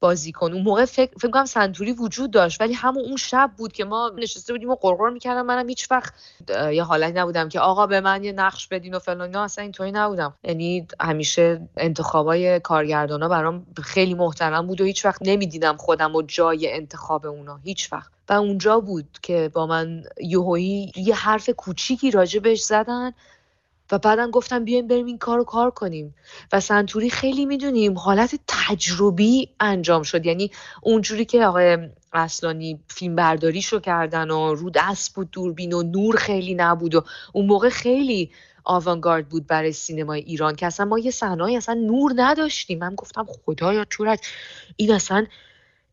بازی 0.00 0.32
کن. 0.32 0.52
اون 0.52 0.62
موقع 0.62 0.84
فکر 0.84 1.12
فکر 1.18 1.30
کنم 1.30 1.44
سنتوری 1.44 1.92
وجود 1.92 2.30
داشت 2.30 2.60
ولی 2.60 2.72
همون 2.72 3.04
اون 3.04 3.16
شب 3.16 3.50
بود 3.58 3.72
که 3.72 3.84
ما 3.84 4.12
نشسته 4.18 4.52
بودیم 4.52 4.70
و 4.70 4.74
غرغر 4.74 5.10
می‌کردم. 5.10 5.46
منم 5.46 5.68
هیچ 5.68 5.90
وقت 5.90 6.14
یه 6.72 6.82
حالت 6.82 7.16
نبودم 7.16 7.48
که 7.48 7.60
آقا 7.60 7.86
به 7.86 8.00
من 8.00 8.24
یه 8.24 8.32
نقش 8.32 8.68
بدین 8.68 8.94
و 8.94 8.98
فلان 8.98 9.30
نه 9.30 9.38
اصلا 9.38 9.62
اینطوری 9.62 9.92
نبودم. 9.92 10.34
یعنی 10.44 10.86
همیشه 11.00 11.68
انتخابای 11.76 12.60
کارگردانا 12.60 13.28
برام 13.28 13.66
خیلی 13.82 14.14
محترم 14.14 14.66
بود 14.66 14.80
و 14.80 14.84
هیچ 14.84 15.04
وقت 15.04 15.22
نمی‌دیدم 15.22 15.76
خودم 15.76 16.14
و 16.14 16.22
جای 16.22 16.72
انتخاب 16.72 17.26
اونا. 17.26 17.60
هیچ 17.64 17.92
وقت. 17.92 18.10
و 18.28 18.32
اونجا 18.32 18.80
بود 18.80 19.18
که 19.22 19.50
با 19.54 19.66
من 19.66 20.04
یوهایی 20.20 20.92
یه 20.96 21.14
حرف 21.14 21.50
کوچیکی 21.50 22.10
راجبش 22.10 22.60
زدن. 22.60 23.12
و 23.92 23.98
بعدا 23.98 24.30
گفتم 24.30 24.64
بیایم 24.64 24.86
بریم 24.86 25.06
این 25.06 25.18
کار 25.18 25.44
کار 25.44 25.70
کنیم. 25.70 26.14
و 26.52 26.60
سنتوری 26.60 27.10
خیلی 27.10 27.46
می‌دونیم 27.46 27.98
حالت 27.98 28.40
تجربی 28.48 29.48
انجام 29.60 30.02
شد. 30.02 30.26
یعنی 30.26 30.50
اونجوری 30.82 31.24
که 31.24 31.46
آقای 31.46 31.78
اصلانی 32.12 32.80
فیلم 32.88 33.16
برداریشو 33.16 33.80
کردن 33.80 34.30
و 34.30 34.54
رو 34.54 34.70
دست 34.70 35.14
بود 35.14 35.30
دوربین 35.30 35.72
و 35.72 35.82
نور 35.82 36.16
خیلی 36.16 36.54
نبود 36.54 36.94
و 36.94 37.04
اون 37.32 37.46
موقع 37.46 37.68
خیلی 37.68 38.30
آوانگارد 38.64 39.28
بود 39.28 39.46
برای 39.46 39.72
سینمای 39.72 40.20
ایران 40.20 40.56
که 40.56 40.66
اصلا 40.66 40.86
ما 40.86 40.98
یه 40.98 41.10
صحنه‌ای 41.10 41.56
اصلا 41.56 41.74
نور 41.74 42.12
نداشتیم. 42.16 42.78
من 42.78 42.94
گفتم 42.94 43.26
خدایا 43.46 43.84
چه 43.84 43.99
جوری 43.99 44.20
این 44.76 44.92
اصلا 44.92 45.26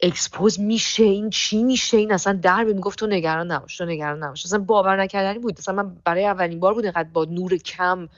expose 0.02 0.60
میشه 0.60 1.04
این 1.04 1.30
چی 1.30 1.64
میشه 1.64 1.98
این 1.98 2.12
اصلا 2.12 2.40
در 2.42 2.64
می‌گفت 2.64 3.00
تو 3.00 3.08
نگران 3.08 3.52
نباش 3.52 3.78
تو 3.78 3.86
نگران 3.86 4.24
نباش. 4.24 4.46
اصلا 4.46 4.60
باور 4.60 5.02
نکردنی 5.02 5.40
بود. 5.40 5.60
اصلا 5.60 5.76
من 5.76 5.96
برای 6.04 6.26
اولین 6.26 6.60
بار 6.60 6.74
بود 6.74 6.84
اینقدر 6.84 7.10
با 7.14 7.26
نور 7.26 7.58
کم 7.58 8.10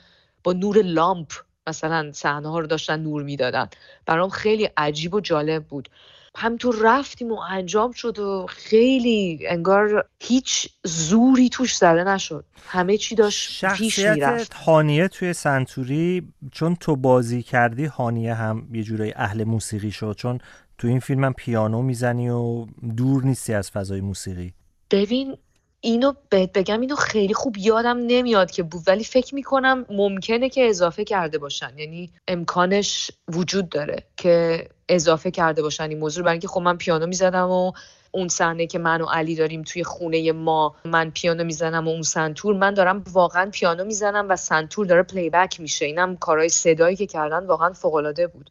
با 0.44 0.52
نور 0.52 0.82
لامپ 0.82 1.28
مثلا 1.66 2.12
صحنه 2.12 2.48
ها 2.48 2.58
رو 2.58 2.66
داشتن 2.66 3.00
نور 3.00 3.22
می‌دادن. 3.22 3.68
برام 4.06 4.28
خیلی 4.28 4.68
عجیب 4.76 5.14
و 5.14 5.20
جالب 5.20 5.64
بود. 5.64 5.88
همینطور 6.36 6.76
رفتیم 6.82 7.32
و 7.32 7.38
انجام 7.50 7.92
شد 7.92 8.18
و 8.18 8.46
خیلی 8.48 9.40
انگار 9.48 10.08
هیچ 10.20 10.68
زوری 10.84 11.48
توش 11.48 11.76
زده 11.76 12.04
نشد. 12.04 12.44
همه 12.66 12.96
چی 12.96 13.14
داشت 13.14 13.64
پیش 13.64 13.98
می‌رفت. 13.98 14.54
هانیه 14.54 15.08
توی 15.08 15.32
سنتوری 15.32 16.32
چون 16.52 16.76
تو 16.76 16.96
بازی 16.96 17.42
کردی 17.42 17.84
هانیه 17.84 18.34
هم 18.34 18.68
یه 18.72 18.82
جورای 18.82 19.12
اهل 19.16 19.44
موسیقی 19.44 19.90
شد. 19.90 20.14
چون 20.18 20.38
تو 20.80 20.88
این 20.88 21.00
فیلم 21.00 21.24
هم 21.24 21.32
پیانو 21.32 21.82
می‌زنی 21.82 22.28
و 22.28 22.66
دور 22.96 23.24
نیستی 23.24 23.54
از 23.54 23.70
فضای 23.70 24.00
موسیقی. 24.00 24.52
ببین 24.90 25.36
اینو 25.80 26.12
بهت 26.30 26.52
بگم 26.52 26.80
اینو 26.80 26.96
خیلی 26.96 27.34
خوب 27.34 27.58
یادم 27.58 27.98
نمیاد 28.06 28.50
که 28.50 28.62
بود 28.62 28.82
ولی 28.86 29.04
فکر 29.04 29.34
می‌کنم 29.34 29.86
ممکنه 29.90 30.48
که 30.48 30.68
اضافه 30.68 31.04
کرده 31.04 31.38
باشن. 31.38 31.78
یعنی 31.78 32.10
امکانش 32.28 33.10
وجود 33.28 33.68
داره 33.68 34.02
که 34.16 34.68
اضافه 34.88 35.30
کرده 35.30 35.62
باشن 35.62 35.88
این 35.88 35.98
موضوع 35.98 36.24
برای 36.24 36.32
اینکه 36.32 36.48
خب 36.48 36.60
من 36.60 36.76
پیانو 36.76 37.06
می‌زدم 37.06 37.48
و 37.50 37.72
اون 38.10 38.28
صحنه 38.28 38.66
که 38.66 38.78
من 38.78 39.00
و 39.00 39.06
علی 39.06 39.34
داریم 39.34 39.62
توی 39.62 39.84
خونه 39.84 40.32
ما 40.32 40.74
من 40.84 41.10
پیانو 41.10 41.44
می‌زنم 41.44 41.88
و 41.88 41.90
اون 41.90 42.02
سنتور 42.02 42.56
من 42.56 42.74
دارم 42.74 43.04
واقعا 43.12 43.50
پیانو 43.52 43.84
می‌زنم 43.84 44.26
و 44.28 44.36
سنتور 44.36 44.86
داره 44.86 45.02
پلی 45.02 45.30
بک 45.30 45.60
میشه. 45.60 45.84
اینم 45.84 46.16
کارهای 46.16 46.48
صدایی 46.48 46.96
که 46.96 47.06
کردن 47.06 47.46
واقعا 47.46 47.72
فوق 47.72 48.26
بود. 48.32 48.50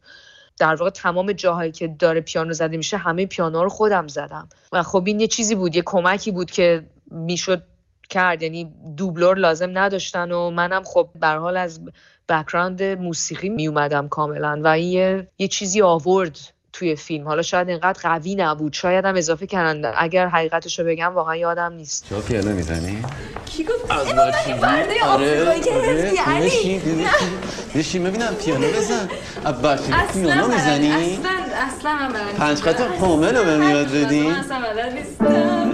در 0.60 0.74
واقع 0.74 0.90
تمام 0.90 1.32
جاهایی 1.32 1.72
که 1.72 1.88
داره 1.88 2.20
پیانو 2.20 2.52
زده 2.52 2.76
میشه 2.76 2.96
همه 2.96 3.26
پیانو 3.26 3.62
رو 3.62 3.68
خودم 3.68 4.08
زدم. 4.08 4.48
و 4.72 4.82
خب 4.82 5.02
این 5.06 5.20
یه 5.20 5.26
چیزی 5.26 5.54
بود 5.54 5.76
یه 5.76 5.82
کمکی 5.86 6.30
بود 6.30 6.50
که 6.50 6.86
می‌شد 7.10 7.62
کرد. 8.08 8.42
یعنی 8.42 8.72
دوبلور 8.96 9.38
لازم 9.38 9.78
نداشتن 9.78 10.32
و 10.32 10.50
منم 10.50 10.82
خب 10.82 11.10
به 11.20 11.28
حال 11.28 11.56
از 11.56 11.80
بکراند 12.28 12.82
موسیقی 12.82 13.48
می 13.48 13.68
اومدم 13.68 14.08
کاملا. 14.08 14.60
و 14.64 14.66
این 14.66 14.92
یه, 14.92 15.28
یه 15.38 15.48
چیزی 15.48 15.82
آورد. 15.82 16.38
توی 16.72 16.96
فیلم. 16.96 17.28
حالا 17.28 17.42
شاید 17.42 17.68
اینقدر 17.68 18.00
قوی 18.02 18.34
نبود. 18.34 18.72
شاید 18.72 19.04
هم 19.04 19.14
اضافه 19.14 19.46
کردن. 19.46 19.92
اگر 19.96 20.28
حقیقتش 20.28 20.78
رو 20.78 20.84
بگم 20.84 21.14
واقعا 21.14 21.36
یادم 21.36 21.72
نیست. 21.72 22.06
چرا 22.10 22.20
پیانو 22.20 22.50
می‌زنی؟ 22.50 23.02
کی 23.46 23.64
گفت 23.64 23.90
از 23.90 24.06
فرده 24.60 25.04
آفریقایی 25.04 25.60
که 25.60 25.72
هستی 26.26 26.80
نشین 27.74 28.04
ببینم 28.04 28.34
پیانو 28.34 28.66
بزن. 28.66 29.08
بچگی 29.62 29.92
پیانو 30.12 30.48
می‌زنی؟ 30.48 30.90
اصلا 30.92 31.30
اصلا 31.78 31.92
من 31.92 32.12
پنج 32.38 32.58
خط 32.58 32.98
کامل 33.00 33.36
رو 33.36 33.44
به 33.44 33.56
میاد 33.56 33.86
بدی؟ 33.90 34.28
اصلا 34.28 34.60
بلد 34.60 34.92
نیستم. 34.92 35.70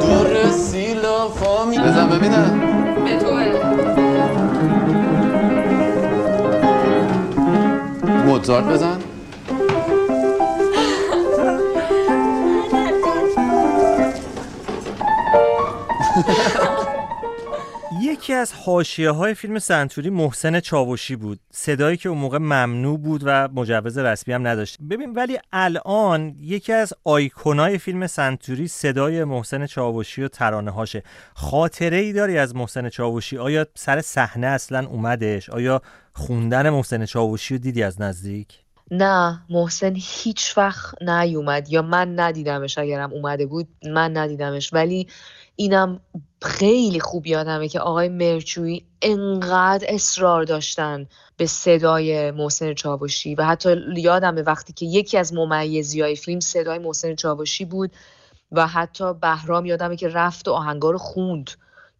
دور 0.00 0.50
سیلا 0.50 1.28
فامی 1.28 1.78
بزن 1.78 2.08
ببینم. 2.08 2.57
موزارت 8.48 8.64
بزن 8.64 8.98
یکی 18.28 18.34
از 18.34 18.52
حاشیه 18.52 19.10
های 19.10 19.34
فیلم 19.34 19.58
سنتوری 19.58 20.10
محسن 20.10 20.60
چاوشی 20.60 21.16
بود. 21.16 21.40
صدایی 21.52 21.96
که 21.96 22.08
اون 22.08 22.18
موقع 22.18 22.38
ممنوع 22.38 22.98
بود 22.98 23.22
و 23.24 23.48
مجوز 23.48 23.98
رسمی 23.98 24.34
هم 24.34 24.46
نداشت. 24.46 24.78
ببین 24.90 25.14
ولی 25.14 25.38
الان 25.52 26.34
یکی 26.38 26.72
از 26.72 26.92
آیکونای 27.04 27.78
فیلم 27.78 28.06
سنتوری 28.06 28.68
صدای 28.68 29.24
محسن 29.24 29.66
چاوشی 29.66 30.22
و 30.22 30.28
ترانه 30.28 30.70
هاشه. 30.70 31.02
خاطره 31.34 31.96
ای 31.96 32.12
داری 32.12 32.38
از 32.38 32.56
محسن 32.56 32.88
چاوشی؟ 32.88 33.38
آیا 33.38 33.66
سر 33.74 34.00
صحنه 34.00 34.46
اصلا 34.46 34.86
اومدش؟ 34.86 35.50
آیا 35.50 35.82
خوندن 36.12 36.70
محسن 36.70 37.06
چاوشی 37.06 37.54
رو 37.54 37.60
دیدی 37.60 37.82
از 37.82 38.00
نزدیک؟ 38.00 38.58
نه 38.90 39.40
محسن 39.50 39.92
هیچ 39.96 40.58
وقت 40.58 41.02
نیومد. 41.02 41.68
یا 41.68 41.82
من 41.82 42.20
ندیدمش 42.20 42.78
اگرم 42.78 43.12
اومده 43.12 43.46
بود 43.46 43.68
من 43.84 44.16
ندیدمش. 44.16 44.72
ولی 44.72 45.06
اینم 45.60 46.00
خیلی 46.42 47.00
خوب 47.00 47.26
یادمه 47.26 47.68
که 47.68 47.80
آقای 47.80 48.08
مرچوی 48.08 48.82
انقدر 49.02 49.86
اصرار 49.88 50.44
داشتن 50.44 51.06
به 51.36 51.46
صدای 51.46 52.30
محسن 52.30 52.74
چاوشی 52.74 53.34
و 53.34 53.44
حتی 53.44 53.76
یادمه 53.96 54.42
وقتی 54.42 54.72
که 54.72 54.86
یکی 54.86 55.18
از 55.18 55.34
ممیزی 55.34 56.00
های 56.00 56.16
فیلم 56.16 56.40
صدای 56.40 56.78
محسن 56.78 57.14
چاوشی 57.14 57.64
بود 57.64 57.90
و 58.52 58.66
حتی 58.66 59.14
بهرام 59.14 59.66
یادمه 59.66 59.96
که 59.96 60.08
رفت 60.08 60.48
و 60.48 60.52
آهنگار 60.52 60.96
خوند 60.96 61.50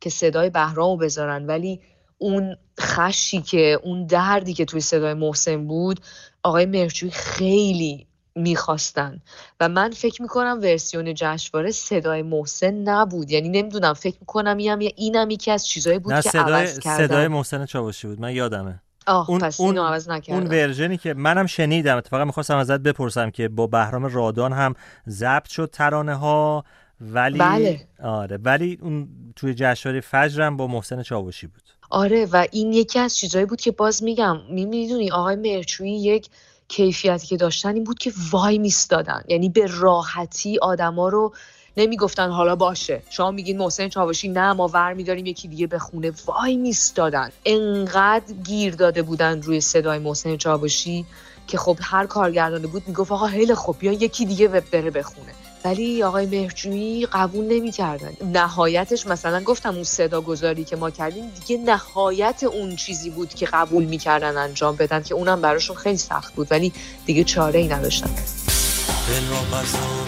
که 0.01 0.11
صدای 0.11 0.51
بهرامو 0.51 0.97
بذارن. 0.97 1.47
ولی 1.47 1.81
اون 2.19 2.57
خشی 2.81 3.43
که 3.43 3.81
اون 3.83 4.07
دردی 4.07 4.55
که 4.55 4.65
توی 4.65 4.81
صدای 4.81 5.15
محسن 5.15 5.67
بود 5.67 6.01
آقای 6.43 6.67
مرچوی 6.67 7.11
خیلی 7.11 8.08
می‌خواستن. 8.39 9.21
و 9.61 9.69
من 9.69 9.91
فکر 9.91 10.23
می‌کنم 10.23 10.59
ورسیون 10.63 11.15
جشنواره 11.15 11.71
صدای 11.71 12.23
محسن 12.23 12.75
نبود. 12.75 13.31
یعنی 13.31 13.49
نمی‌دونم 13.49 13.93
فکر 13.93 14.17
می‌کنم 14.21 14.57
اینم 14.57 14.79
اینم 14.79 15.31
یکی 15.31 15.51
از 15.51 15.67
چیزایی 15.67 15.99
بود 15.99 16.13
نه 16.13 16.23
که 16.23 16.31
صدای 16.31 16.63
عوض 16.63 16.79
کردن. 16.79 17.07
صدای 17.07 17.29
محسن 17.29 17.67
چاوشی 17.67 18.07
بود. 18.09 18.21
من 18.21 18.35
یادمه. 18.35 18.81
آه 19.07 19.31
اون- 19.31 19.41
پس 19.41 19.61
اون- 19.61 19.79
عوض 19.79 20.09
نکردن 20.09 20.39
اون 20.39 20.47
ورژنی 20.47 20.97
که 20.97 21.15
منم 21.15 21.47
شنیدم 21.47 21.97
اتفاقا 21.97 22.25
می‌خواستم 22.25 22.57
ازت 22.57 22.81
بپرسم 22.81 23.31
که 23.31 23.49
با 23.49 23.67
بهرام 23.67 24.05
رادان 24.05 24.53
هم 24.53 24.75
ضبط 25.09 25.49
شد 25.49 25.71
ترانه 25.73 26.15
ها 26.15 26.65
ولی 27.01 27.39
بله. 27.39 27.81
آره 28.03 28.37
ولی 28.37 28.79
اون 28.83 29.09
توی 29.37 29.55
جشنواره 29.55 30.01
فجر 30.01 30.43
هم 30.43 30.57
با 30.57 30.67
محسن 30.67 31.03
چاوشی 31.03 31.47
بود. 31.47 31.63
آره 31.91 32.27
و 32.33 32.47
این 32.53 32.73
یکی 32.73 32.99
از 32.99 33.17
چیزایی 33.17 33.45
بود 33.45 33.61
که 33.61 33.71
باز 33.71 34.03
میگم 34.03 34.41
می‌دونی 34.51 35.11
آقای 35.11 35.37
مرچویی 35.37 36.01
یک 36.03 36.29
کیفیتی 36.69 37.27
که 37.27 37.37
داشتن 37.37 37.75
این 37.75 37.85
بود 37.85 37.99
که 37.99 38.13
وای 38.31 38.59
میستادن. 38.59 39.23
یعنی 39.29 39.49
به 39.49 39.67
راحتی 39.67 40.59
آدما 40.59 41.09
رو 41.09 41.33
نمی‌گفتن 41.77 42.31
حالا 42.31 42.57
باشه. 42.57 43.03
شما 43.11 43.31
میگین 43.31 43.59
محسن 43.59 43.89
چاوشی 43.89 44.29
نه 44.29 44.53
ما 44.53 44.69
ور 44.69 44.93
میداریم 44.93 45.27
یکی 45.27 45.49
دیگه 45.49 45.67
بخونه 45.67 46.13
وای 46.27 46.57
میستادن. 46.57 47.31
انقدر 47.45 48.35
گیر 48.45 48.75
داده 48.75 49.03
بودن 49.03 49.43
روی 49.43 49.61
صدای 49.61 49.99
محسن 49.99 50.37
چاوشی 50.37 51.07
که 51.47 51.59
خب 51.59 51.79
هر 51.81 52.07
کارگردانی 52.07 52.67
بود 52.67 52.83
می‌گفت 52.87 53.13
آقا 53.13 53.27
خیلی 53.27 53.55
خوب 53.55 53.79
بیا 53.79 53.93
یکی 53.93 54.25
دیگه 54.27 54.49
بره 54.49 54.91
بخونه 54.91 55.33
ولی 55.69 56.03
آقای 56.03 56.27
مهرجویی 56.27 57.07
قبول 57.07 57.45
نمی‌کردن. 57.45 58.13
نهایتش 58.33 59.07
مثلا 59.07 59.43
گفتم 59.43 59.75
اون 59.75 59.85
صدا 59.85 60.21
گذاری 60.21 60.65
که 60.65 60.77
ما 60.77 60.91
کردیم 60.91 61.25
دیگه 61.29 61.63
نهایت 61.63 62.43
اون 62.43 62.77
چیزی 62.77 63.11
بود 63.11 63.35
که 63.35 63.47
قبول 63.47 63.85
می‌کردن 63.85 64.37
انجام 64.37 64.77
بدن 64.77 65.03
که 65.03 65.15
اونم 65.15 65.41
براشون 65.41 65.77
خیلی 65.77 65.99
سخت 65.99 66.35
بود. 66.35 66.47
ولی 66.51 66.73
دیگه 67.07 67.25
چاره 67.25 67.61
ای 67.61 67.69
نداشتن. 67.69 68.07
دل 68.07 69.29
را 69.31 69.61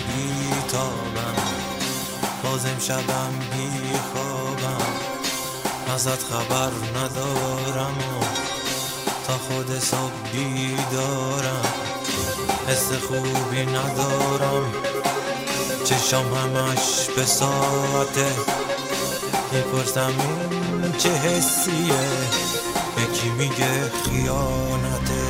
بیتابم 0.09 1.37
بازم 2.45 2.79
شبم 2.81 3.33
بیخوابم. 3.53 4.87
ازت 5.95 6.23
خبر 6.23 6.71
ندارم 6.97 7.99
و 7.99 8.25
تا 9.27 9.39
خود 9.39 9.79
صبح 9.79 10.33
بیدارم. 10.33 11.67
حس 12.69 12.93
خوبی 12.93 13.67
ندارم. 13.67 14.73
چشم 15.91 16.17
همش 16.17 17.11
به 17.17 17.23
ساعته 17.23 18.27
می‌پرسم 19.53 20.13
این 20.83 20.93
چه 20.93 21.09
حسیه؟ 21.09 21.95
یکی 23.03 23.31
میگه 23.31 23.81
خیانته؟ 24.05 25.21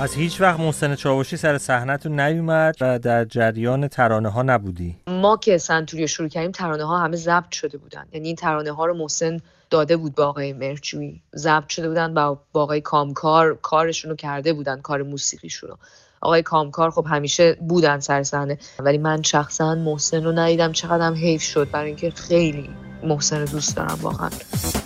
از 0.00 0.14
هیچ 0.14 0.40
وقت 0.40 0.60
محسن 0.60 0.94
چاوشی 0.94 1.36
سر 1.36 1.58
صحنتون 1.58 2.20
نیومد 2.20 2.74
و 2.80 2.98
در 2.98 3.24
جریان 3.24 3.88
ترانه 3.88 4.28
ها 4.28 4.42
نبودی. 4.42 4.96
ما 5.06 5.36
که 5.36 5.58
سنتوری 5.58 6.02
رو 6.02 6.06
شروع 6.06 6.28
کردیم 6.28 6.50
ترانه 6.50 6.84
ها 6.84 6.98
همه 6.98 7.16
ضبط 7.16 7.52
شده 7.52 7.78
بودن. 7.78 8.04
یعنی 8.12 8.26
این 8.26 8.36
ترانه 8.36 8.72
ها 8.72 8.86
رو 8.86 8.94
محسن 8.94 9.40
داده 9.70 9.96
بود 9.96 10.14
به 10.14 10.22
آقای 10.22 10.52
مرجویی 10.52 11.22
ضبط 11.36 11.68
شده 11.68 11.88
بودن 11.88 12.14
با 12.14 12.38
با 12.52 12.62
آقای 12.62 12.80
کامکار 12.80 13.58
کارشون 13.62 14.10
رو 14.10 14.16
کرده 14.16 14.52
بودن 14.52 14.80
کار 14.80 15.02
موسیقیشون 15.02 15.70
رو. 15.70 15.78
آقای 16.22 16.42
کامکار 16.42 16.90
خب 16.90 17.06
همیشه 17.08 17.56
بودن 17.68 18.00
سر 18.00 18.22
صحنه. 18.22 18.58
ولی 18.78 18.98
من 18.98 19.22
شخصا 19.22 19.74
محسن 19.74 20.24
رو 20.24 20.32
ندیدم 20.32 20.72
چقدرم 20.72 21.14
حیف 21.14 21.42
شد. 21.42 21.70
برای 21.70 21.86
اینکه 21.86 22.10
خیلی 22.10 22.70
محسن 23.02 23.40
رو 23.40 23.46
دوست 23.46 23.76
دارم 23.76 23.98
واقعا. 24.02 24.30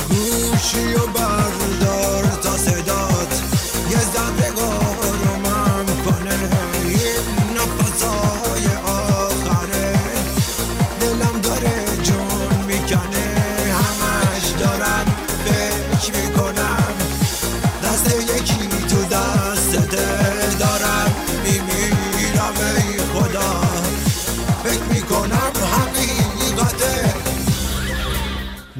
گوشی 0.09 0.95
و 0.95 1.07
بردار 1.07 2.23
تا 2.43 2.51
صدات 2.51 2.96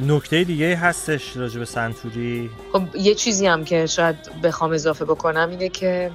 نکته 0.07 0.43
دیگه 0.43 0.75
هستش 0.75 1.37
راجع 1.37 1.59
به 1.59 1.65
سنتوری؟ 1.65 2.49
خب 2.73 2.95
یه 2.95 3.15
چیزی 3.15 3.47
هم 3.47 3.65
که 3.65 3.85
شاید 3.85 4.15
بخوام 4.43 4.71
اضافه 4.71 5.05
بکنم 5.05 5.49
اینه 5.49 5.69
که 5.69 6.11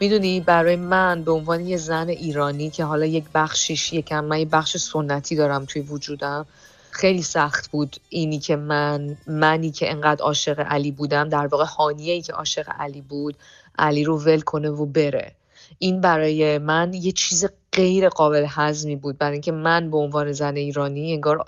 می‌دونی 0.00 0.40
برای 0.40 0.76
من 0.76 1.22
به 1.22 1.32
عنوان 1.32 1.66
یه 1.66 1.76
زن 1.76 2.08
ایرانی 2.08 2.70
که 2.70 2.84
حالا 2.84 3.06
یک 3.06 3.24
بخشیش 3.34 3.92
یکم 3.92 4.24
من 4.24 4.38
یه 4.38 4.44
بخش 4.44 4.76
سنتی 4.76 5.36
دارم 5.36 5.64
توی 5.64 5.82
وجودم 5.82 6.46
خیلی 6.90 7.22
سخت 7.22 7.70
بود 7.70 7.96
اینی 8.08 8.38
که 8.38 8.56
من 8.56 9.16
منی 9.26 9.70
که 9.70 9.90
انقدر 9.90 10.22
عاشق 10.22 10.60
علی 10.60 10.90
بودم 10.90 11.28
در 11.28 11.46
واقع 11.46 11.64
هانیه 11.64 12.12
ای 12.12 12.22
که 12.22 12.32
عاشق 12.32 12.66
علی 12.78 13.00
بود 13.00 13.36
علی 13.78 14.04
رو 14.04 14.18
ول 14.18 14.40
کنه 14.40 14.70
و 14.70 14.86
بره. 14.86 15.32
این 15.78 16.00
برای 16.00 16.58
من 16.58 16.94
یه 16.94 17.12
چیز 17.12 17.46
غیر 17.76 18.08
قابل 18.08 18.46
هضمی 18.48 18.96
بود. 18.96 19.18
برای 19.18 19.32
اینکه 19.32 19.52
من 19.52 19.90
به 19.90 19.96
عنوان 19.96 20.32
زن 20.32 20.56
ایرانی 20.56 21.12
انگار 21.12 21.44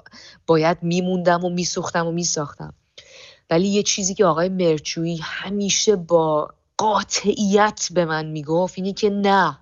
باید 0.46 0.78
میموندم 0.82 1.44
و 1.44 1.48
میسوختم 1.48 2.06
و 2.06 2.12
میساختم. 2.12 2.74
ولی 3.50 3.68
یه 3.68 3.82
چیزی 3.82 4.14
که 4.14 4.24
آقای 4.24 4.48
مرچویی 4.48 5.20
همیشه 5.22 5.96
با 5.96 6.48
قاطعیت 6.76 7.88
به 7.90 8.04
من 8.04 8.26
می‌گفت 8.26 8.74
اینی 8.76 8.92
که 8.92 9.10
نه 9.10 9.58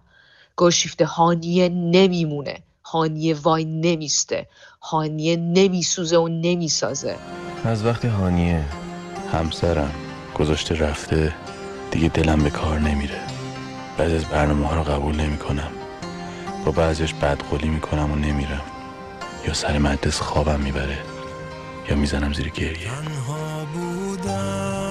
گلشیفته 0.56 1.04
هانیه 1.04 1.68
نمیمونه. 1.68 2.58
هانیه 2.84 3.34
وای 3.34 3.64
نمیسته. 3.64 4.48
هانیه 4.82 5.36
نمیسوزه 5.36 6.16
و 6.16 6.28
نمی‌سازه. 6.28 7.16
از 7.64 7.84
وقتی 7.84 8.08
هانیه 8.08 8.64
همسرم 9.32 9.94
گذاشته 10.34 10.74
رفته 10.74 11.34
دیگه 11.90 12.08
دلم 12.08 12.42
به 12.42 12.50
کار 12.50 12.78
نمیره. 12.78 13.20
بعضی 13.98 14.14
از 14.14 14.24
برنامه 14.24 14.66
ها 14.66 14.76
رو 14.76 14.82
قبول 14.82 15.16
نمی 15.16 15.38
کنم 15.38 15.70
با 16.66 16.72
بعضیش 16.72 17.14
بدقولی 17.14 17.68
می‌کنم 17.68 18.12
و 18.12 18.16
نمیرم. 18.16 18.62
یا 19.46 19.54
سر 19.54 19.78
مدرس 19.78 20.20
خوابم 20.20 20.60
می‌بره 20.60 20.98
یا 21.88 21.96
می‌زنم 21.96 22.32
زیر 22.32 22.48
گریه. 22.48 22.88
تنها 22.88 23.64
بودم 23.64 24.86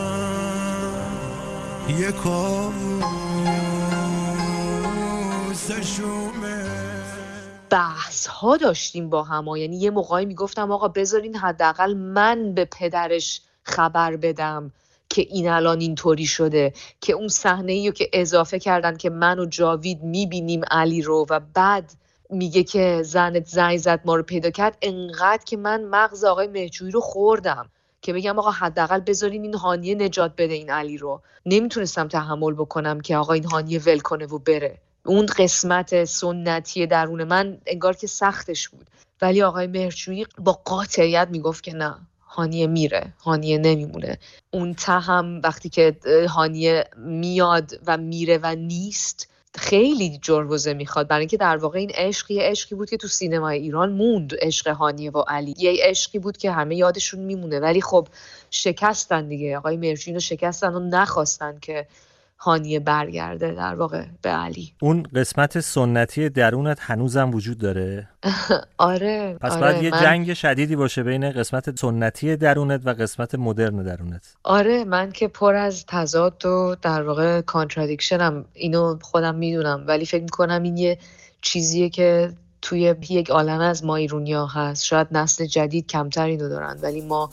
بحث 7.69 8.27
ها 8.27 8.57
داشتیم 8.57 9.09
با 9.09 9.23
هم 9.23 9.55
یعنی 9.55 9.77
یه 9.77 9.91
موقعی 9.91 10.25
می‌گفتم 10.25 10.71
آقا 10.71 10.87
بذارین 10.87 11.35
حداقل 11.35 11.93
من 11.93 12.53
به 12.53 12.65
پدرش 12.65 13.41
خبر 13.63 14.15
بدم. 14.15 14.71
که 15.09 15.21
این 15.21 15.49
الان 15.49 15.79
اینطوری 15.79 16.25
شده 16.25 16.73
که 17.01 17.13
اون 17.13 17.27
صحنه 17.27 17.71
ای 17.71 17.87
رو 17.87 17.93
که 17.93 18.09
اضافه 18.13 18.59
کردن 18.59 18.97
که 18.97 19.09
من 19.09 19.39
و 19.39 19.45
جاوید 19.45 20.03
می‌بینیم 20.03 20.61
علی 20.71 21.01
رو 21.01 21.25
و 21.29 21.39
بعد 21.53 21.93
میگه 22.29 22.63
که 22.63 23.01
زنت 23.03 23.47
زنگ 23.47 23.77
زد 23.77 24.01
ما 24.05 24.15
رو 24.15 24.23
پیدا 24.23 24.49
کرد 24.49 24.77
انقدر 24.81 25.43
که 25.45 25.57
من 25.57 25.83
مغز 25.83 26.23
آقای 26.23 26.47
مهجویی 26.47 26.91
رو 26.91 27.01
خوردم 27.01 27.69
که 28.01 28.13
بگم 28.13 28.39
آقا 28.39 28.51
حداقل 28.51 28.99
بذارین 28.99 29.43
این 29.43 29.53
هانیه 29.53 29.95
نجات 29.95 30.31
بده 30.37 30.53
این 30.53 30.69
علی 30.69 30.97
رو. 30.97 31.21
نمی‌تونستم 31.45 32.07
تحمل 32.07 32.53
بکنم 32.53 33.01
که 33.01 33.17
آقا 33.17 33.33
این 33.33 33.45
هانیه 33.45 33.79
ول 33.79 33.99
کنه 33.99 34.25
و 34.25 34.39
بره. 34.39 34.77
اون 35.05 35.25
قسمت 35.25 36.05
سنتی 36.05 36.87
درون 36.87 37.23
من 37.23 37.57
انگار 37.65 37.95
که 37.95 38.07
سختش 38.07 38.69
بود. 38.69 38.87
ولی 39.21 39.43
آقای 39.43 39.67
مهرجویی 39.67 40.27
با 40.37 40.51
قاطعیت 40.51 41.27
می‌گفت 41.31 41.63
که 41.63 41.73
نه. 41.73 41.95
هانیه 42.35 42.67
میره 42.67 43.13
هانیه 43.23 43.57
نمیمونه. 43.57 44.17
اون 44.51 44.73
ته 44.73 44.99
هم 44.99 45.41
وقتی 45.43 45.69
که 45.69 45.95
هانیه 46.29 46.83
میاد 46.97 47.71
و 47.87 47.97
میره 47.97 48.39
و 48.43 48.55
نیست 48.55 49.29
خیلی 49.57 50.19
جروزه 50.21 50.73
می‌خواد. 50.73 51.07
برای 51.07 51.19
اینکه 51.19 51.37
در 51.37 51.57
واقع 51.57 51.79
این 51.79 51.91
عشق 51.93 52.31
یه 52.31 52.43
عشقی 52.43 52.75
بود 52.75 52.89
که 52.89 52.97
تو 52.97 53.07
سینمای 53.07 53.59
ایران 53.59 53.91
موند 53.91 54.33
عشق 54.41 54.67
هانیه 54.67 55.11
و 55.11 55.23
علی. 55.27 55.55
یه 55.57 55.77
عشقی 55.83 56.19
بود 56.19 56.37
که 56.37 56.51
همه 56.51 56.75
یادشون 56.75 57.19
میمونه. 57.19 57.59
ولی 57.59 57.81
خب 57.81 58.07
شکستن 58.51 59.27
دیگه. 59.27 59.57
آقای 59.57 59.77
مرجوین 59.77 60.15
رو 60.15 60.19
شکستن 60.19 60.73
و 60.73 60.79
نخواستن 60.79 61.57
که 61.61 61.87
هانیه 62.37 62.79
برگرده 62.79 63.51
در 63.51 63.75
واقع 63.75 64.05
به 64.21 64.29
علی. 64.29 64.73
اون 64.81 65.03
قسمت 65.03 65.59
سنتی 65.59 66.29
درونت 66.29 66.77
هنوزم 66.81 67.31
وجود 67.33 67.57
داره؟ 67.57 68.09
آره 68.77 69.37
پس 69.41 69.51
آره 69.51 69.61
باید 69.61 69.83
یه 69.83 69.91
من- 69.91 70.01
جنگ 70.01 70.33
شدیدی 70.33 70.75
باشه 70.75 71.03
بین 71.03 71.31
قسمت 71.31 71.79
سنتی 71.79 72.35
درونت 72.35 72.81
و 72.85 72.89
قسمت 72.89 73.35
مدرن 73.35 73.83
درونت. 73.83 74.33
آره 74.43 74.83
من 74.83 75.11
که 75.11 75.27
پر 75.27 75.55
از 75.55 75.85
تضاد 75.85 76.45
و 76.45 76.75
در 76.81 77.01
واقع 77.03 77.41
contradiction 77.41 78.38
م 78.38 78.45
اینو 78.53 78.99
خودم 79.01 79.35
می‌دونم 79.35 79.83
ولی 79.87 80.05
فکر 80.05 80.23
می‌کنم 80.23 80.63
این 80.63 80.77
یه 80.77 80.97
چیزیه 81.41 81.89
که 81.89 82.33
توی 82.61 82.95
یک 83.09 83.29
عالم 83.29 83.59
از 83.59 83.85
ما 83.85 83.95
ایرونیا 83.95 84.45
هست. 84.45 84.85
شاید 84.85 85.07
نسل 85.11 85.45
جدید 85.45 85.87
کمتر 85.87 86.25
اینو 86.25 86.49
دارن 86.49 86.77
ولی 86.81 87.01
ما 87.01 87.29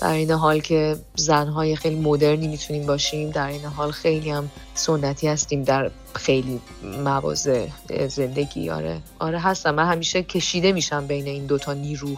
در 0.00 0.12
عین 0.12 0.30
حال 0.30 0.60
که 0.60 0.96
زنهای 1.16 1.76
خیلی 1.76 2.00
مدرنی 2.00 2.48
می‌تونیم 2.48 2.86
باشیم 2.86 3.30
در 3.30 3.46
عین 3.46 3.64
حال 3.64 3.90
خیلی 3.90 4.30
هم 4.30 4.50
سنتی 4.74 5.28
هستیم 5.28 5.62
در 5.62 5.90
خیلی 6.14 6.60
مواضع 7.04 7.66
زندگی. 8.08 8.70
آره. 8.70 9.00
آره 9.18 9.40
هستم. 9.40 9.74
من 9.74 9.86
همیشه 9.86 10.22
کشیده 10.22 10.72
میشم 10.72 11.06
بین 11.06 11.26
این 11.26 11.46
دوتا 11.46 11.74
نیرو 11.74 12.16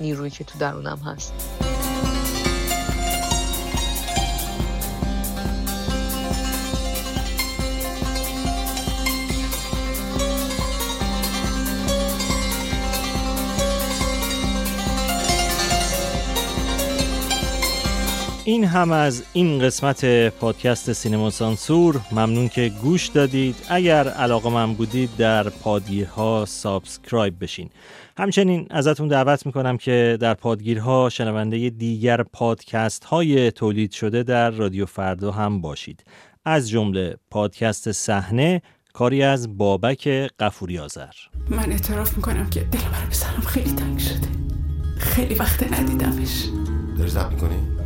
نیرویی 0.00 0.30
که 0.30 0.44
تو 0.44 0.58
درونم 0.58 0.98
هست. 0.98 1.32
این 18.48 18.64
هم 18.64 18.92
از 18.92 19.24
این 19.32 19.58
قسمت 19.58 20.04
پادکست 20.28 20.92
سینما 20.92 21.30
سانسور. 21.30 22.00
ممنون 22.12 22.48
که 22.48 22.72
گوش 22.82 23.06
دادید. 23.06 23.56
اگر 23.68 24.08
علاقه‌مند 24.08 24.74
بودید 24.74 25.10
در 25.18 25.48
پادگیرها 25.48 26.44
subscribe 26.48 27.34
بشین. 27.40 27.70
همچنین 28.18 28.66
ازتون 28.70 29.08
دعوت 29.08 29.46
می‌کنم 29.46 29.76
که 29.76 30.18
در 30.20 30.34
پادگیرها 30.34 31.08
شنونده 31.08 31.70
دیگر 31.70 32.22
پادکست 32.22 33.04
های 33.04 33.50
تولید 33.50 33.92
شده 33.92 34.22
در 34.22 34.50
رادیو 34.50 34.86
فردا 34.86 35.32
هم 35.32 35.60
باشید. 35.60 36.04
از 36.44 36.68
جمله 36.68 37.16
پادکست 37.30 37.92
صحنه 37.92 38.62
کاری 38.92 39.22
از 39.22 39.58
بابک 39.58 40.08
قفوری 40.40 40.78
آذر 40.78 41.14
من 41.50 41.72
اعتراف 41.72 42.16
می‌کنم 42.16 42.50
که 42.50 42.60
دل 42.60 42.78
برای 42.78 43.46
خیلی 43.46 43.72
تنگ 43.72 43.98
شده. 43.98 44.28
خیلی 44.98 45.34
وقت 45.34 45.80
ندیدمش. 45.80 46.44
داری 46.98 47.10
زب 47.10 47.30
می‌کنی؟ 47.30 47.77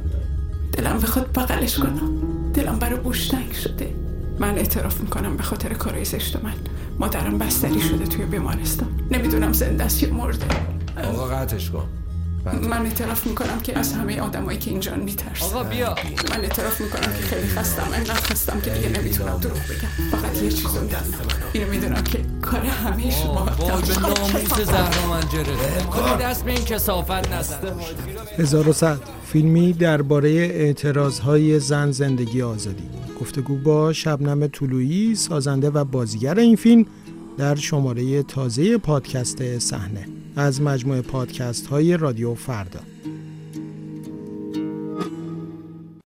دلم 0.72 0.98
بخواد 0.98 1.32
بغلش 1.38 1.78
کنم. 1.78 2.12
دلم 2.54 2.78
برای 2.78 3.00
بوش 3.00 3.28
تنگ 3.28 3.52
شده. 3.52 3.94
من 4.38 4.58
اعتراف 4.58 5.00
می‌کنم 5.00 5.36
به 5.36 5.42
خاطر 5.42 5.74
کارهای 5.74 6.04
زشت 6.04 6.36
من. 6.36 6.54
مادرم 6.98 7.38
بستری 7.38 7.80
شده 7.80 8.06
توی 8.06 8.24
بیمارستان. 8.24 8.88
نمی‌دونم 9.10 9.52
زنده 9.52 9.84
است 9.84 10.02
یا 10.02 10.14
مرده. 10.14 10.46
آقا 11.04 11.26
قطعش 11.26 11.70
کن. 11.70 11.88
بعد 12.44 12.66
من 12.66 12.86
اعتراف 12.86 13.26
می‌کنم 13.26 13.60
که 13.62 13.78
از 13.78 13.92
همه 13.92 14.20
آدمایی 14.20 14.58
که 14.58 14.70
اینجا 14.70 14.94
میترسم 14.94 15.44
آقا 15.44 15.62
بیا. 15.62 15.94
من 16.30 16.40
اعتراف 16.40 16.80
می‌کنم 16.80 17.00
که 17.00 17.22
خیلی 17.22 17.46
خستم. 17.46 17.88
انقدر 17.94 18.14
خستم 18.14 18.60
که 18.60 18.70
دیگه 18.70 18.88
نمی‌تونم 18.88 19.38
دروغ 19.38 19.56
بگم. 19.56 20.18
فقط 20.18 20.42
یه 20.42 20.50
چیز 20.50 20.64
رو 20.64 20.88
اینو 21.52 21.70
می‌دونم 21.70 22.02
که 22.02 22.24
کار 22.42 22.60
همه 22.60 23.10
شما 23.10 23.48
وای 23.58 23.82
به 23.82 24.00
ناموس 24.00 24.60
زهرا 24.60 25.08
من 25.10 25.20
جرده 25.32 25.52
کنی 25.90 26.16
دست 26.22 26.44
به 26.44 26.52
این 26.52 26.64
کسافت 26.64 27.32
نزن. 27.32 27.56
1100 28.38 29.00
فیلمی 29.32 29.72
درباره 29.72 30.30
اعتراضهای 30.30 31.60
زن 31.60 31.90
زندگی 31.90 32.42
آزادی. 32.42 32.82
گفتگو 33.20 33.56
با 33.56 33.92
شبنم 33.92 34.46
طلویی 34.46 35.14
سازنده 35.14 35.70
و 35.70 35.84
بازیگر 35.84 36.38
این 36.38 36.56
فیلم 36.56 36.86
در 37.38 37.54
شماره 37.54 38.22
تازه 38.22 38.78
پادکست 38.78 39.58
صحنه. 39.58 40.06
از 40.36 40.62
مجموعه 40.62 41.02
پادکست 41.02 41.66
های 41.66 41.96
رادیو 41.96 42.34
فردا. 42.34 42.80